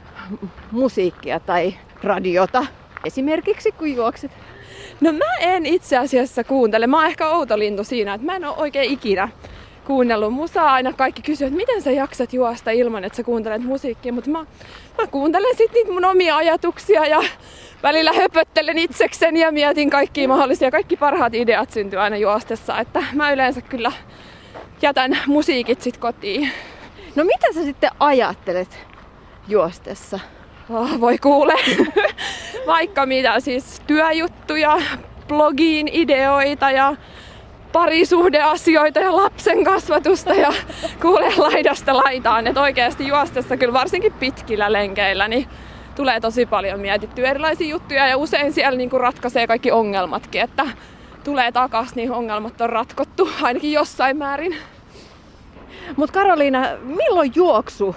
musiikkia 0.71 1.41
tai 1.41 1.75
radiota 2.03 2.67
esimerkiksi 3.05 3.73
kun 3.73 3.95
juokset? 3.95 4.31
No 5.03 5.13
mä 5.13 5.35
en 5.41 5.67
itse 5.67 5.99
asiassa 5.99 6.45
kuuntele. 6.45 6.87
Mä 6.87 6.97
oon 6.97 7.07
ehkä 7.07 7.29
outo 7.29 7.59
lintu 7.59 7.85
siinä, 7.85 8.15
että 8.15 8.27
mä 8.27 8.37
en 8.37 8.45
ole 8.45 8.57
oikein 8.57 8.93
ikinä 8.93 9.29
kuunnellut 9.85 10.35
musaa. 10.35 10.73
Aina 10.73 10.93
kaikki 10.93 11.23
kysyvät, 11.23 11.49
että 11.53 11.57
miten 11.57 11.83
sä 11.83 11.91
jaksat 11.91 12.33
juosta 12.33 12.71
ilman, 12.71 13.05
että 13.05 13.17
sä 13.17 13.23
kuuntelet 13.23 13.63
musiikkia. 13.63 14.13
Mutta 14.13 14.31
mä, 14.31 14.39
mä 14.99 15.07
kuuntelen 15.07 15.57
sitten 15.57 15.75
niitä 15.75 15.93
mun 15.93 16.05
omia 16.05 16.37
ajatuksia 16.37 17.07
ja 17.07 17.23
välillä 17.83 18.13
höpöttelen 18.13 18.79
itsekseni 18.79 19.41
ja 19.41 19.53
mietin 19.53 19.91
kaikkia 19.91 20.29
mahdollisia. 20.29 20.71
Kaikki 20.71 20.97
parhaat 20.97 21.35
ideat 21.35 21.71
syntyy 21.71 21.99
aina 21.99 22.17
juostessa. 22.17 22.79
Että 22.79 23.05
mä 23.13 23.33
yleensä 23.33 23.61
kyllä 23.61 23.93
jätän 24.83 25.19
musiikit 25.27 25.83
sit 25.83 25.97
kotiin. 25.97 26.51
No 27.17 27.25
mitä 27.25 27.47
sä 27.55 27.63
sitten 27.63 27.91
ajattelet 28.01 28.87
juostessa? 29.49 30.21
Oh, 30.73 31.01
voi 31.01 31.19
kuule. 31.19 31.55
Vaikka 32.67 33.07
mitä, 33.07 33.41
siis 33.41 33.81
työjuttuja, 33.87 34.79
blogiin 35.29 35.89
ideoita 35.93 36.71
ja 36.71 36.97
parisuhdeasioita 37.73 39.01
ja 39.01 39.17
lapsen 39.17 39.65
kasvatusta 39.65 40.35
ja 40.35 40.53
kuule 41.03 41.33
laidasta 41.37 41.97
laitaan. 41.97 42.47
Että 42.47 42.61
oikeasti 42.61 43.09
juostessa 43.09 43.57
kyllä 43.57 43.73
varsinkin 43.73 44.13
pitkillä 44.13 44.73
lenkeillä 44.73 45.29
niin 45.29 45.47
tulee 45.95 46.21
tosi 46.21 46.47
paljon 46.47 46.81
mietittyä 46.81 47.31
erilaisia 47.31 47.69
juttuja 47.69 48.07
ja 48.07 48.17
usein 48.17 48.53
siellä 48.53 48.77
niin 48.77 48.91
kuin 48.91 49.01
ratkaisee 49.01 49.47
kaikki 49.47 49.71
ongelmatkin, 49.71 50.41
että 50.41 50.67
tulee 51.25 51.53
takaisin, 51.53 51.97
niin 51.97 52.13
ongelmat 52.13 52.61
on 52.61 52.71
ratkottu 52.71 53.31
ainakin 53.43 53.73
jossain 53.73 54.17
määrin. 54.17 54.57
Mutta 55.97 56.21
Karoliina, 56.21 56.67
milloin 56.83 57.33
juoksu 57.35 57.97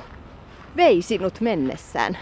vei 0.76 1.02
sinut 1.02 1.42
mennessään? 1.42 2.18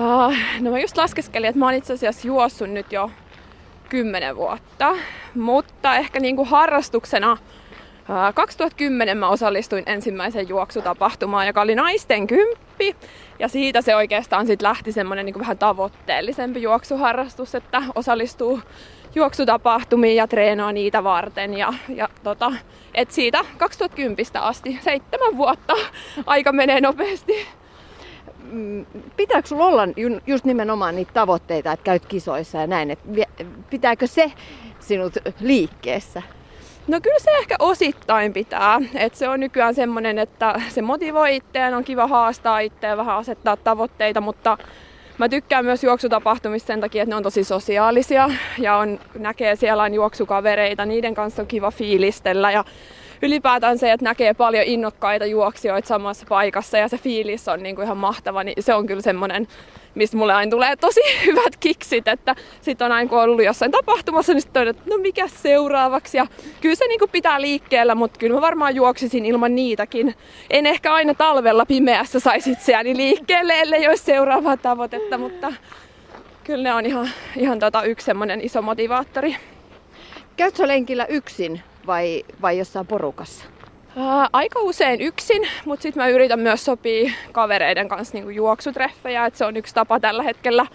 Uh, 0.00 0.34
no 0.60 0.70
mä 0.70 0.78
just 0.78 0.96
laskeskelin, 0.96 1.48
että 1.48 1.58
mä 1.58 1.64
oon 1.64 1.74
itse 1.74 1.92
asiassa 1.92 2.28
juossut 2.28 2.70
nyt 2.70 2.92
jo 2.92 3.10
kymmenen 3.88 4.36
vuotta, 4.36 4.96
mutta 5.34 5.96
ehkä 5.96 6.20
niinku 6.20 6.44
harrastuksena 6.44 7.36
2010 8.34 9.18
mä 9.18 9.28
osallistuin 9.28 9.82
ensimmäiseen 9.86 10.48
juoksutapahtumaan, 10.48 11.46
joka 11.46 11.60
oli 11.60 11.74
naisten 11.74 12.26
kymppi. 12.26 12.96
Ja 13.38 13.48
siitä 13.48 13.82
se 13.82 13.96
oikeastaan 13.96 14.46
sitten 14.46 14.68
lähti 14.68 14.92
semmoinen 14.92 15.26
niin 15.26 15.38
vähän 15.38 15.58
tavoitteellisempi 15.58 16.62
juoksuharrastus, 16.62 17.54
että 17.54 17.82
osallistuu 17.94 18.60
juoksutapahtumiin 19.14 20.16
ja 20.16 20.26
treenaa 20.26 20.72
niitä 20.72 21.04
varten. 21.04 21.54
Ja, 21.54 21.74
ja 21.88 22.08
tota, 22.22 22.52
et 22.94 23.10
siitä 23.10 23.44
2010 23.58 24.26
asti, 24.34 24.78
seitsemän 24.82 25.36
vuotta, 25.36 25.74
aika 26.26 26.52
menee 26.52 26.80
nopeasti. 26.80 27.46
Mm, 28.50 28.86
pitääkö 29.16 29.48
sulla 29.48 29.66
olla 29.66 29.82
just 30.26 30.44
nimenomaan 30.44 30.96
niitä 30.96 31.12
tavoitteita, 31.12 31.72
että 31.72 31.84
käyt 31.84 32.06
kisoissa 32.06 32.58
ja 32.58 32.66
näin, 32.66 32.90
että 32.90 33.08
pitääkö 33.70 34.06
se 34.06 34.32
sinut 34.80 35.12
liikkeessä? 35.40 36.22
No 36.86 37.00
kyllä 37.00 37.18
se 37.18 37.30
ehkä 37.30 37.56
osittain 37.58 38.32
pitää. 38.32 38.80
Et 38.94 39.14
se 39.14 39.28
on 39.28 39.40
nykyään 39.40 39.74
semmoinen, 39.74 40.18
että 40.18 40.60
se 40.68 40.82
motivoi 40.82 41.36
itseään, 41.36 41.74
on 41.74 41.84
kiva 41.84 42.06
haastaa 42.06 42.60
itseään, 42.60 42.98
vähän 42.98 43.16
asettaa 43.16 43.56
tavoitteita, 43.56 44.20
mutta 44.20 44.58
mä 45.18 45.28
tykkään 45.28 45.64
myös 45.64 45.84
juoksutapahtumista 45.84 46.66
sen 46.66 46.80
takia, 46.80 47.02
että 47.02 47.12
ne 47.12 47.16
on 47.16 47.22
tosi 47.22 47.44
sosiaalisia 47.44 48.30
ja 48.58 48.76
on, 48.76 49.00
näkee 49.18 49.56
siellä 49.56 49.82
on 49.82 49.94
juoksukavereita, 49.94 50.86
niiden 50.86 51.14
kanssa 51.14 51.42
on 51.42 51.48
kiva 51.48 51.70
fiilistellä 51.70 52.50
ja 52.50 52.64
ylipäätään 53.22 53.78
se, 53.78 53.92
että 53.92 54.04
näkee 54.04 54.34
paljon 54.34 54.64
innokkaita 54.64 55.26
juoksijoita 55.26 55.88
samassa 55.88 56.26
paikassa 56.28 56.78
ja 56.78 56.88
se 56.88 56.98
fiilis 56.98 57.48
on 57.48 57.62
niin 57.62 57.76
kuin 57.76 57.84
ihan 57.84 57.96
mahtava, 57.96 58.44
niin 58.44 58.62
se 58.62 58.74
on 58.74 58.86
kyllä 58.86 59.02
semmoinen, 59.02 59.48
mistä 59.94 60.16
mulle 60.16 60.32
aina 60.32 60.50
tulee 60.50 60.76
tosi 60.76 61.00
hyvät 61.26 61.56
kiksit, 61.60 62.08
että 62.08 62.36
sitten 62.60 62.84
on 62.84 62.92
aina 62.92 63.08
kun 63.08 63.18
ollut 63.18 63.44
jossain 63.44 63.72
tapahtumassa, 63.72 64.32
niin 64.32 64.42
sitten 64.42 64.68
että 64.68 64.82
no 64.86 64.96
mikä 64.96 65.28
seuraavaksi 65.28 66.16
ja 66.16 66.26
kyllä 66.60 66.74
se 66.74 66.86
niin 66.86 66.98
kuin 66.98 67.10
pitää 67.10 67.40
liikkeellä, 67.40 67.94
mutta 67.94 68.18
kyllä 68.18 68.34
mä 68.34 68.40
varmaan 68.40 68.74
juoksisin 68.74 69.26
ilman 69.26 69.54
niitäkin. 69.54 70.14
En 70.50 70.66
ehkä 70.66 70.94
aina 70.94 71.14
talvella 71.14 71.66
pimeässä 71.66 72.20
saisi 72.20 72.52
itseäni 72.52 72.96
liikkeelle, 72.96 73.60
ellei 73.60 73.88
olisi 73.88 74.04
seuraavaa 74.04 74.56
tavoitetta, 74.56 75.18
mutta 75.18 75.52
kyllä 76.44 76.62
ne 76.62 76.74
on 76.74 76.86
ihan, 76.86 77.10
ihan 77.36 77.58
tota 77.58 77.82
yksi 77.82 78.06
semmoinen 78.06 78.40
iso 78.40 78.62
motivaattori. 78.62 79.36
Käytkö 80.36 80.68
lenkillä 80.68 81.06
yksin 81.06 81.62
vai, 81.86 82.24
vai 82.42 82.58
jossain 82.58 82.86
porukassa? 82.86 83.44
Ää, 83.96 84.28
aika 84.32 84.60
usein 84.60 85.00
yksin, 85.00 85.48
mutta 85.64 85.82
sitten 85.82 86.02
mä 86.02 86.08
yritän 86.08 86.40
myös 86.40 86.64
sopia 86.64 87.10
kavereiden 87.32 87.88
kanssa 87.88 88.18
niin 88.18 88.34
juoksutreffejä. 88.34 89.26
Et 89.26 89.36
se 89.36 89.44
on 89.44 89.56
yksi 89.56 89.74
tapa 89.74 90.00
tällä 90.00 90.22
hetkellä 90.22 90.66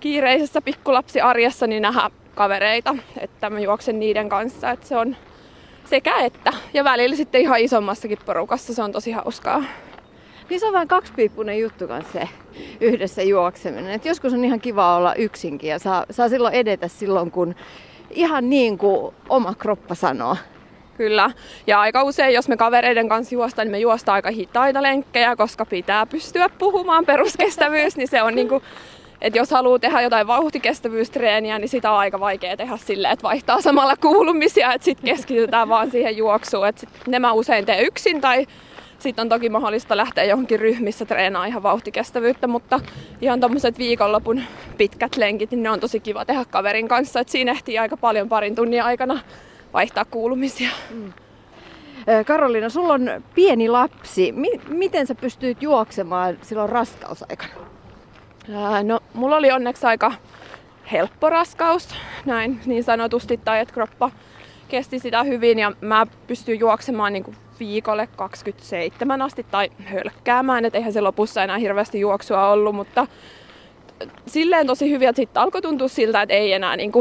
kiireisessä 0.00 0.60
pikkulapsiarjessa 0.60 1.66
niin 1.66 1.82
nähdä 1.82 2.10
kavereita, 2.34 2.96
että 3.18 3.50
mä 3.50 3.60
juoksen 3.60 3.98
niiden 3.98 4.28
kanssa. 4.28 4.70
Et 4.70 4.84
se 4.84 4.96
on 4.96 5.16
sekä 5.84 6.18
että. 6.18 6.52
Ja 6.74 6.84
välillä 6.84 7.16
sitten 7.16 7.40
ihan 7.40 7.60
isommassakin 7.60 8.18
porukassa 8.26 8.74
se 8.74 8.82
on 8.82 8.92
tosi 8.92 9.12
hauskaa. 9.12 9.64
Niin 10.50 10.60
se 10.60 10.66
on 10.66 10.72
vähän 10.72 10.88
kaksipiippunen 10.88 11.58
juttu 11.58 11.88
kanssa 11.88 12.12
se 12.12 12.28
yhdessä 12.80 13.22
juokseminen. 13.22 13.90
Et 13.90 14.04
joskus 14.04 14.32
on 14.32 14.44
ihan 14.44 14.60
kiva 14.60 14.96
olla 14.96 15.14
yksinkin 15.14 15.70
ja 15.70 15.78
saa, 15.78 16.04
saa 16.10 16.28
silloin 16.28 16.54
edetä 16.54 16.88
silloin, 16.88 17.30
kun 17.30 17.54
ihan 18.10 18.50
niin 18.50 18.78
kuin 18.78 19.14
oma 19.28 19.54
kroppa 19.54 19.94
sanoo. 19.94 20.36
Kyllä. 20.96 21.30
Ja 21.66 21.80
aika 21.80 22.02
usein, 22.02 22.34
jos 22.34 22.48
me 22.48 22.56
kavereiden 22.56 23.08
kanssa 23.08 23.34
juostaan, 23.34 23.66
niin 23.66 23.72
me 23.72 23.78
juostaan 23.78 24.14
aika 24.14 24.30
hitaita 24.30 24.82
lenkkejä, 24.82 25.36
koska 25.36 25.64
pitää 25.64 26.06
pystyä 26.06 26.48
puhumaan 26.48 27.06
peruskestävyys, 27.06 27.96
niin 27.96 28.08
se 28.08 28.22
on 28.22 28.34
niin 28.34 28.48
kuin, 28.48 28.62
että 29.20 29.38
jos 29.38 29.50
haluaa 29.50 29.78
tehdä 29.78 30.00
jotain 30.00 30.26
vauhtikestävyystreeniä, 30.26 31.58
niin 31.58 31.68
sitä 31.68 31.90
on 31.90 31.98
aika 31.98 32.20
vaikea 32.20 32.56
tehdä 32.56 32.76
silleen, 32.76 33.12
että 33.12 33.22
vaihtaa 33.22 33.60
samalla 33.60 33.96
kuulumisia, 33.96 34.72
että 34.72 34.84
sitten 34.84 35.14
keskitytään 35.14 35.68
vaan 35.68 35.90
siihen 35.90 36.16
juoksuun. 36.16 36.68
Että 36.68 36.86
ne 37.06 37.18
mä 37.18 37.32
usein 37.32 37.66
teen 37.66 37.86
yksin 37.86 38.20
tai 38.20 38.46
sitten 38.98 39.22
on 39.22 39.28
toki 39.28 39.48
mahdollista 39.48 39.96
lähteä 39.96 40.24
johonkin 40.24 40.60
ryhmissä 40.60 41.04
treenaa 41.04 41.46
ihan 41.46 41.62
vauhtikestävyyttä, 41.62 42.46
mutta 42.46 42.80
ihan 43.20 43.40
tommoset 43.40 43.78
viikonlopun 43.78 44.42
pitkät 44.78 45.16
lenkit, 45.16 45.50
niin 45.50 45.62
ne 45.62 45.70
on 45.70 45.80
tosi 45.80 46.00
kiva 46.00 46.24
tehdä 46.24 46.44
kaverin 46.44 46.88
kanssa. 46.88 47.20
Et 47.20 47.28
siinä 47.28 47.52
ehtii 47.52 47.78
aika 47.78 47.96
paljon 47.96 48.28
parin 48.28 48.54
tunnin 48.54 48.82
aikana 48.82 49.20
vaihtaa 49.72 50.04
kuulumisia. 50.04 50.70
Mm. 50.90 51.12
Karolina, 52.26 52.68
sulla 52.68 52.92
on 52.94 53.10
pieni 53.34 53.68
lapsi. 53.68 54.34
Miten 54.68 55.06
sä 55.06 55.14
pystyit 55.14 55.62
juoksemaan 55.62 56.38
silloin 56.42 56.70
raskausaikana? 56.70 57.52
No, 58.82 59.00
mulla 59.14 59.36
oli 59.36 59.50
onneksi 59.50 59.86
aika 59.86 60.12
helppo 60.92 61.30
raskaus, 61.30 61.88
näin 62.24 62.60
niin 62.66 62.84
sanotusti, 62.84 63.40
tai 63.44 63.60
että 63.60 63.74
kroppa 63.74 64.10
kesti 64.68 64.98
sitä 64.98 65.22
hyvin 65.22 65.58
ja 65.58 65.72
mä 65.80 66.06
pystyin 66.26 66.60
juoksemaan 66.60 67.12
niin 67.12 67.24
kuin 67.24 67.36
viikolle 67.58 68.08
27 68.16 69.22
asti 69.22 69.46
tai 69.50 69.70
hölkkäämään, 69.84 70.64
että 70.64 70.78
eihän 70.78 70.92
se 70.92 71.00
lopussa 71.00 71.42
enää 71.42 71.58
hirveästi 71.58 72.00
juoksua 72.00 72.48
ollut, 72.48 72.74
mutta 72.74 73.06
silleen 74.26 74.66
tosi 74.66 74.90
hyviä, 74.90 75.08
että 75.10 75.22
sitten 75.22 75.42
alkoi 75.42 75.62
tuntua 75.62 75.88
siltä, 75.88 76.22
että 76.22 76.34
ei 76.34 76.52
enää 76.52 76.76
niin 76.76 76.92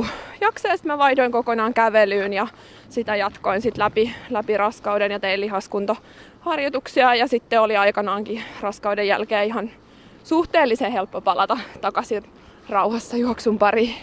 jaksa. 0.41 0.69
Sitten 0.69 0.91
mä 0.91 0.97
vaihdoin 0.97 1.31
kokonaan 1.31 1.73
kävelyyn 1.73 2.33
ja 2.33 2.47
sitä 2.89 3.15
jatkoin 3.15 3.61
sitten 3.61 3.83
läpi, 3.83 4.15
läpi 4.29 4.57
raskauden 4.57 5.11
ja 5.11 5.19
tein 5.19 5.41
lihaskuntoharjoituksia. 5.41 7.15
Ja 7.15 7.27
sitten 7.27 7.61
oli 7.61 7.77
aikanaankin 7.77 8.43
raskauden 8.61 9.07
jälkeen 9.07 9.45
ihan 9.45 9.71
suhteellisen 10.23 10.91
helppo 10.91 11.21
palata 11.21 11.57
takaisin 11.81 12.23
rauhassa 12.69 13.17
juoksun 13.17 13.59
pariin. 13.59 13.95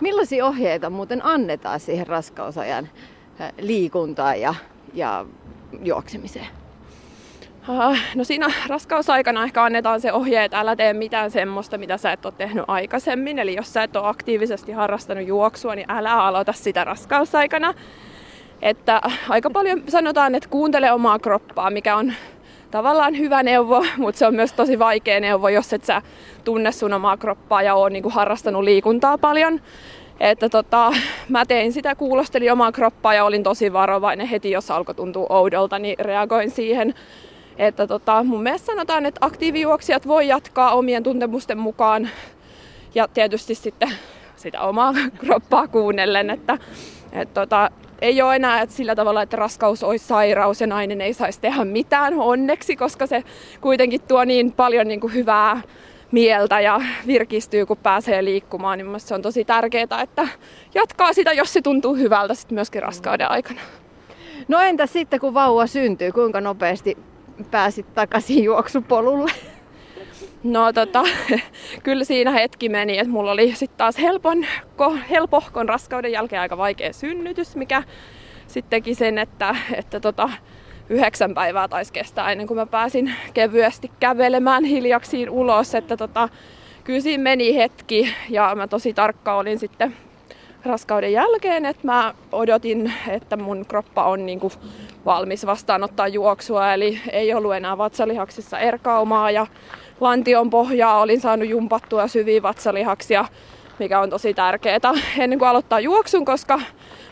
Millaisia 0.00 0.46
ohjeita 0.46 0.90
muuten 0.90 1.24
annetaan 1.24 1.80
siihen 1.80 2.06
raskausajan 2.06 2.88
liikuntaan 3.60 4.40
ja, 4.40 4.54
ja 4.94 5.26
juoksemiseen? 5.82 6.46
No 8.14 8.24
siinä 8.24 8.52
raskausaikana 8.68 9.44
ehkä 9.44 9.64
annetaan 9.64 10.00
se 10.00 10.12
ohje, 10.12 10.44
että 10.44 10.60
älä 10.60 10.76
tee 10.76 10.92
mitään 10.92 11.30
semmoista, 11.30 11.78
mitä 11.78 11.96
sä 11.96 12.12
et 12.12 12.26
ole 12.26 12.34
tehnyt 12.36 12.64
aikaisemmin. 12.68 13.38
Eli 13.38 13.54
jos 13.54 13.72
sä 13.72 13.82
et 13.82 13.96
ole 13.96 14.08
aktiivisesti 14.08 14.72
harrastanut 14.72 15.26
juoksua, 15.26 15.74
niin 15.74 15.90
älä 15.90 16.14
aloita 16.14 16.52
sitä 16.52 16.84
raskausaikana. 16.84 17.74
Että 18.62 19.00
aika 19.28 19.50
paljon 19.50 19.82
sanotaan, 19.88 20.34
että 20.34 20.48
kuuntele 20.48 20.92
omaa 20.92 21.18
kroppaa, 21.18 21.70
mikä 21.70 21.96
on 21.96 22.12
tavallaan 22.70 23.18
hyvä 23.18 23.42
neuvo, 23.42 23.84
mutta 23.96 24.18
se 24.18 24.26
on 24.26 24.34
myös 24.34 24.52
tosi 24.52 24.78
vaikea 24.78 25.20
neuvo, 25.20 25.48
jos 25.48 25.72
et 25.72 25.84
sä 25.84 26.02
tunne 26.44 26.72
sun 26.72 26.92
omaa 26.92 27.16
kroppaa 27.16 27.62
ja 27.62 27.74
oon 27.74 27.92
niinku 27.92 28.10
harrastanut 28.10 28.64
liikuntaa 28.64 29.18
paljon. 29.18 29.60
Että 30.20 30.48
tota, 30.48 30.92
mä 31.28 31.46
tein 31.46 31.72
sitä, 31.72 31.94
kuulostelin 31.94 32.52
omaa 32.52 32.72
kroppaa 32.72 33.14
ja 33.14 33.24
olin 33.24 33.42
tosi 33.42 33.72
varovainen 33.72 34.26
heti, 34.26 34.50
jos 34.50 34.70
alkoi 34.70 34.94
tuntua 34.94 35.26
oudolta, 35.28 35.78
niin 35.78 35.98
reagoin 35.98 36.50
siihen. 36.50 36.94
Että 37.58 37.86
tota, 37.86 38.24
mun 38.24 38.42
mielestä 38.42 38.66
sanotaan, 38.66 39.06
että 39.06 39.26
aktiivijuoksijat 39.26 40.06
voi 40.06 40.28
jatkaa 40.28 40.74
omien 40.74 41.02
tuntemusten 41.02 41.58
mukaan 41.58 42.08
ja 42.94 43.08
tietysti 43.08 43.54
sitten 43.54 43.90
sitä 44.36 44.60
omaa 44.60 44.94
kroppaa 45.20 45.68
kuunnellen, 45.68 46.30
että 46.30 46.58
et 47.12 47.34
tota, 47.34 47.70
ei 48.00 48.22
ole 48.22 48.36
enää 48.36 48.60
että 48.60 48.74
sillä 48.74 48.94
tavalla, 48.94 49.22
että 49.22 49.36
raskaus 49.36 49.82
olisi 49.82 50.06
sairaus 50.06 50.60
ja 50.60 50.66
nainen 50.66 51.00
ei 51.00 51.14
saisi 51.14 51.40
tehdä 51.40 51.64
mitään 51.64 52.14
onneksi, 52.14 52.76
koska 52.76 53.06
se 53.06 53.24
kuitenkin 53.60 54.00
tuo 54.08 54.24
niin 54.24 54.52
paljon 54.52 54.88
niin 54.88 55.00
kuin 55.00 55.14
hyvää 55.14 55.60
mieltä 56.12 56.60
ja 56.60 56.80
virkistyy, 57.06 57.66
kun 57.66 57.76
pääsee 57.76 58.24
liikkumaan, 58.24 58.78
niin 58.78 59.00
se 59.00 59.14
on 59.14 59.22
tosi 59.22 59.44
tärkeää, 59.44 60.02
että 60.02 60.28
jatkaa 60.74 61.12
sitä, 61.12 61.32
jos 61.32 61.52
se 61.52 61.62
tuntuu 61.62 61.94
hyvältä 61.94 62.34
sitten 62.34 62.54
myöskin 62.54 62.82
raskauden 62.82 63.30
aikana. 63.30 63.60
No 64.48 64.60
entä 64.60 64.86
sitten, 64.86 65.20
kun 65.20 65.34
vauva 65.34 65.66
syntyy, 65.66 66.12
kuinka 66.12 66.40
nopeasti 66.40 66.96
pääsit 67.50 67.94
takaisin 67.94 68.44
juoksupolulle? 68.44 69.32
No 70.44 70.72
tota, 70.72 71.04
kyllä 71.84 72.04
siinä 72.04 72.30
hetki 72.30 72.68
meni, 72.68 72.98
että 72.98 73.12
mulla 73.12 73.30
oli 73.30 73.54
sitten 73.54 73.78
taas 73.78 73.98
helpon, 73.98 74.46
ko, 74.76 74.96
helpohkon 75.10 75.68
raskauden 75.68 76.12
jälkeen 76.12 76.42
aika 76.42 76.56
vaikea 76.56 76.92
synnytys, 76.92 77.56
mikä 77.56 77.82
sitten 78.46 78.70
teki 78.70 78.94
sen, 78.94 79.18
että, 79.18 79.56
että 79.74 80.00
tota, 80.00 80.30
yhdeksän 80.88 81.34
päivää 81.34 81.68
taisi 81.68 81.92
kestää 81.92 82.32
ennen 82.32 82.46
kuin 82.46 82.58
mä 82.58 82.66
pääsin 82.66 83.14
kevyesti 83.34 83.90
kävelemään 84.00 84.64
hiljaksiin 84.64 85.30
ulos. 85.30 85.74
Että 85.74 85.96
tota, 85.96 86.28
kyllä 86.84 87.00
siinä 87.00 87.22
meni 87.22 87.56
hetki 87.56 88.14
ja 88.30 88.52
mä 88.54 88.66
tosi 88.66 88.94
tarkka 88.94 89.34
olin 89.34 89.58
sitten 89.58 89.94
raskauden 90.64 91.12
jälkeen, 91.12 91.66
että 91.66 91.86
mä 91.86 92.14
odotin, 92.32 92.92
että 93.08 93.36
mun 93.36 93.66
kroppa 93.68 94.04
on 94.04 94.26
niin 94.26 94.40
kuin 94.40 94.52
valmis 95.04 95.46
vastaanottaa 95.46 96.08
juoksua, 96.08 96.74
eli 96.74 97.00
ei 97.12 97.34
ollut 97.34 97.54
enää 97.54 97.78
vatsalihaksissa 97.78 98.58
erkaumaa 98.58 99.30
ja 99.30 99.46
lantion 100.00 100.50
pohjaa 100.50 101.00
olin 101.00 101.20
saanut 101.20 101.48
jumpattua 101.48 102.08
syviä 102.08 102.42
vatsalihaksia, 102.42 103.24
mikä 103.78 104.00
on 104.00 104.10
tosi 104.10 104.34
tärkeää 104.34 104.94
ennen 105.18 105.38
kuin 105.38 105.48
aloittaa 105.48 105.80
juoksun, 105.80 106.24
koska 106.24 106.60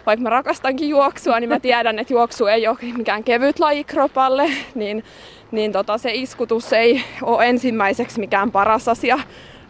vaikka 0.07 0.23
mä 0.23 0.31
rakastankin 0.31 0.89
juoksua, 0.89 1.41
niin 1.41 1.49
mä 1.49 1.61
tiedän, 1.61 1.99
että 1.99 2.13
juoksu 2.13 2.47
ei 2.47 2.69
ole 2.69 2.77
mikään 2.97 3.25
kevyt 3.25 3.59
laji 3.59 3.85
kropalle, 3.85 4.51
niin, 4.75 5.05
niin 5.51 5.73
tota, 5.73 5.99
se 5.99 6.11
iskutus 6.15 6.73
ei 6.73 7.05
ole 7.23 7.49
ensimmäiseksi 7.49 8.21
mikään 8.21 8.51
paras 8.51 8.89
asia 8.89 9.19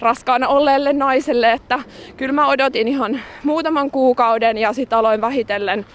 raskaana 0.01 0.49
olleelle 0.49 0.93
naiselle, 0.93 1.53
että 1.53 1.81
kyllä 2.17 2.33
mä 2.33 2.49
odotin 2.49 2.89
ihan 2.89 3.21
muutaman 3.45 3.91
kuukauden 3.91 4.59
ja 4.59 4.73
sitten 4.73 4.99
aloin 4.99 5.21
vähitellen 5.21 5.87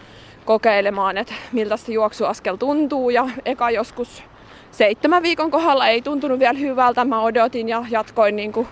kokeilemaan, 0.46 1.18
että 1.18 1.34
miltä 1.52 1.78
se 1.78 1.92
juoksuaskel 1.92 2.56
tuntuu 2.56 3.10
ja 3.10 3.30
eka 3.46 3.72
joskus 3.72 4.24
seitsemän 4.72 5.24
viikon 5.24 5.52
kohdalla 5.52 5.88
ei 5.88 6.02
tuntunut 6.02 6.40
vielä 6.40 6.60
hyvältä. 6.60 7.06
Mä 7.06 7.22
odotin 7.22 7.70
ja 7.70 7.86
jatkoin 7.90 8.36
niin 8.36 8.52
kuin 8.52 8.68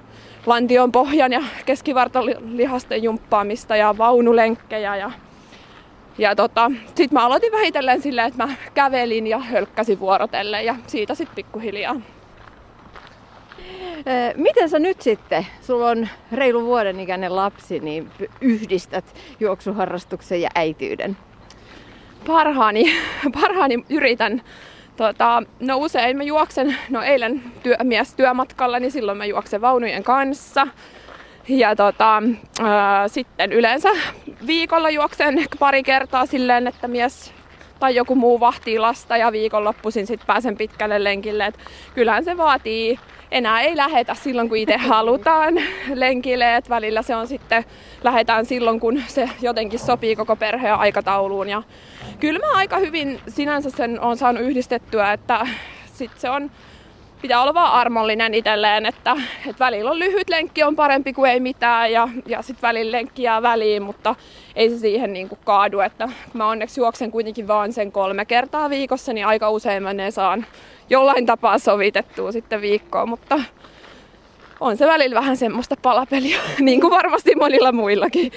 lantion 0.46 0.92
pohjan 0.92 1.34
ja 1.34 1.44
keskivartalihasten 1.66 3.04
jumppaamista 3.04 3.76
ja 3.76 3.98
vaunulenkkejä 3.98 4.96
ja 4.96 5.12
ja 6.18 6.36
tota, 6.36 6.72
sitten 6.86 7.10
mä 7.12 7.26
aloitin 7.26 7.52
vähitellen 7.52 8.02
silleen, 8.02 8.28
että 8.28 8.48
mä 8.48 8.56
kävelin 8.74 9.28
ja 9.28 9.40
hölkkäsin 9.40 10.00
vuorotellen 10.00 10.66
ja 10.66 10.76
siitä 10.88 11.16
sitten 11.16 11.36
pikkuhiljaa. 11.36 11.96
Miten 14.36 14.70
sä 14.70 14.80
nyt 14.80 15.02
sitten, 15.02 15.48
sulla 15.62 15.90
on 15.90 16.08
reilu 16.32 16.66
vuoden 16.66 17.00
ikäinen 17.00 17.36
lapsi, 17.36 17.80
niin 17.80 18.10
yhdistät 18.42 19.06
juoksuharrastuksen 19.40 20.42
ja 20.42 20.50
äityyden? 20.56 21.18
Parhaani, 22.28 22.98
parhaani 23.42 23.86
yritän. 23.90 24.42
Tota, 24.98 25.44
no 25.60 25.78
usein 25.78 26.18
mä 26.18 26.24
juoksen, 26.24 26.78
no 26.90 27.02
eilen 27.02 27.44
työ, 27.64 27.76
mies 27.84 28.14
työmatkalla, 28.14 28.80
niin 28.80 28.92
silloin 28.92 29.18
mä 29.18 29.26
juoksen 29.26 29.62
vaunujen 29.62 30.04
kanssa. 30.04 30.68
Ja 31.50 31.76
tota, 31.76 32.24
ää, 32.62 33.08
sitten 33.08 33.54
yleensä 33.54 33.90
viikolla 34.48 34.90
juoksen 34.90 35.40
ehkä 35.40 35.58
pari 35.60 35.84
kertaa 35.84 36.26
silleen, 36.26 36.68
että 36.68 36.88
mies 36.88 37.34
tai 37.80 37.96
joku 37.96 38.16
muu 38.16 38.40
vahtii 38.40 38.80
lasta 38.80 39.18
ja 39.18 39.32
viikonloppuisin 39.32 40.08
sitten 40.08 40.28
pääsen 40.28 40.58
pitkälle 40.58 41.04
lenkille. 41.04 41.46
Et 41.46 41.60
kyllähän 41.96 42.24
se 42.24 42.38
vaatii, 42.38 43.00
enää 43.32 43.62
ei 43.62 43.78
lähetä 43.78 44.14
silloin 44.14 44.50
kun 44.50 44.58
itse 44.58 44.78
halutaan 44.78 45.54
lenkille, 45.94 46.56
et 46.56 46.70
välillä 46.70 47.02
se 47.02 47.16
on 47.16 47.28
sitten, 47.28 47.66
lähetään 48.04 48.46
silloin 48.46 48.80
kun 48.80 49.04
se 49.08 49.30
jotenkin 49.42 49.80
sopii 49.80 50.16
koko 50.16 50.36
perheen 50.36 50.76
aikatauluun. 50.76 51.50
Ja 51.50 51.64
kyllä 52.20 52.40
mä 52.40 52.58
aika 52.58 52.78
hyvin 52.78 53.20
sinänsä 53.28 53.70
sen 53.70 54.00
on 54.00 54.18
saanut 54.18 54.44
yhdistettyä, 54.44 55.14
että 55.14 55.48
sitten 55.94 56.22
se 56.22 56.30
on 56.30 56.52
pitää 57.22 57.42
olla 57.42 57.54
vaan 57.54 57.72
armollinen 57.72 58.34
itselleen, 58.34 58.86
että, 58.86 59.16
että 59.48 59.66
välillä 59.66 59.92
on 59.92 60.00
lyhyt 60.00 60.30
lenkki 60.30 60.64
on 60.64 60.76
parempi 60.76 61.14
kuin 61.14 61.32
ei 61.32 61.40
mitään 61.40 61.92
ja, 61.92 62.10
ja 62.26 62.42
sitten 62.42 62.68
välillä 62.68 62.92
lenkki 62.98 63.24
jää 63.24 63.42
väliin, 63.42 63.84
mutta 63.84 64.16
ei 64.56 64.70
se 64.70 64.78
siihen 64.78 65.14
niin 65.14 65.30
kuin 65.30 65.40
kaadu, 65.46 65.80
että 65.80 66.10
mä 66.34 66.48
onneksi 66.48 66.82
juoksen 66.82 67.12
kuitenkin 67.12 67.48
vaan 67.48 67.74
sen 67.74 67.92
kolme 67.92 68.26
kertaa 68.26 68.70
viikossa, 68.70 69.14
niin 69.14 69.28
aika 69.28 69.50
usein 69.50 69.84
mä 69.84 69.94
ne 69.94 70.12
saan 70.12 70.46
jollain 70.90 71.26
tapaa 71.26 71.60
sovitettua 71.60 72.32
sitten 72.32 72.62
viikkoon, 72.62 73.10
mutta 73.10 73.40
on 74.60 74.78
se 74.78 74.88
välillä 74.88 75.16
vähän 75.16 75.38
semmoista 75.38 75.76
palapeliä, 75.82 76.40
niin 76.60 76.82
kuin 76.82 76.92
varmasti 76.92 77.36
monilla 77.36 77.72
muillakin. 77.72 78.32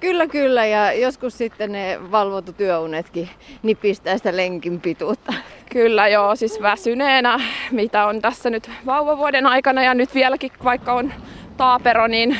Kyllä, 0.00 0.26
kyllä. 0.26 0.66
Ja 0.66 0.92
joskus 0.92 1.38
sitten 1.38 1.72
ne 1.72 1.98
valvottu 2.10 2.52
työunetkin 2.52 3.28
nipistää 3.62 4.16
sitä 4.16 4.36
lenkin 4.36 4.80
pituutta. 4.80 5.32
Kyllä 5.72 6.08
joo, 6.08 6.36
siis 6.36 6.62
väsyneenä, 6.62 7.40
mitä 7.70 8.06
on 8.06 8.20
tässä 8.22 8.50
nyt 8.50 8.70
vauvavuoden 8.86 9.46
aikana 9.46 9.82
ja 9.82 9.94
nyt 9.94 10.14
vieläkin 10.14 10.52
vaikka 10.64 10.92
on 10.92 11.12
taapero, 11.56 12.06
niin 12.06 12.36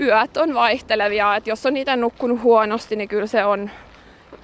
yöt 0.00 0.36
on 0.36 0.54
vaihtelevia. 0.54 1.36
Et 1.36 1.46
jos 1.46 1.66
on 1.66 1.74
niitä 1.74 1.96
nukkunut 1.96 2.42
huonosti, 2.42 2.96
niin 2.96 3.08
kyllä 3.08 3.26
se 3.26 3.44
on 3.44 3.70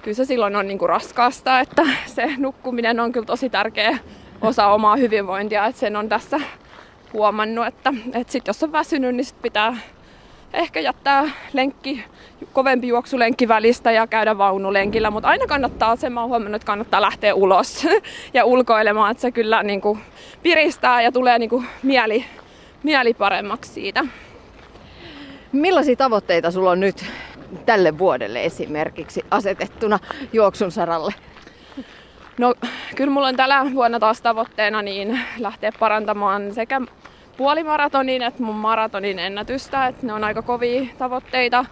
kyllä 0.01 0.15
se 0.15 0.25
silloin 0.25 0.55
on 0.55 0.67
niinku 0.67 0.87
raskasta, 0.87 1.59
että 1.59 1.83
se 2.05 2.29
nukkuminen 2.37 2.99
on 2.99 3.11
kyllä 3.11 3.25
tosi 3.25 3.49
tärkeä 3.49 3.97
osa 4.41 4.67
omaa 4.67 4.95
hyvinvointia, 4.95 5.65
että 5.65 5.79
sen 5.79 5.95
on 5.95 6.09
tässä 6.09 6.39
huomannut, 7.13 7.67
että, 7.67 7.93
että 8.13 8.33
sit 8.33 8.47
jos 8.47 8.63
on 8.63 8.71
väsynyt, 8.71 9.15
niin 9.15 9.25
sit 9.25 9.41
pitää 9.41 9.77
ehkä 10.53 10.79
jättää 10.79 11.29
lenkki, 11.53 12.03
kovempi 12.53 12.87
juoksulenkki 12.87 13.47
välistä 13.47 13.91
ja 13.91 14.07
käydä 14.07 14.37
vaunulenkillä, 14.37 15.11
mutta 15.11 15.29
aina 15.29 15.47
kannattaa, 15.47 15.95
sen 15.95 16.13
mä 16.13 16.19
oon 16.19 16.29
huomannut, 16.29 16.55
että 16.55 16.65
kannattaa 16.65 17.01
lähteä 17.01 17.35
ulos 17.35 17.87
ja 18.33 18.45
ulkoilemaan, 18.45 19.11
että 19.11 19.21
se 19.21 19.31
kyllä 19.31 19.63
niin 19.63 19.81
kuin 19.81 19.99
piristää 20.43 21.01
ja 21.01 21.11
tulee 21.11 21.39
niin 21.39 21.49
kuin 21.49 21.65
mieli, 21.83 22.25
mieli 22.83 23.13
paremmaksi 23.13 23.71
siitä. 23.71 24.05
Millaisia 25.51 25.95
tavoitteita 25.95 26.51
sulla 26.51 26.71
on 26.71 26.79
nyt 26.79 27.05
tälle 27.65 27.97
vuodelle 27.97 28.45
esimerkiksi 28.45 29.25
asetettuna 29.31 29.99
juoksun 30.33 30.71
saralle? 30.71 31.13
No 32.37 32.55
kyllä 32.95 33.13
mulla 33.13 33.27
on 33.27 33.35
tällä 33.35 33.65
vuonna 33.73 33.99
taas 33.99 34.21
tavoitteena 34.21 34.81
niin 34.81 35.19
lähteä 35.39 35.71
parantamaan 35.79 36.53
sekä 36.53 36.81
puolimaratonin 37.41 38.21
että 38.21 38.43
mun 38.43 38.55
maratonin 38.55 39.19
ennätystä. 39.19 39.87
Että 39.87 40.07
ne 40.07 40.13
on 40.13 40.23
aika 40.23 40.41
kovia 40.41 40.85
tavoitteita. 40.97 41.65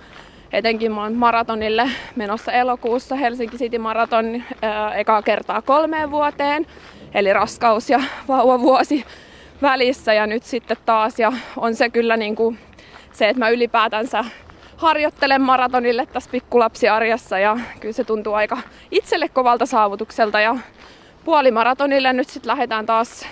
Etenkin 0.51 0.91
mä 0.91 1.01
oon 1.01 1.13
maratonille 1.13 1.89
menossa 2.15 2.51
elokuussa 2.51 3.15
Helsinki 3.15 3.57
City 3.57 3.77
Maraton 3.77 4.43
ää, 4.61 4.93
ekaa 4.95 5.21
kertaa 5.21 5.61
kolmeen 5.61 6.11
vuoteen. 6.11 6.65
Eli 7.13 7.33
raskaus 7.33 7.89
ja 7.89 7.99
vauvavuosi 8.27 9.05
välissä 9.61 10.13
ja 10.13 10.27
nyt 10.27 10.43
sitten 10.43 10.77
taas. 10.85 11.19
Ja 11.19 11.33
on 11.57 11.75
se 11.75 11.89
kyllä 11.89 12.17
niin 12.17 12.35
kuin 12.35 12.59
se, 13.11 13.29
että 13.29 13.39
mä 13.39 13.49
ylipäätänsä 13.49 14.25
harjoittelen 14.77 15.41
maratonille 15.41 16.05
tässä 16.05 16.29
pikkulapsiarjessa 16.31 17.39
ja 17.39 17.57
kyllä 17.79 17.93
se 17.93 18.03
tuntuu 18.03 18.33
aika 18.33 18.57
itselle 18.91 19.29
kovalta 19.29 19.65
saavutukselta 19.65 20.39
ja 20.39 20.55
puolimaratonille 21.25 22.13
nyt 22.13 22.29
sitten 22.29 22.47
lähdetään 22.47 22.85
taas 22.85 23.25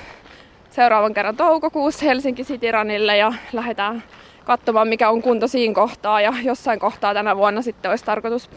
seuraavan 0.77 1.13
kerran 1.13 1.35
toukokuussa 1.35 2.05
Helsinki 2.05 2.43
City 2.43 2.71
Runille 2.71 3.17
ja 3.17 3.33
lähdetään 3.53 4.03
katsomaan 4.45 4.87
mikä 4.87 5.09
on 5.09 5.21
kunto 5.21 5.47
siinä 5.47 5.73
kohtaa 5.73 6.21
ja 6.21 6.33
jossain 6.43 6.79
kohtaa 6.79 7.13
tänä 7.13 7.37
vuonna 7.37 7.61
sitten 7.61 7.91
olisi 7.91 8.05
tarkoitus 8.05 8.49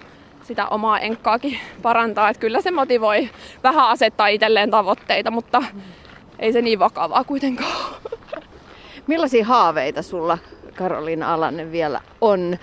sitä 0.42 0.66
omaa 0.66 0.98
enkkaakin 0.98 1.58
parantaa. 1.82 2.28
Että 2.28 2.40
kyllä 2.40 2.60
se 2.60 2.70
motivoi 2.70 3.30
vähän 3.62 3.88
asettaa 3.88 4.28
itselleen 4.28 4.70
tavoitteita, 4.70 5.30
mutta 5.30 5.62
ei 6.38 6.52
se 6.52 6.62
niin 6.62 6.78
vakavaa 6.78 7.24
kuitenkaan 7.24 7.94
Millaisia 9.06 9.44
haaveita 9.44 10.02
sulla 10.02 10.38
Karoliina 10.74 11.34
Alanen 11.34 11.72
vielä 11.72 12.00
on 12.20 12.58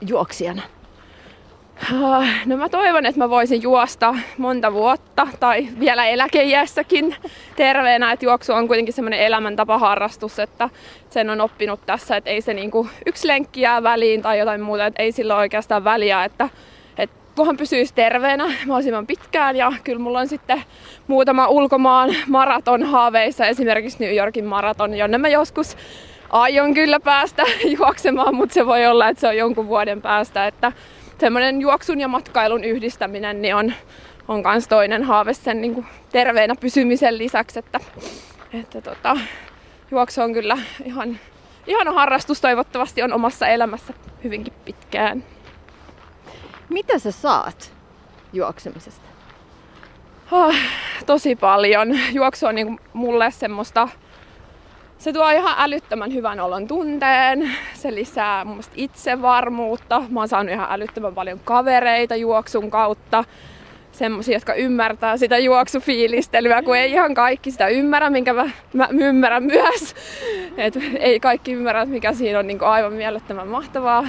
juoksijana? 0.00 0.62
No 2.46 2.56
mä 2.56 2.68
toivon, 2.68 3.06
että 3.06 3.18
mä 3.18 3.30
voisin 3.30 3.62
juosta 3.62 4.14
monta 4.38 4.72
vuotta 4.72 5.28
tai 5.40 5.68
vielä 5.80 6.06
eläkeijässäkin 6.06 7.16
terveenä, 7.56 8.12
että 8.12 8.24
juoksu 8.24 8.52
on 8.52 8.66
kuitenkin 8.66 8.94
semmoinen 8.94 9.20
elämäntapaharrastus, 9.20 10.38
että 10.38 10.68
sen 11.10 11.30
on 11.30 11.40
oppinut 11.40 11.80
tässä, 11.86 12.16
että 12.16 12.30
ei 12.30 12.40
se 12.40 12.54
niinku 12.54 12.88
yksi 13.06 13.28
lenkki 13.28 13.60
jää 13.60 13.82
väliin 13.82 14.22
tai 14.22 14.38
jotain 14.38 14.60
muuta, 14.60 14.86
että 14.86 15.02
ei 15.02 15.12
sillä 15.12 15.36
oikeastaan 15.36 15.84
väliä, 15.84 16.24
että, 16.24 16.48
että 16.98 17.16
kunhan 17.36 17.56
pysyisi 17.56 17.94
terveenä 17.94 18.44
mahdollisimman 18.44 19.06
pitkään. 19.06 19.56
Ja 19.56 19.72
kyllä 19.84 19.98
mulla 19.98 20.20
on 20.20 20.28
sitten 20.28 20.62
muutama 21.06 21.48
ulkomaan 21.48 22.10
maraton 22.28 22.82
haaveissa, 22.82 23.46
esimerkiksi 23.46 24.04
New 24.04 24.16
Yorkin 24.16 24.44
maraton, 24.44 24.94
jonne 24.94 25.18
mä 25.18 25.28
joskus 25.28 25.76
aion 26.30 26.74
kyllä 26.74 27.00
päästä 27.00 27.42
juoksemaan, 27.78 28.34
mutta 28.34 28.54
se 28.54 28.66
voi 28.66 28.86
olla, 28.86 29.08
että 29.08 29.20
se 29.20 29.28
on 29.28 29.36
jonkun 29.36 29.68
vuoden 29.68 30.02
päästä, 30.02 30.46
että 30.46 30.72
semmoinen 31.18 31.60
juoksun 31.60 32.00
ja 32.00 32.08
matkailun 32.08 32.64
yhdistäminen 32.64 33.42
niin 33.42 33.54
on, 33.54 33.72
on 34.28 34.42
kans 34.42 34.68
toinen 34.68 35.02
haave 35.02 35.34
sen 35.34 35.60
niin 35.60 35.74
kuin 35.74 35.86
terveenä 36.12 36.54
pysymisen 36.60 37.18
lisäksi, 37.18 37.58
että, 37.58 37.80
että 38.52 38.80
tota, 38.80 39.16
juoksu 39.90 40.20
on 40.20 40.32
kyllä 40.32 40.58
ihan 40.84 41.18
ihana 41.66 41.92
harrastus 41.92 42.40
toivottavasti 42.40 43.02
on 43.02 43.12
omassa 43.12 43.46
elämässä 43.48 43.94
hyvinkin 44.24 44.52
pitkään. 44.64 45.24
Mitä 46.68 46.98
sä 46.98 47.10
saat 47.10 47.72
juoksemisesta? 48.32 49.06
Oh, 50.30 50.54
tosi 51.06 51.36
paljon. 51.36 51.88
Juoksu 52.12 52.46
on 52.46 52.54
niin 52.54 52.80
mulle 52.92 53.30
semmoista 53.30 53.88
se 54.98 55.12
tuo 55.12 55.30
ihan 55.30 55.54
älyttömän 55.58 56.14
hyvän 56.14 56.40
olon 56.40 56.68
tunteen, 56.68 57.50
se 57.74 57.94
lisää 57.94 58.44
mun 58.44 58.54
mielestä 58.54 58.72
itsevarmuutta. 58.76 60.02
Mä 60.08 60.20
oon 60.20 60.28
saanut 60.28 60.52
ihan 60.52 60.66
älyttömän 60.70 61.14
paljon 61.14 61.40
kavereita 61.44 62.16
juoksun 62.16 62.70
kautta. 62.70 63.24
Semmoisia, 63.92 64.36
jotka 64.36 64.54
ymmärtää 64.54 65.16
sitä 65.16 65.38
juoksufiilistelyä, 65.38 66.62
kun 66.62 66.76
ei 66.76 66.90
ihan 66.90 67.14
kaikki 67.14 67.50
sitä 67.50 67.68
ymmärrä, 67.68 68.10
minkä 68.10 68.32
mä, 68.32 68.50
mä 68.72 68.88
ymmärrän 68.90 69.42
myös. 69.42 69.94
Et 70.56 70.78
ei 70.98 71.20
kaikki 71.20 71.52
ymmärrä, 71.52 71.84
mikä 71.84 72.12
siinä 72.12 72.38
on 72.38 72.46
niin 72.46 72.64
aivan 72.64 72.92
mielettömän 72.92 73.48
mahtavaa. 73.48 74.08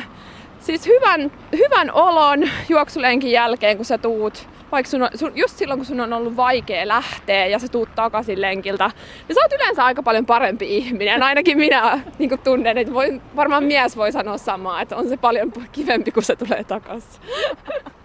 Siis 0.59 0.87
hyvän, 0.87 1.31
hyvän 1.57 1.91
olon 1.91 2.49
juoksulenkin 2.69 3.31
jälkeen, 3.31 3.77
kun 3.77 3.85
sä 3.85 3.97
tuut 3.97 4.47
vaikka 4.71 4.89
sun 4.89 5.03
on, 5.03 5.09
sun, 5.15 5.31
just 5.35 5.57
silloin 5.57 5.79
kun 5.79 5.85
sun 5.85 6.01
on 6.01 6.13
ollut 6.13 6.35
vaikea 6.35 6.87
lähteä 6.87 7.45
ja 7.45 7.59
sä 7.59 7.67
tuut 7.67 7.89
takaisin 7.95 8.41
lenkiltä, 8.41 8.91
niin 9.27 9.35
sä 9.35 9.41
oot 9.41 9.53
yleensä 9.53 9.85
aika 9.85 10.03
paljon 10.03 10.25
parempi 10.25 10.77
ihminen. 10.77 11.23
Ainakin 11.23 11.57
minä 11.57 11.99
niin 12.19 12.39
tunnen, 12.43 12.77
että 12.77 12.93
voi, 12.93 13.21
varmaan 13.35 13.63
mies 13.63 13.97
voi 13.97 14.11
sanoa 14.11 14.37
samaa, 14.37 14.81
että 14.81 14.95
on 14.95 15.09
se 15.09 15.17
paljon 15.17 15.53
kivempi, 15.71 16.11
kun 16.11 16.23
se 16.23 16.35
tulee 16.35 16.63
takaisin. 16.63 17.21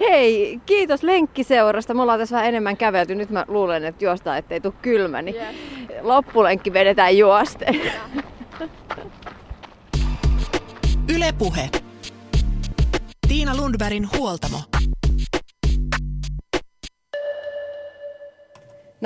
Hei, 0.00 0.60
kiitos 0.66 1.02
lenkkiseurasta. 1.02 1.94
Me 1.94 2.02
ollaan 2.02 2.18
tässä 2.18 2.36
vähän 2.36 2.48
enemmän 2.48 2.76
kävelty. 2.76 3.14
Nyt 3.14 3.30
mä 3.30 3.44
luulen, 3.48 3.84
että 3.84 4.04
juostaan, 4.04 4.38
ettei 4.38 4.60
tule 4.60 4.74
kylmä. 4.82 5.22
Niin 5.22 5.36
yes. 5.36 5.56
Loppulenkki 6.00 6.72
vedetään 6.72 7.18
juoste. 7.18 7.66
Ylepuhe. 11.14 11.68
Tiina 13.28 13.56
Lundbergin 13.56 14.08
huoltamo. 14.18 14.58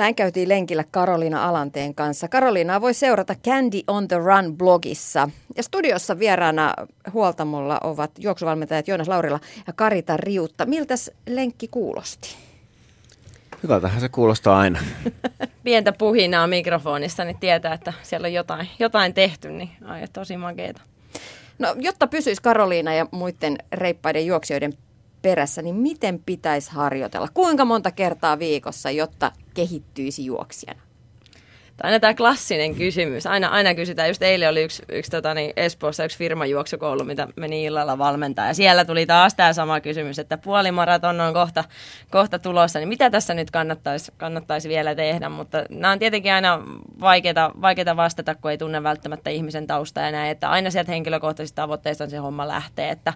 Näin 0.01 0.15
käytiin 0.15 0.49
lenkillä 0.49 0.83
Karoliina 0.91 1.49
Alanteen 1.49 1.95
kanssa. 1.95 2.27
Karoliinaa 2.27 2.81
voi 2.81 2.93
seurata 2.93 3.35
Candy 3.35 3.79
on 3.87 4.07
the 4.07 4.17
Run 4.17 4.57
blogissa. 4.57 5.29
Ja 5.57 5.63
studiossa 5.63 6.19
vieraana 6.19 6.73
huoltamolla 7.13 7.79
ovat 7.83 8.11
juoksuvalmentajat 8.19 8.87
Joonas 8.87 9.07
Laurila 9.07 9.39
ja 9.67 9.73
Karita 9.73 10.17
Riutta. 10.17 10.65
Miltäs 10.65 11.11
lenkki 11.27 11.67
kuulosti? 11.67 12.35
Hyvältähän 13.63 14.01
se 14.01 14.09
kuulostaa 14.09 14.59
aina. 14.59 14.79
Pientä 15.63 15.91
puhinaa 15.91 16.47
mikrofonissa, 16.47 17.23
niin 17.23 17.39
tietää, 17.39 17.73
että 17.73 17.93
siellä 18.03 18.25
on 18.25 18.33
jotain, 18.33 18.69
jotain 18.79 19.13
tehty, 19.13 19.51
niin 19.51 19.69
ai, 19.85 20.07
tosi 20.13 20.37
makeeta. 20.37 20.81
No, 21.59 21.75
jotta 21.79 22.07
pysyisi 22.07 22.41
Karoliina 22.41 22.93
ja 22.93 23.05
muiden 23.11 23.57
reippaiden 23.73 24.25
juoksijoiden 24.25 24.73
perässä, 25.21 25.61
niin 25.61 25.75
miten 25.75 26.19
pitäisi 26.25 26.71
harjoitella? 26.71 27.27
Kuinka 27.33 27.65
monta 27.65 27.91
kertaa 27.91 28.39
viikossa, 28.39 28.91
jotta 28.91 29.31
kehittyisi 29.53 30.25
juoksijana? 30.25 30.81
Aina 31.83 31.99
tämä 31.99 32.13
klassinen 32.13 32.75
kysymys. 32.75 33.27
Aina, 33.27 33.47
aina 33.47 33.75
kysytään. 33.75 34.07
Just 34.07 34.21
eilen 34.21 34.49
oli 34.49 34.63
yksi, 34.63 34.83
yksi 34.91 35.11
tota, 35.11 35.33
niin 35.33 35.53
Espoossa 35.55 36.05
yksi 36.05 36.17
firmajuoksukoulu, 36.17 37.03
mitä 37.03 37.27
meni 37.35 37.63
illalla 37.63 37.97
valmentaa. 37.97 38.47
Ja 38.47 38.53
siellä 38.53 38.85
tuli 38.85 39.05
taas 39.05 39.35
tämä 39.35 39.53
sama 39.53 39.79
kysymys, 39.79 40.19
että 40.19 40.37
puolimaraton 40.37 41.21
on 41.21 41.33
kohta, 41.33 41.63
kohta 42.11 42.39
tulossa. 42.39 42.79
Niin 42.79 42.89
mitä 42.89 43.09
tässä 43.09 43.33
nyt 43.33 43.51
kannattaisi, 43.51 44.11
kannattaisi 44.17 44.69
vielä 44.69 44.95
tehdä? 44.95 45.29
Mutta 45.29 45.63
nämä 45.69 45.91
on 45.91 45.99
tietenkin 45.99 46.33
aina 46.33 46.61
vaikeita, 47.01 47.51
vaikeita 47.61 47.95
vastata, 47.95 48.35
kun 48.35 48.51
ei 48.51 48.57
tunne 48.57 48.83
välttämättä 48.83 49.29
ihmisen 49.29 49.67
taustaa 49.67 50.05
ja 50.05 50.11
näin. 50.11 50.31
Että 50.31 50.49
aina 50.49 50.71
sieltä 50.71 50.91
henkilökohtaisista 50.91 51.61
tavoitteista 51.61 52.09
se 52.09 52.17
homma 52.17 52.47
lähtee. 52.47 52.89
Että, 52.89 53.13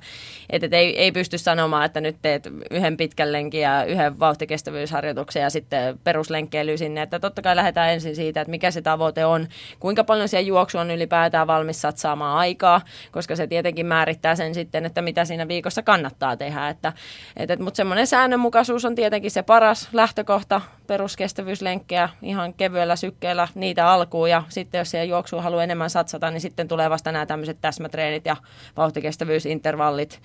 että, 0.49 0.65
että 0.65 0.77
ei, 0.77 0.99
ei 0.99 1.11
pysty 1.11 1.37
sanomaan, 1.37 1.85
että 1.85 2.01
nyt 2.01 2.15
teet 2.21 2.49
yhden 2.71 2.97
pitkän 2.97 3.31
lenkin 3.31 3.61
ja 3.61 3.83
yhden 3.83 4.19
vauhtikestävyysharjoituksen 4.19 5.41
ja 5.41 5.49
sitten 5.49 5.99
peruslenkkeily 6.03 6.77
sinne. 6.77 7.01
Että 7.01 7.19
totta 7.19 7.41
kai 7.41 7.55
lähdetään 7.55 7.93
ensin 7.93 8.15
siitä, 8.15 8.41
että 8.41 8.51
mikä 8.55 8.71
se 8.71 8.81
tavoite 8.81 9.25
on, 9.25 9.47
kuinka 9.79 10.03
paljon 10.03 10.29
siellä 10.29 10.47
juoksu 10.47 10.77
on 10.77 10.91
ylipäätään 10.91 11.47
valmis 11.47 11.81
satsaamaan 11.81 12.37
aikaa, 12.37 12.81
koska 13.11 13.35
se 13.35 13.47
tietenkin 13.47 13.85
määrittää 13.85 14.35
sen 14.35 14.53
sitten, 14.53 14.85
että 14.85 15.01
mitä 15.01 15.25
siinä 15.25 15.47
viikossa 15.47 15.81
kannattaa 15.81 16.37
tehdä. 16.37 16.69
Että, 16.69 16.93
et, 17.37 17.51
et, 17.51 17.59
mutta 17.59 17.77
semmoinen 17.77 18.07
säännönmukaisuus 18.07 18.85
on 18.85 18.95
tietenkin 18.95 19.31
se 19.31 19.43
paras 19.43 19.89
lähtökohta, 19.93 20.61
peruskestävyyslenkkejä 20.87 22.09
ihan 22.21 22.53
kevyellä 22.53 22.95
sykkeellä 22.95 23.47
niitä 23.55 23.87
alkuun 23.87 24.29
ja 24.29 24.43
sitten 24.49 24.79
jos 24.79 24.91
siellä 24.91 25.03
juoksuun 25.03 25.43
haluaa 25.43 25.63
enemmän 25.63 25.89
satsata, 25.89 26.31
niin 26.31 26.41
sitten 26.41 26.67
tulee 26.67 26.89
vasta 26.89 27.11
nämä 27.11 27.25
tämmöiset 27.25 27.57
täsmätreenit 27.61 28.25
ja 28.25 28.35
vauhtikestävyysintervallit, 28.77 30.21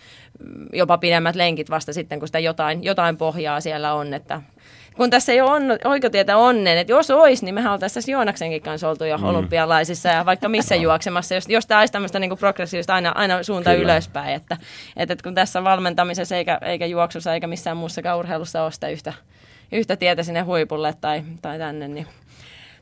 jopa 0.72 0.98
pidemmät 0.98 1.36
lenkit 1.36 1.70
vasta 1.70 1.92
sitten, 1.92 2.18
kun 2.18 2.28
sitä 2.28 2.38
jotain, 2.38 2.84
jotain 2.84 3.16
pohjaa 3.16 3.60
siellä 3.60 3.94
on, 3.94 4.14
että 4.14 4.42
kun 5.00 5.10
tässä 5.10 5.32
ei 5.32 5.40
ole 5.40 5.50
on, 5.50 5.62
oikotietä 5.84 6.36
onnen, 6.36 6.78
että 6.78 6.92
jos 6.92 7.10
olisi, 7.10 7.44
niin 7.44 7.54
mehän 7.54 7.72
oltaisiin 7.72 7.94
tässä 7.94 8.10
Joonaksenkin 8.10 8.62
kanssa 8.62 8.88
oltu 8.88 9.04
jo 9.04 9.18
mm. 9.18 9.24
olympialaisissa 9.24 10.08
ja 10.08 10.26
vaikka 10.26 10.48
missä 10.48 10.76
juoksemassa, 10.76 11.34
jos, 11.34 11.48
jos 11.48 11.66
tämä 11.66 11.80
olisi 11.80 11.92
tämmöistä 11.92 12.18
niin 12.18 12.38
progressiivista 12.38 12.94
aina, 12.94 13.12
aina 13.14 13.42
suunta 13.42 13.70
Kyllä. 13.70 13.82
ylöspäin, 13.82 14.34
että, 14.34 14.56
että, 14.96 15.12
että 15.12 15.22
kun 15.22 15.34
tässä 15.34 15.64
valmentamisessa 15.64 16.36
eikä, 16.36 16.58
eikä 16.62 16.86
juoksussa 16.86 17.34
eikä 17.34 17.46
missään 17.46 17.76
muussakaan 17.76 18.18
urheilussa 18.18 18.62
ole 18.62 18.72
sitä 18.72 18.88
yhtä, 18.88 19.12
yhtä 19.72 19.96
tietä 19.96 20.22
sinne 20.22 20.40
huipulle 20.40 20.94
tai, 21.00 21.22
tai 21.42 21.58
tänne, 21.58 21.88
niin 21.88 22.06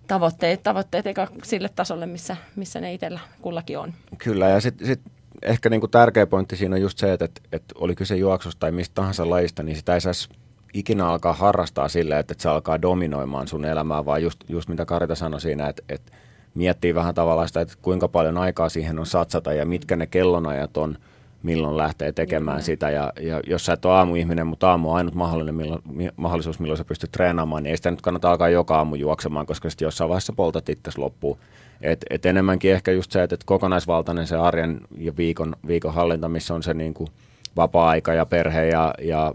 tavoitteet, 0.08 0.62
tavoitteet 0.62 1.06
eikä 1.06 1.26
sille 1.42 1.68
tasolle, 1.68 2.06
missä, 2.06 2.36
missä 2.56 2.80
ne 2.80 2.94
itsellä 2.94 3.20
kullakin 3.40 3.78
on. 3.78 3.94
Kyllä, 4.18 4.48
ja 4.48 4.60
sitten 4.60 4.86
sit 4.86 5.00
ehkä 5.42 5.70
niinku 5.70 5.88
tärkeä 5.88 6.26
pointti 6.26 6.56
siinä 6.56 6.76
on 6.76 6.82
just 6.82 6.98
se, 6.98 7.12
että, 7.12 7.24
että, 7.24 7.40
että 7.52 7.74
oli 7.78 7.94
kyse 7.94 8.16
juoksusta 8.16 8.60
tai 8.60 8.72
mistä 8.72 8.94
tahansa 8.94 9.30
lajista, 9.30 9.62
niin 9.62 9.76
sitä 9.76 9.94
ei 9.94 10.00
saisi 10.00 10.28
ikinä 10.74 11.08
alkaa 11.08 11.32
harrastaa 11.32 11.88
silleen, 11.88 12.20
että, 12.20 12.32
että 12.32 12.42
se 12.42 12.48
alkaa 12.48 12.82
dominoimaan 12.82 13.48
sun 13.48 13.64
elämää, 13.64 14.04
vaan 14.04 14.22
just, 14.22 14.44
just 14.48 14.68
mitä 14.68 14.84
Karita 14.84 15.14
sanoi 15.14 15.40
siinä, 15.40 15.68
että, 15.68 15.82
että 15.88 16.12
miettii 16.54 16.94
vähän 16.94 17.14
tavallaan 17.14 17.48
sitä, 17.48 17.60
että 17.60 17.74
kuinka 17.82 18.08
paljon 18.08 18.38
aikaa 18.38 18.68
siihen 18.68 18.98
on 18.98 19.06
satsata 19.06 19.52
ja 19.52 19.66
mitkä 19.66 19.96
ne 19.96 20.06
kellonajat 20.06 20.76
on, 20.76 20.98
milloin 21.42 21.76
lähtee 21.76 22.12
tekemään 22.12 22.58
mm. 22.58 22.62
sitä. 22.62 22.90
Ja, 22.90 23.12
ja 23.20 23.40
jos 23.46 23.64
sä 23.66 23.72
et 23.72 23.84
ole 23.84 23.94
aamuihminen, 23.94 24.46
mutta 24.46 24.70
aamu 24.70 24.90
on 24.90 24.96
ainut 24.96 25.14
mahdollinen, 25.14 25.54
milloin, 25.54 25.82
mahdollisuus, 26.16 26.60
milloin 26.60 26.78
sä 26.78 26.84
pystyt 26.84 27.12
treenaamaan, 27.12 27.62
niin 27.62 27.70
ei 27.70 27.76
sitä 27.76 27.90
nyt 27.90 28.02
kannata 28.02 28.30
alkaa 28.30 28.48
joka 28.48 28.76
aamu 28.76 28.94
juoksemaan, 28.94 29.46
koska 29.46 29.70
sitten 29.70 29.86
jossain 29.86 30.08
vaiheessa 30.08 30.32
poltat 30.32 30.68
itse 30.68 30.90
loppuun. 30.96 31.38
Et, 31.80 32.04
et 32.10 32.26
enemmänkin 32.26 32.72
ehkä 32.72 32.92
just 32.92 33.12
se, 33.12 33.22
että 33.22 33.34
et 33.34 33.44
kokonaisvaltainen 33.44 34.26
se 34.26 34.36
arjen 34.36 34.80
ja 34.98 35.16
viikon, 35.16 35.56
viikon 35.66 35.94
hallinta, 35.94 36.28
missä 36.28 36.54
on 36.54 36.62
se 36.62 36.74
niin 36.74 36.94
kuin 36.94 37.10
vapaa-aika 37.56 38.14
ja 38.14 38.26
perhe 38.26 38.66
ja, 38.66 38.94
ja 39.02 39.34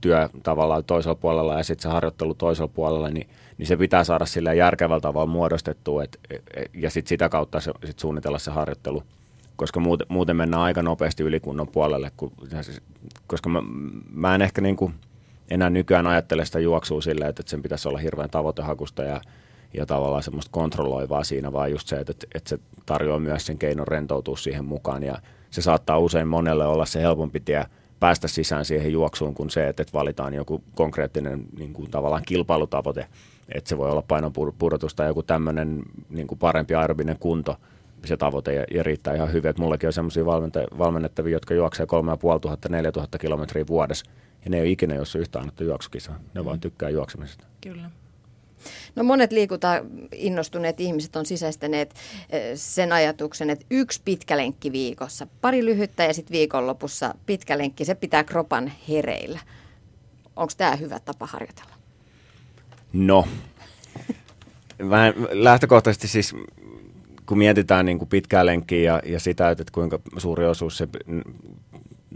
työ 0.00 0.28
tavallaan 0.42 0.84
toisella 0.84 1.14
puolella 1.14 1.58
ja 1.58 1.64
sitten 1.64 1.82
se 1.82 1.88
harjoittelu 1.88 2.34
toisella 2.34 2.70
puolella, 2.74 3.10
niin, 3.10 3.28
niin 3.58 3.66
se 3.66 3.76
pitää 3.76 4.04
saada 4.04 4.26
sillä 4.26 4.52
järkevällä 4.52 5.00
tavalla 5.00 5.26
muodostettua 5.26 6.04
et, 6.04 6.20
ja 6.74 6.90
sitten 6.90 7.08
sitä 7.08 7.28
kautta 7.28 7.60
se, 7.60 7.72
sit 7.84 7.98
suunnitella 7.98 8.38
se 8.38 8.50
harjoittelu. 8.50 9.02
Koska 9.56 9.80
muuten, 9.80 10.06
muuten 10.10 10.36
mennään 10.36 10.62
aika 10.62 10.82
nopeasti 10.82 11.22
ylikunnon 11.22 11.68
puolelle, 11.68 12.10
kun, 12.16 12.32
koska 13.26 13.48
mä, 13.48 13.62
mä 14.10 14.34
en 14.34 14.42
ehkä 14.42 14.60
niin 14.60 14.76
kuin 14.76 14.94
enää 15.50 15.70
nykyään 15.70 16.06
ajattele 16.06 16.44
sitä 16.44 16.58
juoksua 16.58 17.00
silleen, 17.00 17.30
että 17.30 17.42
sen 17.46 17.62
pitäisi 17.62 17.88
olla 17.88 17.98
hirveän 17.98 18.30
tavoitehakusta 18.30 19.02
ja, 19.02 19.20
ja 19.74 19.86
tavallaan 19.86 20.22
semmoista 20.22 20.50
kontrolloivaa 20.52 21.24
siinä, 21.24 21.52
vaan 21.52 21.70
just 21.70 21.88
se, 21.88 21.96
että, 21.96 22.12
että 22.34 22.48
se 22.48 22.58
tarjoaa 22.86 23.18
myös 23.18 23.46
sen 23.46 23.58
keinon 23.58 23.88
rentoutua 23.88 24.36
siihen 24.36 24.64
mukaan 24.64 25.02
ja 25.02 25.18
se 25.50 25.62
saattaa 25.62 25.98
usein 25.98 26.28
monelle 26.28 26.66
olla 26.66 26.86
se 26.86 27.00
helpompi 27.00 27.40
tie– 27.40 27.64
päästä 28.00 28.28
sisään 28.28 28.64
siihen 28.64 28.92
juoksuun 28.92 29.34
kuin 29.34 29.50
se, 29.50 29.68
että 29.68 29.84
valitaan 29.92 30.34
joku 30.34 30.62
konkreettinen 30.74 31.44
niin 31.58 31.72
kuin 31.72 31.90
tavallaan 31.90 32.22
kilpailutavoite, 32.26 33.06
että 33.54 33.68
se 33.68 33.78
voi 33.78 33.90
olla 33.90 34.02
painon 34.02 34.32
pudotus 34.58 34.94
tai 34.94 35.06
joku 35.06 35.22
tämmöinen 35.22 35.82
niin 36.10 36.26
kuin 36.26 36.38
parempi 36.38 36.74
aerobinen 36.74 37.16
kunto, 37.18 37.56
se 38.04 38.16
tavoite 38.16 38.54
ja, 38.54 38.64
ja 38.74 38.82
riittää 38.82 39.14
ihan 39.14 39.32
hyvin. 39.32 39.50
Et 39.50 39.58
mullakin 39.58 39.86
on 39.86 39.92
sellaisia 39.92 40.26
valmennettavia, 40.78 41.32
jotka 41.32 41.54
juoksee 41.54 41.86
3500-4000 41.86 43.18
kilometriä 43.20 43.66
vuodessa 43.66 44.10
ja 44.44 44.50
ne 44.50 44.56
ei 44.56 44.62
ole 44.62 44.70
ikinä 44.70 44.94
jossa 44.94 45.18
yhtään 45.18 45.42
annettu 45.42 45.64
juoksukisaa. 45.64 46.18
Ne 46.34 46.40
mm. 46.40 46.44
vaan 46.44 46.60
tykkää 46.60 46.90
juoksemisesta. 46.90 47.46
Kyllä. 47.60 47.90
No 48.96 49.04
monet 49.04 49.32
liikunta 49.32 49.84
innostuneet 50.14 50.80
ihmiset 50.80 51.16
on 51.16 51.26
sisäistäneet 51.26 51.94
eh, 52.30 52.52
sen 52.54 52.92
ajatuksen, 52.92 53.50
että 53.50 53.66
yksi 53.70 54.00
pitkä 54.04 54.36
lenkki 54.36 54.72
viikossa, 54.72 55.26
pari 55.40 55.64
lyhyttä 55.64 56.04
ja 56.04 56.14
sitten 56.14 56.32
viikonlopussa 56.32 57.14
pitkä 57.26 57.58
lenkki, 57.58 57.84
se 57.84 57.94
pitää 57.94 58.24
kropan 58.24 58.72
hereillä. 58.88 59.40
Onko 60.36 60.52
tämä 60.56 60.76
hyvä 60.76 61.00
tapa 61.00 61.26
harjoitella? 61.26 61.74
No, 62.92 63.28
vähän 64.90 65.14
lähtökohtaisesti 65.30 66.08
siis 66.08 66.34
kun 67.26 67.38
mietitään 67.38 67.86
niin 67.86 67.98
kuin 67.98 68.08
pitkää 68.08 68.46
lenkkiä 68.46 68.80
ja, 68.92 69.02
ja 69.06 69.20
sitä, 69.20 69.50
että 69.50 69.64
kuinka 69.72 69.98
suuri 70.16 70.46
osuus 70.46 70.78
se 70.78 70.88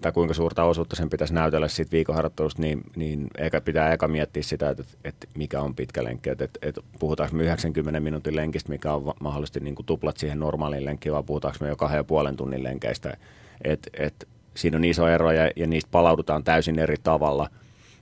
tai 0.02 0.12
kuinka 0.12 0.34
suurta 0.34 0.64
osuutta 0.64 0.96
sen 0.96 1.10
pitäisi 1.10 1.34
näytellä 1.34 1.68
siitä 1.68 1.92
viikonharjoittelusta, 1.92 2.62
niin, 2.62 2.82
niin 2.96 3.26
eikä 3.38 3.60
pitää 3.60 3.92
eka 3.92 4.08
miettiä 4.08 4.42
sitä, 4.42 4.70
että, 4.70 4.84
että 5.04 5.26
mikä 5.34 5.60
on 5.60 5.74
pitkä 5.74 6.04
lenkki. 6.04 6.30
Että, 6.30 6.44
että, 6.62 6.80
puhutaanko 6.98 7.36
me 7.36 7.42
90 7.42 8.00
minuutin 8.00 8.36
lenkistä, 8.36 8.68
mikä 8.68 8.94
on 8.94 9.14
mahdollisesti 9.20 9.60
niin 9.60 9.74
kuin 9.74 9.86
tuplat 9.86 10.16
siihen 10.16 10.40
normaaliin 10.40 10.84
lenkkiin, 10.84 11.12
vai 11.12 11.22
puhutaanko 11.22 11.58
me 11.60 11.68
jo 11.68 11.76
kahden 11.76 11.96
ja 11.96 12.04
puolen 12.04 12.36
tunnin 12.36 12.62
lenkeistä. 12.62 13.16
Että, 13.64 13.90
että 13.98 14.26
siinä 14.54 14.76
on 14.76 14.84
iso 14.84 15.08
ero 15.08 15.32
ja, 15.32 15.50
ja 15.56 15.66
niistä 15.66 15.88
palaudutaan 15.90 16.44
täysin 16.44 16.78
eri 16.78 16.96
tavalla, 17.02 17.48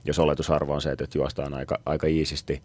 jos 0.05 0.19
oletusarvo 0.19 0.73
on 0.73 0.81
se, 0.81 0.91
että 0.91 1.07
juostaan 1.15 1.53
aika, 1.53 1.79
aika 1.85 2.07
iisisti. 2.07 2.63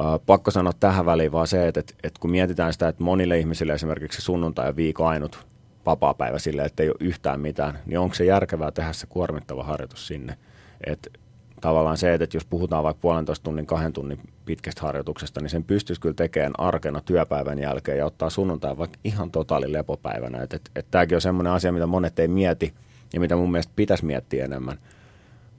Uh, 0.00 0.26
pakko 0.26 0.50
sanoa 0.50 0.72
tähän 0.80 1.06
väliin 1.06 1.32
vaan 1.32 1.46
se, 1.46 1.68
että, 1.68 1.80
että, 1.80 1.94
että 2.02 2.20
kun 2.20 2.30
mietitään 2.30 2.72
sitä, 2.72 2.88
että 2.88 3.04
monille 3.04 3.38
ihmisille 3.38 3.72
esimerkiksi 3.72 4.22
sunnuntai 4.22 4.66
ja 4.66 4.76
viikon 4.76 5.08
ainut 5.08 5.46
vapaa-päivä 5.86 6.38
sille, 6.38 6.62
että 6.62 6.82
ei 6.82 6.88
ole 6.88 6.96
yhtään 7.00 7.40
mitään, 7.40 7.78
niin 7.86 7.98
onko 7.98 8.14
se 8.14 8.24
järkevää 8.24 8.70
tehdä 8.70 8.92
se 8.92 9.06
kuormittava 9.06 9.64
harjoitus 9.64 10.06
sinne? 10.06 10.38
Et 10.86 11.12
tavallaan 11.60 11.96
se, 11.96 12.14
että 12.14 12.36
jos 12.36 12.44
puhutaan 12.44 12.84
vaikka 12.84 13.00
puolentoista 13.00 13.44
tunnin, 13.44 13.66
kahden 13.66 13.92
tunnin 13.92 14.20
pitkästä 14.44 14.82
harjoituksesta, 14.82 15.40
niin 15.40 15.50
sen 15.50 15.64
pystyisi 15.64 16.00
kyllä 16.00 16.14
tekemään 16.14 16.52
arkena 16.58 17.00
työpäivän 17.00 17.58
jälkeen 17.58 17.98
ja 17.98 18.06
ottaa 18.06 18.30
sunnuntai 18.30 18.78
vaikka 18.78 18.98
ihan 19.04 19.30
totaali 19.30 19.72
lepopäivänä. 19.72 20.42
Että 20.42 20.56
et, 20.56 20.70
et 20.76 20.86
tämäkin 20.90 21.14
on 21.14 21.20
semmoinen 21.20 21.52
asia, 21.52 21.72
mitä 21.72 21.86
monet 21.86 22.18
ei 22.18 22.28
mieti 22.28 22.74
ja 23.12 23.20
mitä 23.20 23.36
mun 23.36 23.50
mielestä 23.50 23.72
pitäisi 23.76 24.04
miettiä 24.04 24.44
enemmän. 24.44 24.78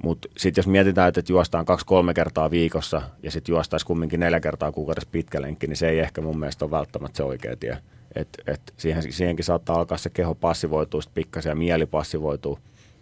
Mutta 0.03 0.27
sitten 0.37 0.61
jos 0.61 0.67
mietitään, 0.67 1.07
että 1.07 1.21
juostaan 1.29 1.65
kaksi-kolme 1.65 2.13
kertaa 2.13 2.51
viikossa 2.51 3.01
ja 3.23 3.31
sitten 3.31 3.53
juostaisi 3.53 3.85
kumminkin 3.85 4.19
neljä 4.19 4.39
kertaa 4.39 4.71
kuukaudessa 4.71 5.09
pitkä 5.11 5.41
lenkki, 5.41 5.67
niin 5.67 5.77
se 5.77 5.89
ei 5.89 5.99
ehkä 5.99 6.21
mun 6.21 6.39
mielestä 6.39 6.65
ole 6.65 6.71
välttämättä 6.71 7.17
se 7.17 7.23
oikea 7.23 7.55
tie. 7.55 7.77
Et, 8.15 8.29
et 8.47 8.61
siihen, 8.77 9.13
siihenkin 9.13 9.45
saattaa 9.45 9.75
alkaa 9.75 9.97
se 9.97 10.09
keho 10.09 10.35
passivoitua 10.35 11.01
pikkasen 11.13 11.49
ja 11.49 11.55
mieli 11.55 11.85
passivoituu. 11.85 12.59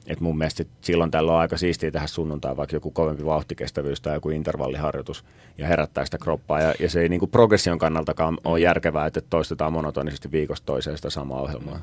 Et 0.08 0.20
mun 0.20 0.38
mielestä 0.38 0.64
silloin 0.82 1.12
tällä 1.12 1.32
on 1.32 1.40
aika 1.40 1.58
siistiä 1.58 1.92
tehdä 1.92 2.08
sunnuntai 2.08 2.58
vaikka 2.58 2.76
joku 2.76 2.92
kovempi 2.92 3.26
vauhtikestävyys 3.26 4.02
tai 4.02 4.14
joku 4.14 4.30
intervalliharjoitus 4.30 5.26
ja 5.58 5.68
herättää 5.68 6.06
sitä 6.06 6.18
kroppaa. 6.18 6.62
Ja, 6.62 6.74
ja 6.80 6.90
se 6.90 7.02
ei 7.02 7.10
niin 7.10 7.30
progression 7.32 7.80
kannaltakaan 7.80 8.38
ole 8.44 8.60
järkevää, 8.60 9.06
että 9.06 9.22
toistetaan 9.22 9.74
monotonisesti 9.74 10.32
viikosta 10.32 10.66
toiseen 10.66 10.98
sitä 10.98 11.10
samaa 11.10 11.42
ohjelmaa. 11.42 11.80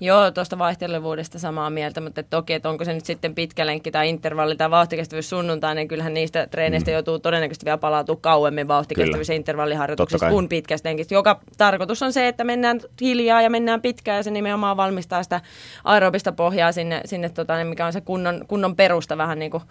Joo, 0.00 0.30
tuosta 0.30 0.58
vaihtelevuudesta 0.58 1.38
samaa 1.38 1.70
mieltä, 1.70 2.00
mutta 2.00 2.22
toki, 2.22 2.52
että 2.52 2.68
onko 2.68 2.84
se 2.84 2.92
nyt 2.92 3.04
sitten 3.04 3.34
pitkä 3.34 3.66
lenkki 3.66 3.90
tai 3.90 4.08
intervalli 4.08 4.56
tai 4.56 4.70
vauhtikestävyys 4.70 5.30
sunnuntai, 5.30 5.74
niin 5.74 5.88
kyllähän 5.88 6.14
niistä 6.14 6.46
treeneistä 6.46 6.90
mm. 6.90 6.92
joutuu 6.92 7.18
todennäköisesti 7.18 7.64
vielä 7.64 7.78
palautua 7.78 8.16
kauemmin 8.20 8.68
vauhtikestävyys- 8.68 9.28
ja 9.28 9.34
intervalliharjoituksista 9.34 10.30
kuin 10.30 10.48
pitkästä 10.48 10.88
lenkistä, 10.88 11.14
joka 11.14 11.40
tarkoitus 11.56 12.02
on 12.02 12.12
se, 12.12 12.28
että 12.28 12.44
mennään 12.44 12.80
hiljaa 13.00 13.42
ja 13.42 13.50
mennään 13.50 13.82
pitkään 13.82 14.16
ja 14.16 14.22
se 14.22 14.30
nimenomaan 14.30 14.76
valmistaa 14.76 15.22
sitä 15.22 15.40
aerobista 15.84 16.32
pohjaa 16.32 16.72
sinne, 16.72 17.00
sinne 17.04 17.28
tota, 17.28 17.56
niin 17.56 17.66
mikä 17.66 17.86
on 17.86 17.92
se 17.92 18.00
kunnon, 18.00 18.44
kunnon 18.48 18.76
perusta 18.76 19.16
vähän 19.18 19.38
niin 19.38 19.50
kuin 19.50 19.62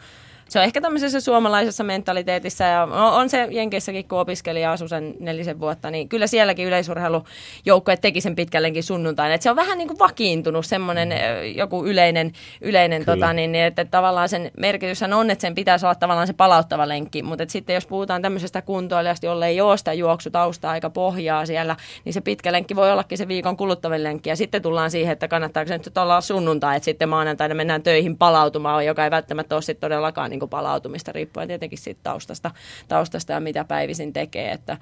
se 0.54 0.60
on 0.60 0.66
ehkä 0.66 0.82
tämmöisessä 0.82 1.20
suomalaisessa 1.20 1.84
mentaliteetissa 1.84 2.64
ja 2.64 2.84
on 2.94 3.30
se 3.30 3.48
Jenkeissäkin, 3.52 4.08
kun 4.08 4.20
opiskelija 4.20 4.72
asui 4.72 4.90
sen 4.90 5.16
nelisen 5.20 5.60
vuotta, 5.60 5.92
niin 5.92 6.10
kyllä 6.10 6.28
sielläkin 6.28 6.68
yleisurheilujoukkoja 6.68 7.98
teki 7.98 8.22
sen 8.22 8.36
pitkällekin 8.36 8.84
sunnuntain. 8.84 9.32
Että 9.32 9.44
se 9.44 9.50
on 9.50 9.56
vähän 9.56 9.78
niin 9.78 9.88
kuin 9.88 10.00
vakiintunut 10.00 10.66
semmoinen 10.66 11.10
mm. 11.10 11.56
joku 11.56 11.86
yleinen, 11.86 12.32
yleinen 12.62 13.06
tota, 13.06 13.34
niin, 13.34 13.52
niin, 13.52 13.64
että 13.66 13.86
tavallaan 13.86 14.30
sen 14.30 14.52
merkitys 14.58 15.04
on, 15.04 15.30
että 15.30 15.42
sen 15.42 15.56
pitäisi 15.56 15.86
olla 15.86 15.96
tavallaan 15.96 16.28
se 16.28 16.34
palauttava 16.34 16.88
lenkki, 16.88 17.24
mutta 17.24 17.44
sitten 17.48 17.74
jos 17.74 17.88
puhutaan 17.88 18.22
tämmöisestä 18.22 18.62
kuntoilijasta, 18.62 19.26
jolle 19.26 19.48
ei 19.48 19.62
ole 19.62 19.78
sitä 19.78 19.94
juoksutausta 19.94 20.70
aika 20.70 20.90
pohjaa 20.90 21.46
siellä, 21.46 21.76
niin 22.06 22.14
se 22.14 22.22
pitkä 22.22 22.52
lenkki 22.52 22.76
voi 22.76 22.92
ollakin 22.92 23.18
se 23.18 23.28
viikon 23.28 23.58
kuluttavin 23.58 24.04
lenkki 24.04 24.30
ja 24.30 24.36
sitten 24.36 24.62
tullaan 24.62 24.92
siihen, 24.92 25.14
että 25.14 25.28
kannattaako 25.28 25.68
se 25.68 25.78
nyt 25.78 25.98
olla 25.98 26.22
sunnuntai, 26.22 26.78
että 26.78 26.86
sitten 26.86 27.10
maanantaina 27.10 27.56
mennään 27.56 27.84
töihin 27.84 28.18
palautumaan, 28.18 28.86
joka 28.86 29.04
ei 29.04 29.12
välttämättä 29.12 29.56
ole 29.56 29.62
sitten 29.62 29.82
todellakaan 29.90 30.30
niin 30.30 30.43
kuin 30.44 30.50
palautumista 30.50 31.12
riippuen 31.12 31.48
tietenkin 31.48 31.80
siitä 31.80 32.00
taustasta, 32.04 32.52
taustasta 32.88 33.34
ja 33.34 33.40
mitä 33.40 33.64
päivisin 33.64 34.14
tekee. 34.14 34.52
Että, 34.52 34.78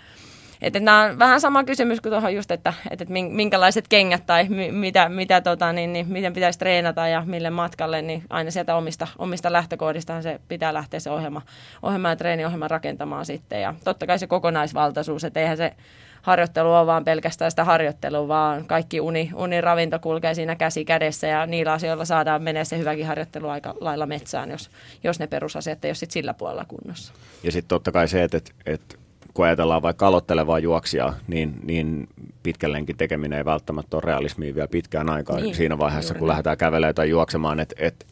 että 0.61 0.79
nämä 0.79 1.01
on 1.01 1.19
vähän 1.19 1.41
sama 1.41 1.63
kysymys 1.63 2.01
kuin 2.01 2.11
tuohon 2.11 2.35
just, 2.35 2.51
että, 2.51 2.73
että 2.89 3.05
minkälaiset 3.29 3.87
kengät 3.87 4.25
tai 4.25 4.47
mitä, 4.71 5.09
mitä 5.09 5.41
tota, 5.41 5.73
niin, 5.73 5.93
niin, 5.93 6.07
miten 6.07 6.33
pitäisi 6.33 6.59
treenata 6.59 7.07
ja 7.07 7.23
mille 7.25 7.49
matkalle, 7.49 8.01
niin 8.01 8.23
aina 8.29 8.51
sieltä 8.51 8.75
omista, 8.75 9.07
omista 9.17 9.51
lähtökohdistahan 9.51 10.23
se 10.23 10.39
pitää 10.47 10.73
lähteä 10.73 10.99
se 10.99 11.11
ohjelma, 11.11 11.41
ohjelma 11.83 12.09
ja 12.09 12.15
treeniohjelma 12.15 12.67
rakentamaan 12.67 13.25
sitten. 13.25 13.61
Ja 13.61 13.73
totta 13.83 14.07
kai 14.07 14.19
se 14.19 14.27
kokonaisvaltaisuus, 14.27 15.23
että 15.23 15.39
eihän 15.39 15.57
se 15.57 15.75
harjoittelu 16.21 16.73
on 16.73 16.87
vaan 16.87 17.03
pelkästään 17.03 17.51
sitä 17.51 17.63
harjoittelua, 17.63 18.27
vaan 18.27 18.65
kaikki 18.65 19.01
uni, 19.01 19.31
uniravinto 19.35 19.99
kulkee 19.99 20.33
siinä 20.33 20.55
käsi 20.55 20.85
kädessä 20.85 21.27
ja 21.27 21.45
niillä 21.45 21.73
asioilla 21.73 22.05
saadaan 22.05 22.43
menee 22.43 22.65
se 22.65 22.77
hyväkin 22.77 23.07
harjoittelu 23.07 23.49
aika 23.49 23.75
lailla 23.79 24.05
metsään, 24.05 24.51
jos, 24.51 24.69
jos 25.03 25.19
ne 25.19 25.27
perusasiat 25.27 25.85
ei 25.85 25.89
ole 25.89 25.95
sit 25.95 26.11
sillä 26.11 26.33
puolella 26.33 26.65
kunnossa. 26.67 27.13
Ja 27.43 27.51
sitten 27.51 27.69
totta 27.69 27.91
kai 27.91 28.07
se, 28.07 28.23
että, 28.23 28.37
että, 28.37 28.51
että 28.65 28.95
kun 29.33 29.45
ajatellaan 29.45 29.81
vaikka 29.81 30.07
aloittelevaa 30.07 30.59
juoksijaa, 30.59 31.13
niin, 31.27 31.59
niin 31.63 32.07
pitkällenkin 32.43 32.97
tekeminen 32.97 33.37
ei 33.37 33.45
välttämättä 33.45 33.97
ole 33.97 34.03
realismia 34.05 34.55
vielä 34.55 34.67
pitkään 34.67 35.09
aikaan 35.09 35.41
niin, 35.41 35.55
siinä 35.55 35.77
vaiheessa, 35.77 36.13
kun 36.13 36.27
lähdetään 36.27 36.57
kävelemään 36.57 36.95
tai 36.95 37.09
juoksemaan, 37.09 37.59
että 37.59 37.75
että 37.79 38.05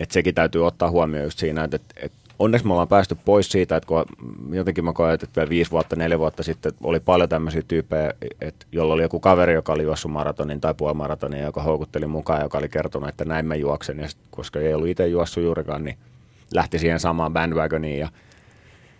että 0.00 0.12
sekin 0.12 0.34
täytyy 0.34 0.66
ottaa 0.66 0.90
huomioon 0.90 1.24
just 1.24 1.38
siinä, 1.38 1.64
että, 1.64 1.78
että 1.96 2.18
onneksi 2.40 2.66
me 2.66 2.72
ollaan 2.72 2.88
päästy 2.88 3.16
pois 3.24 3.48
siitä, 3.48 3.76
että 3.76 3.86
kun 3.86 4.04
jotenkin 4.50 4.84
mä 4.84 4.92
koen, 4.92 5.14
että 5.14 5.26
vielä 5.36 5.48
viisi 5.48 5.70
vuotta, 5.70 5.96
neljä 5.96 6.18
vuotta 6.18 6.42
sitten 6.42 6.72
oli 6.82 7.00
paljon 7.00 7.28
tämmöisiä 7.28 7.62
tyyppejä, 7.68 8.12
että 8.40 8.66
jolla 8.72 8.94
oli 8.94 9.02
joku 9.02 9.20
kaveri, 9.20 9.54
joka 9.54 9.72
oli 9.72 9.82
juossut 9.82 10.12
maratonin 10.12 10.60
tai 10.60 10.74
puolimaratonin, 10.74 11.42
joka 11.42 11.62
houkutteli 11.62 12.06
mukaan, 12.06 12.42
joka 12.42 12.58
oli 12.58 12.68
kertonut, 12.68 13.08
että 13.08 13.24
näin 13.24 13.46
mä 13.46 13.54
juoksen. 13.54 13.98
Ja 13.98 14.08
sit, 14.08 14.18
koska 14.30 14.60
ei 14.60 14.74
ollut 14.74 14.88
itse 14.88 15.06
juossut 15.06 15.44
juurikaan, 15.44 15.84
niin 15.84 15.96
lähti 16.54 16.78
siihen 16.78 17.00
samaan 17.00 17.32
bandwagoniin 17.32 17.98
ja 17.98 18.08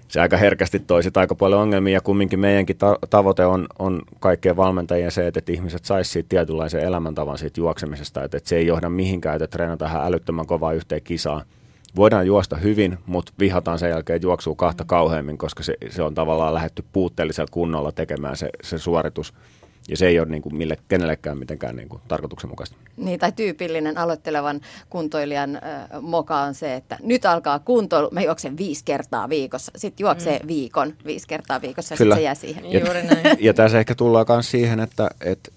se 0.08 0.20
aika 0.20 0.36
herkästi 0.36 0.78
toi 0.78 1.02
sitä 1.02 1.20
aika 1.20 1.34
paljon 1.34 1.60
ongelmia 1.60 1.94
ja 1.94 2.00
kumminkin 2.00 2.40
meidänkin 2.40 2.76
ta- 2.76 2.98
tavoite 3.10 3.44
on, 3.44 3.66
on 3.78 4.02
kaikkien 4.20 4.56
valmentajien 4.56 5.10
se, 5.10 5.26
että, 5.26 5.38
että 5.38 5.52
ihmiset 5.52 5.84
saisi 5.84 6.10
siitä 6.10 6.28
tietynlaisen 6.28 6.80
elämäntavan 6.80 7.38
siitä 7.38 7.60
juoksemisesta, 7.60 8.24
että, 8.24 8.36
että 8.36 8.48
se 8.48 8.56
ei 8.56 8.66
johda 8.66 8.88
mihinkään, 8.90 9.36
että 9.36 9.46
treenataan 9.46 10.06
älyttömän 10.06 10.46
kovaa 10.46 10.72
yhteen 10.72 11.02
kisaan, 11.02 11.44
voidaan 11.96 12.26
juosta 12.26 12.56
hyvin, 12.56 12.98
mutta 13.06 13.32
vihataan 13.38 13.78
sen 13.78 13.90
jälkeen 13.90 14.22
juoksuu 14.22 14.54
kahta 14.54 14.84
kauheammin, 14.84 15.38
koska 15.38 15.62
se, 15.62 15.74
se 15.90 16.02
on 16.02 16.14
tavallaan 16.14 16.54
lähetty 16.54 16.84
puutteellisella 16.92 17.50
kunnolla 17.50 17.92
tekemään 17.92 18.36
se, 18.36 18.48
se 18.62 18.78
suoritus. 18.78 19.34
Ja 19.88 19.96
se 19.96 20.06
ei 20.06 20.20
ole 20.20 20.28
niin 20.28 20.42
kuin 20.42 20.56
mille, 20.56 20.76
kenellekään 20.88 21.38
mitenkään 21.38 21.76
niin 21.76 21.88
kuin 21.88 22.02
tarkoituksenmukaista. 22.08 22.76
Niin, 22.96 23.20
tai 23.20 23.32
tyypillinen 23.32 23.98
aloittelevan 23.98 24.60
kuntoilijan 24.90 25.56
äh, 25.56 25.62
moka 26.00 26.40
on 26.40 26.54
se, 26.54 26.74
että 26.74 26.98
nyt 27.02 27.26
alkaa 27.26 27.58
kuntoilu, 27.58 28.08
mä 28.12 28.20
juoksen 28.20 28.56
viisi 28.56 28.84
kertaa 28.84 29.28
viikossa. 29.28 29.72
Sitten 29.76 30.04
juoksee 30.04 30.38
mm. 30.38 30.46
viikon 30.46 30.94
viisi 31.06 31.28
kertaa 31.28 31.62
viikossa 31.62 31.92
ja 31.92 31.98
sitten 31.98 32.16
se 32.16 32.22
jää 32.22 32.34
siihen. 32.34 32.64
Ja, 32.72 32.80
Juuri 32.80 33.02
näin. 33.02 33.36
ja 33.40 33.54
tässä 33.54 33.78
ehkä 33.78 33.94
tullaan 33.94 34.26
myös 34.28 34.50
siihen, 34.50 34.80
että, 34.80 35.10
että 35.20 35.50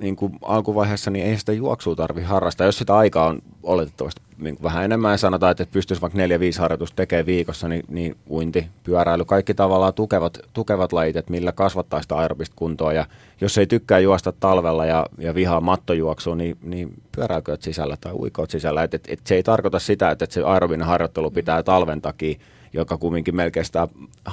niin 0.00 0.16
kuin 0.16 0.32
alkuvaiheessa 0.42 1.10
niin 1.10 1.26
ei 1.26 1.38
sitä 1.38 1.52
juoksua 1.52 1.94
tarvi 1.94 2.22
harrastaa. 2.22 2.66
Jos 2.66 2.78
sitä 2.78 2.96
aikaa 2.96 3.26
on 3.26 3.42
oletettavasti 3.62 4.20
niin 4.38 4.56
vähän 4.62 4.84
enemmän 4.84 5.12
ja 5.12 5.18
sanotaan, 5.18 5.50
että 5.50 5.66
pystyisi 5.72 6.02
vaikka 6.02 6.16
neljä 6.16 6.40
viisi 6.40 6.58
harjoitusta 6.58 6.96
tekemään 6.96 7.26
viikossa, 7.26 7.68
niin, 7.68 7.84
niin 7.88 8.16
uinti, 8.30 8.66
pyöräily, 8.84 9.24
kaikki 9.24 9.54
tavallaan 9.54 9.94
tukevat, 9.94 10.38
tukevat 10.52 10.92
lajit, 10.92 11.16
että 11.16 11.30
millä 11.30 11.52
kasvattaa 11.52 12.02
sitä 12.02 12.16
aerobista 12.16 12.56
kuntoa. 12.56 12.92
Ja 12.92 13.06
jos 13.40 13.58
ei 13.58 13.66
tykkää 13.66 13.98
juosta 13.98 14.32
talvella 14.32 14.86
ja, 14.86 15.06
ja 15.18 15.34
vihaa 15.34 15.60
mattojuoksua, 15.60 16.34
niin, 16.34 16.56
niin 16.62 16.94
pyöräilkööt 17.16 17.62
sisällä 17.62 17.96
tai 18.00 18.12
uikoot 18.12 18.50
sisällä. 18.50 18.82
Et, 18.82 18.94
et, 18.94 19.04
et 19.08 19.20
se 19.24 19.34
ei 19.34 19.42
tarkoita 19.42 19.78
sitä, 19.78 20.10
että, 20.10 20.24
että 20.24 20.34
se 20.34 20.42
aerobinen 20.42 20.86
harjoittelu 20.86 21.30
pitää 21.30 21.62
talven 21.62 22.00
takia 22.00 22.38
joka 22.72 22.96
kumminkin 22.96 23.36
melkein 23.36 23.66
sitä 23.66 23.88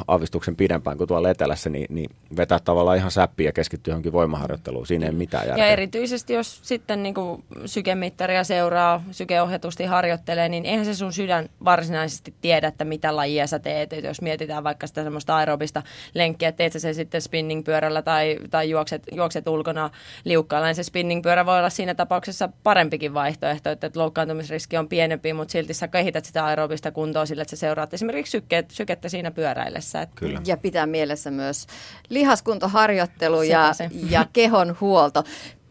aavistuksen 0.08 0.56
pidempään 0.56 0.98
kuin 0.98 1.08
tuolla 1.08 1.30
etelässä, 1.30 1.70
niin, 1.70 1.86
niin 1.90 2.10
vetää 2.38 2.60
tavallaan 2.60 2.98
ihan 2.98 3.12
säppiä 3.12 3.48
ja 3.48 3.52
keskittyy 3.52 3.92
johonkin 3.92 4.12
voimaharjoitteluun. 4.12 4.88
Siinä 4.88 5.06
ei 5.06 5.12
mitään 5.12 5.48
järkeä. 5.48 5.66
Ja 5.66 5.72
erityisesti 5.72 6.34
jos 6.34 6.60
sitten 6.64 7.04
niin 7.04 7.14
kuin 7.14 7.44
sykemittaria 7.66 8.44
seuraa, 8.44 9.04
sykeohjatusti 9.12 9.86
harjoittelee, 9.86 10.50
niin 10.50 10.66
eihän 10.66 10.86
se 10.86 10.94
sun 10.94 11.14
sydän 11.14 11.50
varsinaisesti 11.66 12.34
tiedä, 12.42 12.68
että 12.68 12.86
mitä 12.86 13.16
lajia 13.16 13.48
sä 13.48 13.60
teet. 13.60 13.94
Et 13.94 14.04
jos 14.04 14.22
mietitään 14.22 14.64
vaikka 14.64 14.88
sitä 14.88 15.04
semmoista 15.04 15.36
aerobista 15.36 15.84
lenkkiä, 16.14 16.52
teet 16.52 16.74
sä 16.74 16.80
se 16.80 16.94
sitten 16.94 17.22
spinningpyörällä 17.22 18.02
tai, 18.02 18.38
tai 18.50 18.70
juokset, 18.70 19.04
juokset 19.12 19.48
ulkona 19.48 19.90
liukkaalla, 20.26 20.68
niin 20.68 20.76
se 20.76 20.84
spinningpyörä 20.84 21.46
voi 21.46 21.58
olla 21.58 21.70
siinä 21.70 21.96
tapauksessa 21.96 22.50
parempikin 22.64 23.14
vaihtoehto, 23.14 23.70
että 23.70 23.92
loukkaantumisriski 23.96 24.78
on 24.78 24.90
pienempi, 24.90 25.34
mutta 25.34 25.52
silti 25.52 25.74
sä 25.74 25.88
kehität 25.88 26.26
sitä 26.26 26.46
aerobista 26.46 26.92
kuntoa 26.92 27.26
sillä, 27.26 27.42
että 27.42 27.56
sä 27.56 27.60
seuraat 27.60 27.94
esimerkiksi 27.94 28.27
sykkeet, 28.32 28.72
sykettä 28.72 29.10
siinä 29.10 29.32
pyöräillessä. 29.32 30.08
Kyllä. 30.16 30.42
Ja 30.46 30.58
pitää 30.58 30.86
mielessä 30.86 31.32
myös 31.32 31.68
lihaskuntoharjoittelu 32.10 33.42
ja, 33.42 33.72
ja 34.10 34.26
kehon 34.34 34.76
huolto. 34.82 35.24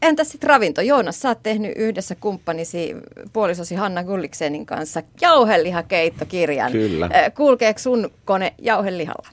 Entä 0.03 0.25
sitten 0.25 0.51
ravinto? 0.51 0.81
Joonas, 0.81 1.21
sä 1.21 1.29
oot 1.29 1.43
tehnyt 1.43 1.73
yhdessä 1.77 2.15
kumppanisi 2.15 2.97
puolisosi 3.33 3.75
Hanna 3.75 4.05
Gulliksenin 4.05 4.67
kanssa 4.67 5.03
jauhelihakeittokirjan. 5.21 6.73
Kyllä. 6.73 7.11
Kulkeeko 7.37 7.79
sun 7.79 8.11
kone 8.25 8.55
jauhelihalla? 8.59 9.29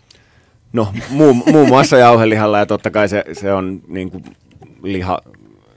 No 0.74 0.88
muun, 1.10 1.44
muun 1.52 1.68
muassa 1.68 1.98
jauhelihalla 1.98 2.60
ja 2.60 2.66
totta 2.66 2.92
kai 2.92 3.10
se, 3.10 3.24
se 3.34 3.54
on 3.54 3.82
niin 3.88 4.12
kuin, 4.12 4.24
liha 4.84 5.20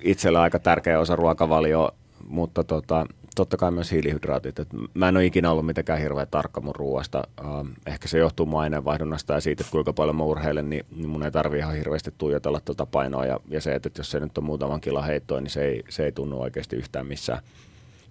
itsellä 0.00 0.42
aika 0.42 0.58
tärkeä 0.58 1.00
osa 1.00 1.16
ruokavalioa, 1.16 1.92
mutta 2.28 2.64
tota, 2.64 3.06
totta 3.36 3.56
kai 3.56 3.70
myös 3.70 3.92
hiilihydraatit. 3.92 4.58
Et 4.58 4.68
mä 4.94 5.08
en 5.08 5.16
ole 5.16 5.24
ikinä 5.24 5.50
ollut 5.50 5.66
mitenkään 5.66 5.98
hirveän 5.98 6.28
tarkka 6.30 6.60
mun 6.60 6.74
ruoasta. 6.74 7.22
Uh, 7.40 7.68
ehkä 7.86 8.08
se 8.08 8.18
johtuu 8.18 8.46
mun 8.46 8.60
aineenvaihdunnasta 8.60 9.34
ja 9.34 9.40
siitä, 9.40 9.62
että 9.62 9.72
kuinka 9.72 9.92
paljon 9.92 10.16
mä 10.16 10.22
urheilen, 10.22 10.70
niin, 10.70 10.86
niin 10.96 11.08
mun 11.08 11.22
ei 11.22 11.30
tarvi 11.30 11.58
ihan 11.58 11.74
hirveästi 11.74 12.14
tuijotella 12.18 12.60
tuota 12.60 12.86
painoa. 12.86 13.26
Ja, 13.26 13.40
ja 13.48 13.60
se, 13.60 13.74
että 13.74 13.90
jos 13.98 14.10
se 14.10 14.20
nyt 14.20 14.38
on 14.38 14.44
muutaman 14.44 14.80
kilon 14.80 15.04
heittoa, 15.04 15.40
niin 15.40 15.50
se 15.50 15.64
ei, 15.64 15.82
se 15.88 16.04
ei 16.04 16.12
tunnu 16.12 16.40
oikeasti 16.40 16.76
yhtään 16.76 17.06
missään. 17.06 17.42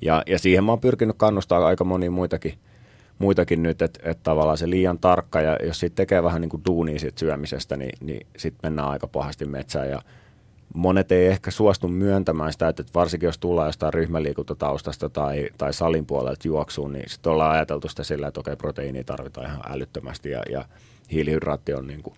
Ja, 0.01 0.23
ja 0.27 0.39
siihen 0.39 0.63
mä 0.63 0.71
oon 0.71 0.79
pyrkinyt 0.79 1.15
kannustaa 1.17 1.65
aika 1.65 1.83
monia 1.83 2.11
muitakin, 2.11 2.53
muitakin 3.19 3.63
nyt, 3.63 3.81
että, 3.81 3.99
että 4.03 4.23
tavallaan 4.23 4.57
se 4.57 4.69
liian 4.69 4.99
tarkka 4.99 5.41
ja 5.41 5.57
jos 5.63 5.79
siitä 5.79 5.95
tekee 5.95 6.23
vähän 6.23 6.41
niin 6.41 6.49
kuin 6.49 6.65
duunia 6.65 6.99
siitä 6.99 7.19
syömisestä, 7.19 7.77
niin, 7.77 7.97
niin 8.01 8.27
sitten 8.37 8.59
mennään 8.63 8.89
aika 8.89 9.07
pahasti 9.07 9.45
metsään 9.45 9.89
ja 9.89 10.01
monet 10.75 11.11
ei 11.11 11.27
ehkä 11.27 11.51
suostu 11.51 11.87
myöntämään 11.87 12.51
sitä, 12.51 12.67
että 12.67 12.83
varsinkin 12.95 13.27
jos 13.27 13.37
tullaan 13.37 13.67
jostain 13.67 13.93
ryhmäliikuntataustasta 13.93 15.09
tai, 15.09 15.49
tai 15.57 15.73
salin 15.73 16.05
puolelta 16.05 16.47
juoksuun, 16.47 16.93
niin 16.93 17.09
sitten 17.09 17.31
ollaan 17.31 17.51
ajateltu 17.51 17.89
sitä 17.89 18.03
sillä, 18.03 18.27
että 18.27 18.39
okei, 18.39 18.55
proteiinia 18.55 19.03
tarvitaan 19.03 19.47
ihan 19.47 19.61
älyttömästi 19.69 20.29
ja, 20.29 20.43
ja 20.49 20.65
hiilihydraatti 21.11 21.73
on 21.73 21.87
niin 21.87 22.03
kuin 22.03 22.15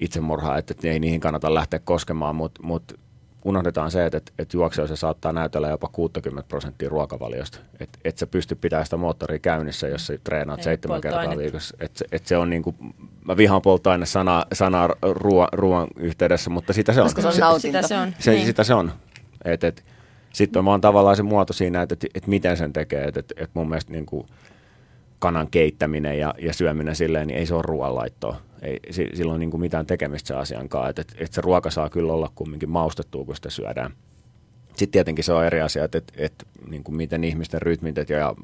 itsemurha, 0.00 0.58
että, 0.58 0.74
ei 0.84 1.00
niihin 1.00 1.20
kannata 1.20 1.54
lähteä 1.54 1.78
koskemaan, 1.78 2.36
mutta 2.36 2.62
mut 2.62 3.00
unohdetaan 3.44 3.90
se, 3.90 4.06
että, 4.06 4.16
että, 4.16 4.32
että 4.38 4.86
se 4.86 4.96
saattaa 4.96 5.32
näytellä 5.32 5.68
jopa 5.68 5.88
60 5.92 6.48
prosenttia 6.48 6.88
ruokavaliosta. 6.88 7.58
Että 7.80 7.98
et 8.04 8.18
sä 8.18 8.26
pysty 8.26 8.54
pitämään 8.54 8.86
sitä 8.86 8.96
moottoria 8.96 9.38
käynnissä, 9.38 9.88
jos 9.88 10.06
sä 10.06 10.18
treenaat 10.24 10.60
Ei, 10.60 10.64
seitsemän 10.64 11.00
kertaa 11.00 11.38
viikossa. 11.38 11.76
Että 11.80 12.04
et 12.12 12.26
se 12.26 12.36
on 12.36 12.50
niin 12.50 12.62
kuin, 12.62 12.76
mä 13.24 13.36
vihaan 13.36 13.62
polttoaine 13.62 14.06
sanaa, 14.06 14.44
sanaa 14.52 14.88
ruoan, 15.02 15.48
ruoan 15.52 15.88
yhteydessä, 15.96 16.50
mutta 16.50 16.72
sitä 16.72 16.92
se 16.92 17.00
on. 17.00 17.06
Koska 17.06 17.32
se 17.32 17.44
on 17.44 17.60
Sitä 17.60 17.82
se 17.82 17.96
on. 17.98 18.14
Se, 18.18 18.30
niin. 18.30 18.46
Sitä 18.46 18.64
se 18.64 18.74
on. 18.74 18.92
Et, 19.44 19.64
et, 19.64 19.84
sitten 20.32 20.60
on 20.60 20.64
vaan 20.64 20.80
tavallaan 20.80 21.16
se 21.16 21.22
muoto 21.22 21.52
siinä, 21.52 21.82
että, 21.82 21.92
että, 21.92 22.06
että 22.14 22.30
miten 22.30 22.56
sen 22.56 22.72
tekee. 22.72 23.04
Että, 23.04 23.20
että, 23.20 23.34
että 23.36 23.50
mun 23.54 23.68
mielestä 23.68 23.92
niin 23.92 24.06
kuin 24.06 24.26
kanan 25.20 25.48
keittäminen 25.50 26.18
ja, 26.18 26.34
ja 26.38 26.52
syöminen 26.52 26.96
silleen, 26.96 27.26
niin 27.26 27.38
ei 27.38 27.46
se 27.46 27.54
ole 27.54 27.62
ruoanlaittoa 27.62 28.36
ei 28.62 28.80
silloin 29.14 29.40
niin 29.40 29.50
kuin 29.50 29.60
mitään 29.60 29.86
tekemistä 29.86 30.28
se 30.28 30.34
asian 30.34 30.68
kanssa. 30.68 30.88
Että 30.88 31.02
et, 31.02 31.14
et 31.18 31.32
se 31.32 31.40
ruoka 31.40 31.70
saa 31.70 31.90
kyllä 31.90 32.12
olla 32.12 32.32
kumminkin 32.34 32.70
maustettua, 32.70 33.24
kun 33.24 33.36
sitä 33.36 33.50
syödään. 33.50 33.92
Sitten 34.68 34.90
tietenkin 34.90 35.24
se 35.24 35.32
on 35.32 35.44
eri 35.44 35.60
asia, 35.60 35.84
että, 35.84 35.98
että, 35.98 36.12
että 36.16 36.46
niin 36.68 36.84
kuin 36.84 36.96
miten 36.96 37.24
ihmisten 37.24 37.62
rytmit 37.62 37.96
ja 38.08 38.34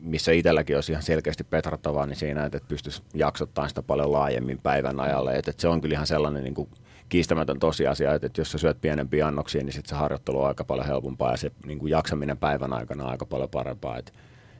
missä 0.00 0.32
itselläkin 0.32 0.76
olisi 0.76 0.92
ihan 0.92 1.02
selkeästi 1.02 1.44
petrattavaa, 1.44 2.06
niin 2.06 2.16
siinä, 2.16 2.44
että, 2.44 2.56
että 2.56 2.68
pystyisi 2.68 3.02
jaksottamaan 3.14 3.68
sitä 3.68 3.82
paljon 3.82 4.12
laajemmin 4.12 4.58
päivän 4.58 5.00
ajalle. 5.00 5.34
Että, 5.34 5.50
että 5.50 5.60
se 5.60 5.68
on 5.68 5.80
kyllä 5.80 5.94
ihan 5.94 6.06
sellainen 6.06 6.44
niin 6.44 6.54
kuin 6.54 6.68
kiistämätön 7.08 7.58
tosiasia, 7.58 8.14
että, 8.14 8.26
että 8.26 8.40
jos 8.40 8.52
sä 8.52 8.58
syöt 8.58 8.80
pienempiä 8.80 9.26
annoksia, 9.26 9.64
niin 9.64 9.72
sitten 9.72 9.88
se 9.88 9.94
harjoittelu 9.94 10.40
on 10.40 10.48
aika 10.48 10.64
paljon 10.64 10.86
helpompaa 10.86 11.30
ja 11.30 11.36
se 11.36 11.50
niin 11.66 11.78
kuin 11.78 11.90
jaksaminen 11.90 12.38
päivän 12.38 12.72
aikana 12.72 13.04
on 13.04 13.10
aika 13.10 13.26
paljon 13.26 13.50
parempaa. 13.50 13.98
Että, 13.98 14.12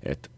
että 0.02 0.28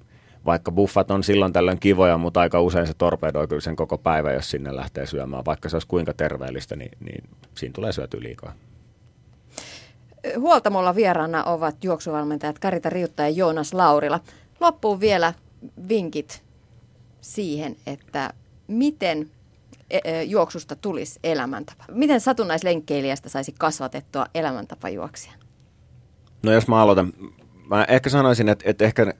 vaikka 0.46 0.72
buffat 0.72 1.10
on 1.10 1.22
silloin 1.22 1.52
tällöin 1.52 1.80
kivoja, 1.80 2.18
mutta 2.18 2.40
aika 2.40 2.60
usein 2.60 2.86
se 2.86 2.94
torpedoi 2.98 3.48
kyllä 3.48 3.60
sen 3.60 3.76
koko 3.76 3.98
päivän, 3.98 4.34
jos 4.34 4.50
sinne 4.50 4.76
lähtee 4.76 5.06
syömään. 5.06 5.44
Vaikka 5.44 5.68
se 5.68 5.76
olisi 5.76 5.88
kuinka 5.88 6.12
terveellistä, 6.12 6.76
niin, 6.76 6.90
niin 7.00 7.24
siinä 7.54 7.72
tulee 7.72 7.92
syöty 7.92 8.22
liikaa. 8.22 8.52
Huoltamolla 10.38 10.94
vieraana 10.94 11.44
ovat 11.44 11.84
juoksuvalmentajat 11.84 12.58
Karita 12.58 12.90
Riutta 12.90 13.22
ja 13.22 13.28
Joonas 13.28 13.74
Laurila. 13.74 14.20
Loppuun 14.60 15.00
vielä 15.00 15.34
vinkit 15.88 16.42
siihen, 17.20 17.76
että 17.86 18.32
miten 18.68 19.30
e, 19.90 19.98
e, 20.04 20.22
juoksusta 20.22 20.76
tulisi 20.76 21.20
elämäntapa. 21.24 21.84
Miten 21.92 22.20
satunnaislenkkeilijästä 22.20 23.28
saisi 23.28 23.54
kasvatettua 23.58 24.26
elämäntapajuoksia? 24.34 25.32
No 26.42 26.52
jos 26.52 26.68
mä 26.68 26.82
aloitan, 26.82 27.12
mä 27.70 27.84
ehkä 27.84 28.10
sanoisin, 28.10 28.48
että, 28.48 28.70
että 28.70 28.84
ehkä 28.84 29.14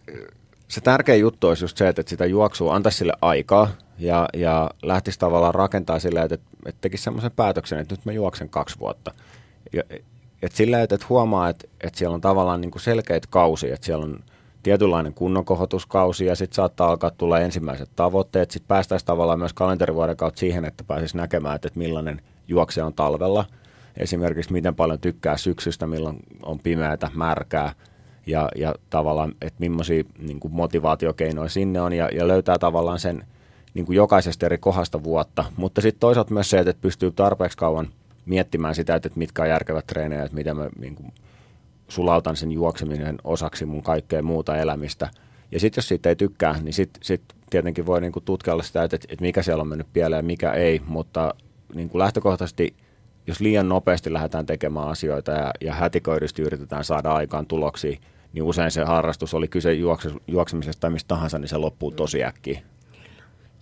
se 0.69 0.81
tärkeä 0.81 1.15
juttu 1.15 1.49
olisi 1.49 1.65
just 1.65 1.77
se, 1.77 1.89
että 1.89 2.03
sitä 2.07 2.27
juoksua 2.27 2.75
antaisi 2.75 2.99
sille 2.99 3.13
aikaa 3.21 3.69
ja, 3.99 4.29
ja 4.35 4.71
lähtisi 4.83 5.19
tavallaan 5.19 5.55
rakentaa 5.55 5.99
sillä, 5.99 6.23
että, 6.23 6.35
että 6.67 6.81
tekisi 6.81 7.05
semmoisen 7.05 7.31
päätöksen, 7.31 7.79
että 7.79 7.95
nyt 7.95 8.05
mä 8.05 8.13
juoksen 8.13 8.49
kaksi 8.49 8.79
vuotta. 8.79 9.15
Ja, 9.73 9.83
että 10.43 10.57
sillä, 10.57 10.83
että, 10.83 10.95
että 10.95 11.07
huomaa, 11.09 11.49
että, 11.49 11.69
että 11.81 11.99
siellä 11.99 12.15
on 12.15 12.21
tavallaan 12.21 12.61
niin 12.61 12.71
kuin 12.71 12.83
selkeät 12.83 13.27
kausi, 13.27 13.71
että 13.71 13.87
siellä 13.87 14.05
on 14.05 14.19
tietynlainen 14.63 15.15
kunnonkohotuskausi 15.15 16.27
ja 16.27 16.37
sitten 16.37 16.57
saattaa 16.57 16.89
alkaa 16.89 17.11
tulla 17.11 17.41
ensimmäiset 17.41 17.91
tavoitteet. 17.97 18.51
Sitten 18.51 18.69
päästäisiin 18.69 19.07
tavallaan 19.07 19.39
myös 19.39 19.53
kalenterivuoden 19.53 20.17
kautta 20.17 20.41
siihen, 20.41 20.65
että 20.65 20.85
pääsisi 20.85 21.17
näkemään, 21.17 21.55
että, 21.55 21.69
että 21.69 21.79
millainen 21.79 22.21
juokse 22.49 22.83
on 22.83 22.95
talvella. 22.95 23.45
Esimerkiksi 23.97 24.53
miten 24.53 24.75
paljon 24.75 24.99
tykkää 24.99 25.37
syksystä, 25.37 25.87
milloin 25.87 26.17
on 26.43 26.59
pimeätä, 26.59 27.11
märkää– 27.15 27.73
ja, 28.27 28.49
ja 28.57 28.75
tavallaan, 28.91 29.35
että 29.43 29.61
millaisia 29.61 30.05
niin 30.19 30.41
kuin 30.41 30.55
motivaatiokeinoja 30.55 31.49
sinne 31.49 31.81
on 31.81 31.93
ja, 31.93 32.09
ja 32.13 32.29
löytää 32.29 32.59
tavallaan 32.59 32.99
sen 32.99 33.25
niin 33.75 33.87
kuin 33.87 33.97
jokaisesta 33.97 34.47
eri 34.47 34.59
kohdasta 34.59 35.03
vuotta. 35.03 35.45
Mutta 35.57 35.81
sitten 35.81 36.01
toisaalta 36.01 36.35
myös 36.35 36.51
se, 36.51 36.59
että 36.59 36.75
pystyy 36.81 37.11
tarpeeksi 37.11 37.59
kauan 37.59 37.89
miettimään 38.27 38.75
sitä, 38.75 38.95
että 38.95 39.11
mitkä 39.15 39.43
on 39.43 39.49
järkevät 39.49 39.87
treenejä, 39.87 40.23
että 40.23 40.35
miten 40.35 40.57
mä 40.57 40.69
niin 40.79 40.95
kuin 40.95 41.13
sulautan 41.89 42.37
sen 42.37 42.53
juokseminen 42.53 43.19
osaksi 43.25 43.67
mun 43.67 43.83
kaikkea 43.83 44.23
muuta 44.23 44.57
elämistä. 44.57 45.11
Ja 45.53 45.61
sitten 45.61 45.79
jos 45.79 45.89
siitä 45.89 46.09
ei 46.09 46.17
tykkää, 46.17 46.61
niin 46.63 46.73
sitten 46.73 47.05
sit 47.05 47.23
tietenkin 47.51 47.87
voi 47.87 48.01
niin 48.01 48.13
kuin 48.13 48.25
tutkailla 48.25 48.63
sitä, 48.63 48.83
että, 48.83 48.97
että 48.97 49.25
mikä 49.25 49.43
siellä 49.43 49.61
on 49.61 49.69
mennyt 49.69 49.93
pieleen 49.93 50.19
ja 50.19 50.27
mikä 50.27 50.53
ei, 50.53 50.83
mutta 50.87 51.35
niin 51.75 51.89
kuin 51.89 51.99
lähtökohtaisesti– 51.99 52.75
jos 53.27 53.41
liian 53.41 53.69
nopeasti 53.69 54.13
lähdetään 54.13 54.47
tekemään 54.47 54.89
asioita 54.89 55.33
ja, 55.33 55.51
ja 55.61 55.75
hätiköidysti 55.75 56.43
yritetään 56.43 56.85
saada 56.85 57.13
aikaan 57.15 57.47
tuloksia, 57.47 57.99
niin 58.37 58.45
usein 58.45 58.71
se 58.71 58.85
harrastus, 58.85 59.35
oli 59.35 59.49
kyse 59.49 59.71
juoksemisesta 60.29 60.81
tai 60.81 60.91
mistä 60.91 61.09
tahansa, 61.09 61.39
niin 61.39 61.49
se 61.49 61.57
loppuu 61.57 61.91
tosi 61.91 62.25
äkkiä 62.25 62.61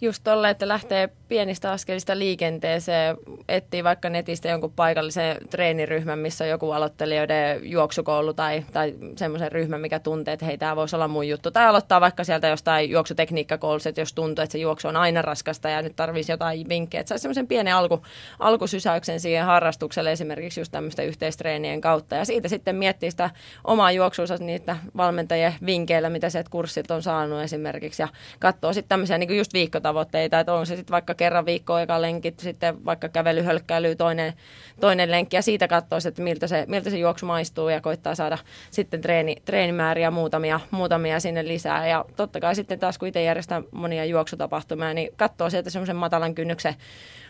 just 0.00 0.24
tolle, 0.24 0.50
että 0.50 0.68
lähtee 0.68 1.08
pienistä 1.28 1.72
askelista 1.72 2.18
liikenteeseen, 2.18 3.16
etsii 3.48 3.84
vaikka 3.84 4.10
netistä 4.10 4.48
jonkun 4.48 4.72
paikallisen 4.72 5.36
treeniryhmän, 5.50 6.18
missä 6.18 6.44
on 6.44 6.50
joku 6.50 6.70
aloittelijoiden 6.70 7.70
juoksukoulu 7.70 8.34
tai, 8.34 8.64
tai 8.72 8.94
semmoisen 9.16 9.52
ryhmän, 9.52 9.80
mikä 9.80 9.98
tuntee, 9.98 10.34
että 10.34 10.46
hei, 10.46 10.58
tämä 10.58 10.76
voisi 10.76 10.96
olla 10.96 11.08
mun 11.08 11.28
juttu. 11.28 11.50
Tai 11.50 11.66
aloittaa 11.66 12.00
vaikka 12.00 12.24
sieltä 12.24 12.48
jostain 12.48 12.90
juoksutekniikkakoulusta, 12.90 13.88
että 13.88 14.00
jos 14.00 14.12
tuntuu, 14.12 14.42
että 14.42 14.52
se 14.52 14.58
juoksu 14.58 14.88
on 14.88 14.96
aina 14.96 15.22
raskasta 15.22 15.68
ja 15.68 15.82
nyt 15.82 15.96
tarvitsisi 15.96 16.32
jotain 16.32 16.68
vinkkejä, 16.68 17.00
että 17.00 17.08
saisi 17.08 17.22
semmoisen 17.22 17.46
pienen 17.46 17.74
alku, 17.74 18.02
alkusysäyksen 18.38 19.20
siihen 19.20 19.44
harrastukselle 19.44 20.12
esimerkiksi 20.12 20.60
just 20.60 20.72
tämmöisten 20.72 21.06
yhteistreenien 21.06 21.80
kautta. 21.80 22.14
Ja 22.14 22.24
siitä 22.24 22.48
sitten 22.48 22.76
miettii 22.76 23.10
sitä 23.10 23.30
omaa 23.64 23.92
juoksuunsa 23.92 24.36
niitä 24.36 24.76
valmentajien 24.96 25.54
vinkkeillä, 25.66 26.10
mitä 26.10 26.30
se 26.30 26.44
kurssit 26.50 26.90
on 26.90 27.02
saanut 27.02 27.42
esimerkiksi 27.42 28.02
ja 28.02 28.08
katsoo 28.38 28.72
sitten 28.72 28.88
tämmöisiä 28.88 29.18
niin 29.18 29.36
just 29.36 29.52
viikkotavoitteita 29.52 29.83
tavoitteita, 29.84 30.40
että 30.40 30.52
on 30.52 30.66
se 30.66 30.76
sitten 30.76 30.92
vaikka 30.92 31.14
kerran 31.14 31.46
viikkoa 31.46 31.82
eka 31.82 32.02
lenkit, 32.02 32.40
sitten 32.40 32.84
vaikka 32.84 33.08
kävelyhölkkäily 33.08 33.96
toinen, 33.96 34.32
toinen 34.80 35.10
lenkki 35.10 35.36
ja 35.36 35.42
siitä 35.42 35.68
katsoo, 35.68 35.98
että 36.08 36.22
miltä 36.22 36.46
se, 36.46 36.64
miltä 36.68 36.90
se 36.90 36.98
juoksu 36.98 37.26
maistuu 37.26 37.68
ja 37.68 37.80
koittaa 37.80 38.14
saada 38.14 38.38
sitten 38.70 39.00
treeni, 39.00 39.36
treenimääriä 39.44 40.10
muutamia, 40.10 40.60
muutamia 40.70 41.20
sinne 41.20 41.48
lisää 41.48 41.86
ja 41.88 42.04
totta 42.16 42.40
kai 42.40 42.54
sitten 42.54 42.78
taas 42.78 42.98
kun 42.98 43.08
itse 43.08 43.22
järjestää 43.22 43.62
monia 43.70 44.04
juoksutapahtumia, 44.04 44.94
niin 44.94 45.10
katsoo 45.16 45.50
sieltä 45.50 45.70
semmoisen 45.70 45.96
matalan 45.96 46.34
kynnyksen 46.34 46.74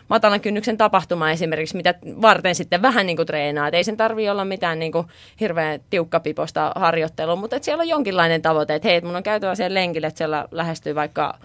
matalan 0.07 0.41
kynnyksen 0.41 0.77
tapahtuma 0.77 1.31
esimerkiksi, 1.31 1.77
mitä 1.77 1.93
varten 2.21 2.55
sitten 2.55 2.81
vähän 2.81 3.05
niin 3.05 3.17
kuin 3.17 3.27
treenaa. 3.27 3.67
Et 3.67 3.73
ei 3.73 3.83
sen 3.83 3.97
tarvitse 3.97 4.31
olla 4.31 4.45
mitään 4.45 4.79
niin 4.79 4.91
kuin 4.91 5.07
hirveän 5.39 5.79
tiukkapiposta 5.89 6.71
harjoittelua, 6.75 7.35
mutta 7.35 7.55
että 7.55 7.65
siellä 7.65 7.81
on 7.81 7.87
jonkinlainen 7.87 8.41
tavoite, 8.41 8.75
että 8.75 8.87
hei, 8.87 9.01
mun 9.01 9.15
on 9.15 9.23
käytävä 9.23 9.55
siellä 9.55 9.75
lenkille, 9.75 10.07
että 10.07 10.17
siellä 10.17 10.47
lähestyy 10.51 10.95
vaikka 10.95 11.39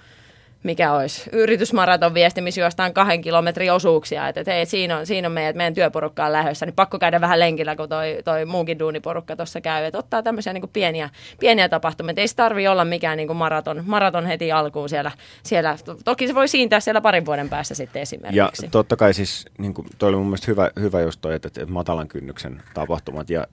mikä 0.63 0.93
olisi 0.93 1.31
yritysmaraton 1.33 2.15
viesti, 2.15 2.41
missä 2.41 2.61
juostaan 2.61 2.93
kahden 2.93 3.23
kilometrin 3.23 3.73
osuuksia, 3.73 4.29
että, 4.29 4.41
että 4.41 4.53
hei, 4.53 4.67
siinä 4.67 4.99
on, 4.99 5.07
siinä 5.07 5.29
on 5.29 5.33
meidän, 5.33 5.57
meidän 5.57 5.75
työporukka 5.75 6.27
on 6.27 6.33
lähdössä, 6.33 6.67
niin 6.67 6.75
pakko 6.75 6.99
käydä 6.99 7.21
vähän 7.21 7.41
lenkillä, 7.41 7.77
kun 7.77 7.89
toi, 7.89 8.19
toi 8.25 8.45
muukin 8.45 8.79
duuniporukka 8.79 9.37
tuossa 9.37 9.61
käy, 9.61 9.85
että 9.85 9.99
ottaa 9.99 10.23
tämmöisiä 10.23 10.53
niin 10.53 10.63
kuin 10.63 10.71
pieniä, 10.73 11.11
pieniä 11.41 11.69
tapahtumia, 11.69 12.15
ei 12.17 12.29
se 12.29 12.37
tarvi 12.37 12.69
olla 12.69 12.85
mikään 12.85 13.17
niin 13.17 13.27
kuin 13.27 13.37
maraton, 13.37 13.83
maraton 13.87 14.27
heti 14.27 14.53
alkuun 14.53 14.89
siellä, 14.89 15.13
siellä, 15.43 15.77
toki 16.05 16.27
se 16.27 16.35
voi 16.35 16.49
siintää 16.49 16.81
siellä 16.81 17.01
parin 17.01 17.27
vuoden 17.27 17.49
päässä 17.49 17.75
sitten 17.75 18.03
esimerkiksi. 18.03 18.67
Ja 18.67 18.71
totta 18.71 18.97
kai 18.97 19.15
siis, 19.15 19.47
niin 19.59 19.75
kuin, 19.75 19.87
toi 19.99 20.09
oli 20.09 20.17
mun 20.17 20.27
mielestä 20.27 20.47
hyvä, 20.47 20.71
hyvä 20.81 21.01
just 21.01 21.21
toi, 21.21 21.35
että, 21.35 21.49
että 21.49 21.67
matalan 21.67 22.09
kynnyksen 22.09 22.63
tapahtumat, 22.75 23.31
ja 23.31 23.47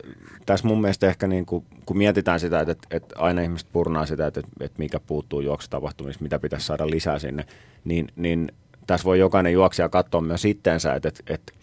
tässä 0.46 0.68
mun 0.68 0.82
mielestä 0.82 1.08
ehkä 1.08 1.28
niin 1.28 1.46
kuin, 1.46 1.66
kun 1.88 1.98
mietitään 1.98 2.40
sitä, 2.40 2.60
että, 2.60 2.88
että 2.92 3.16
aina 3.20 3.42
ihmiset 3.42 3.68
purnaa 3.74 4.06
sitä, 4.06 4.28
että, 4.28 4.42
että 4.60 4.80
mikä 4.80 5.00
puuttuu 5.00 5.42
juoksutapahtumista, 5.42 6.24
mitä 6.24 6.40
pitäisi 6.40 6.66
saada 6.66 6.90
lisää 6.90 7.20
sinne, 7.20 7.46
niin, 7.86 8.08
niin 8.16 8.52
tässä 8.88 9.06
voi 9.06 9.20
jokainen 9.20 9.54
juoksija 9.54 9.90
katsoa 9.90 10.22
myös 10.22 10.46
itteensä, 10.46 10.94
että, 10.94 11.10
että, 11.10 11.24
että 11.28 11.54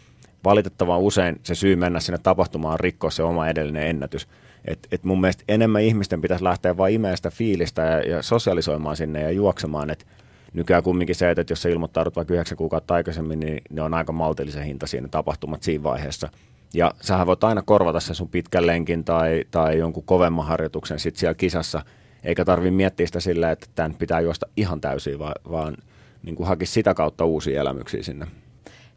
valitettavan 0.44 1.00
usein 1.00 1.40
se 1.42 1.54
syy 1.54 1.76
mennä 1.76 2.00
sinne 2.00 2.18
tapahtumaan 2.22 2.72
on 2.72 2.80
rikkoa 2.80 3.10
se 3.10 3.22
oma 3.22 3.48
edellinen 3.48 3.86
ennätys. 3.86 4.28
Et, 4.64 4.88
et 4.92 5.04
mun 5.04 5.20
mielestä 5.20 5.44
enemmän 5.48 5.82
ihmisten 5.82 6.20
pitäisi 6.20 6.44
lähteä 6.44 6.76
vain 6.76 6.94
imeä 6.94 7.16
sitä 7.16 7.30
fiilistä 7.30 7.82
ja, 7.82 8.00
ja 8.00 8.22
sosialisoimaan 8.22 8.96
sinne 8.96 9.22
ja 9.22 9.30
juoksemaan. 9.30 9.90
Et 9.90 10.06
nykyään 10.52 10.82
kumminkin 10.82 11.16
se, 11.16 11.30
että 11.30 11.44
jos 11.50 11.62
sä 11.62 11.68
ilmoittaudut 11.68 12.16
vaikka 12.16 12.34
yhdeksän 12.34 12.58
kuukautta 12.58 12.94
aikaisemmin, 12.94 13.40
niin 13.40 13.62
ne 13.70 13.82
on 13.82 13.94
aika 13.94 14.12
maltillisen 14.12 14.64
hinta 14.64 14.86
siinä 14.86 15.08
tapahtumat 15.08 15.62
siinä 15.62 15.82
vaiheessa. 15.82 16.28
Ja 16.74 16.92
sähän 17.00 17.26
voit 17.26 17.44
aina 17.44 17.62
korvata 17.62 18.00
sen 18.00 18.14
sun 18.14 18.28
pitkän 18.28 18.66
lenkin 18.66 19.04
tai, 19.04 19.44
tai 19.50 19.78
jonkun 19.78 20.04
kovemman 20.04 20.46
harjoituksen 20.46 20.98
sit 20.98 21.16
siellä 21.16 21.34
kisassa, 21.34 21.84
eikä 22.24 22.44
tarvi 22.44 22.70
miettiä 22.70 23.06
sitä 23.06 23.20
sillä, 23.20 23.50
että 23.50 23.66
tämän 23.74 23.94
pitää 23.94 24.20
juosta 24.20 24.46
ihan 24.56 24.80
täysin, 24.80 25.18
vaan, 25.18 25.34
vaan 25.50 25.76
niin 26.22 26.36
kuin 26.36 26.46
hakisi 26.46 26.72
sitä 26.72 26.94
kautta 26.94 27.24
uusia 27.24 27.60
elämyksiä 27.60 28.02
sinne. 28.02 28.26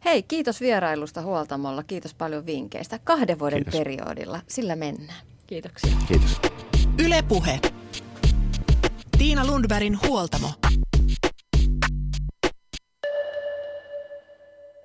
Hei, 0.04 0.22
kiitos 0.22 0.60
vierailusta 0.60 1.22
Huoltamolla. 1.22 1.82
Kiitos 1.82 2.14
paljon 2.14 2.46
vinkkeistä. 2.46 2.98
Kahden 3.04 3.38
vuoden 3.38 3.64
Kiitos. 3.64 3.80
periodilla. 3.80 4.40
Sillä 4.46 4.76
mennään. 4.76 5.20
Kiitoksia. 5.46 5.96
Kiitos. 6.08 6.40
Ylepuhe. 7.04 7.60
Tiina 9.18 9.46
Lundbergin 9.46 9.98
huoltamo. 10.08 10.48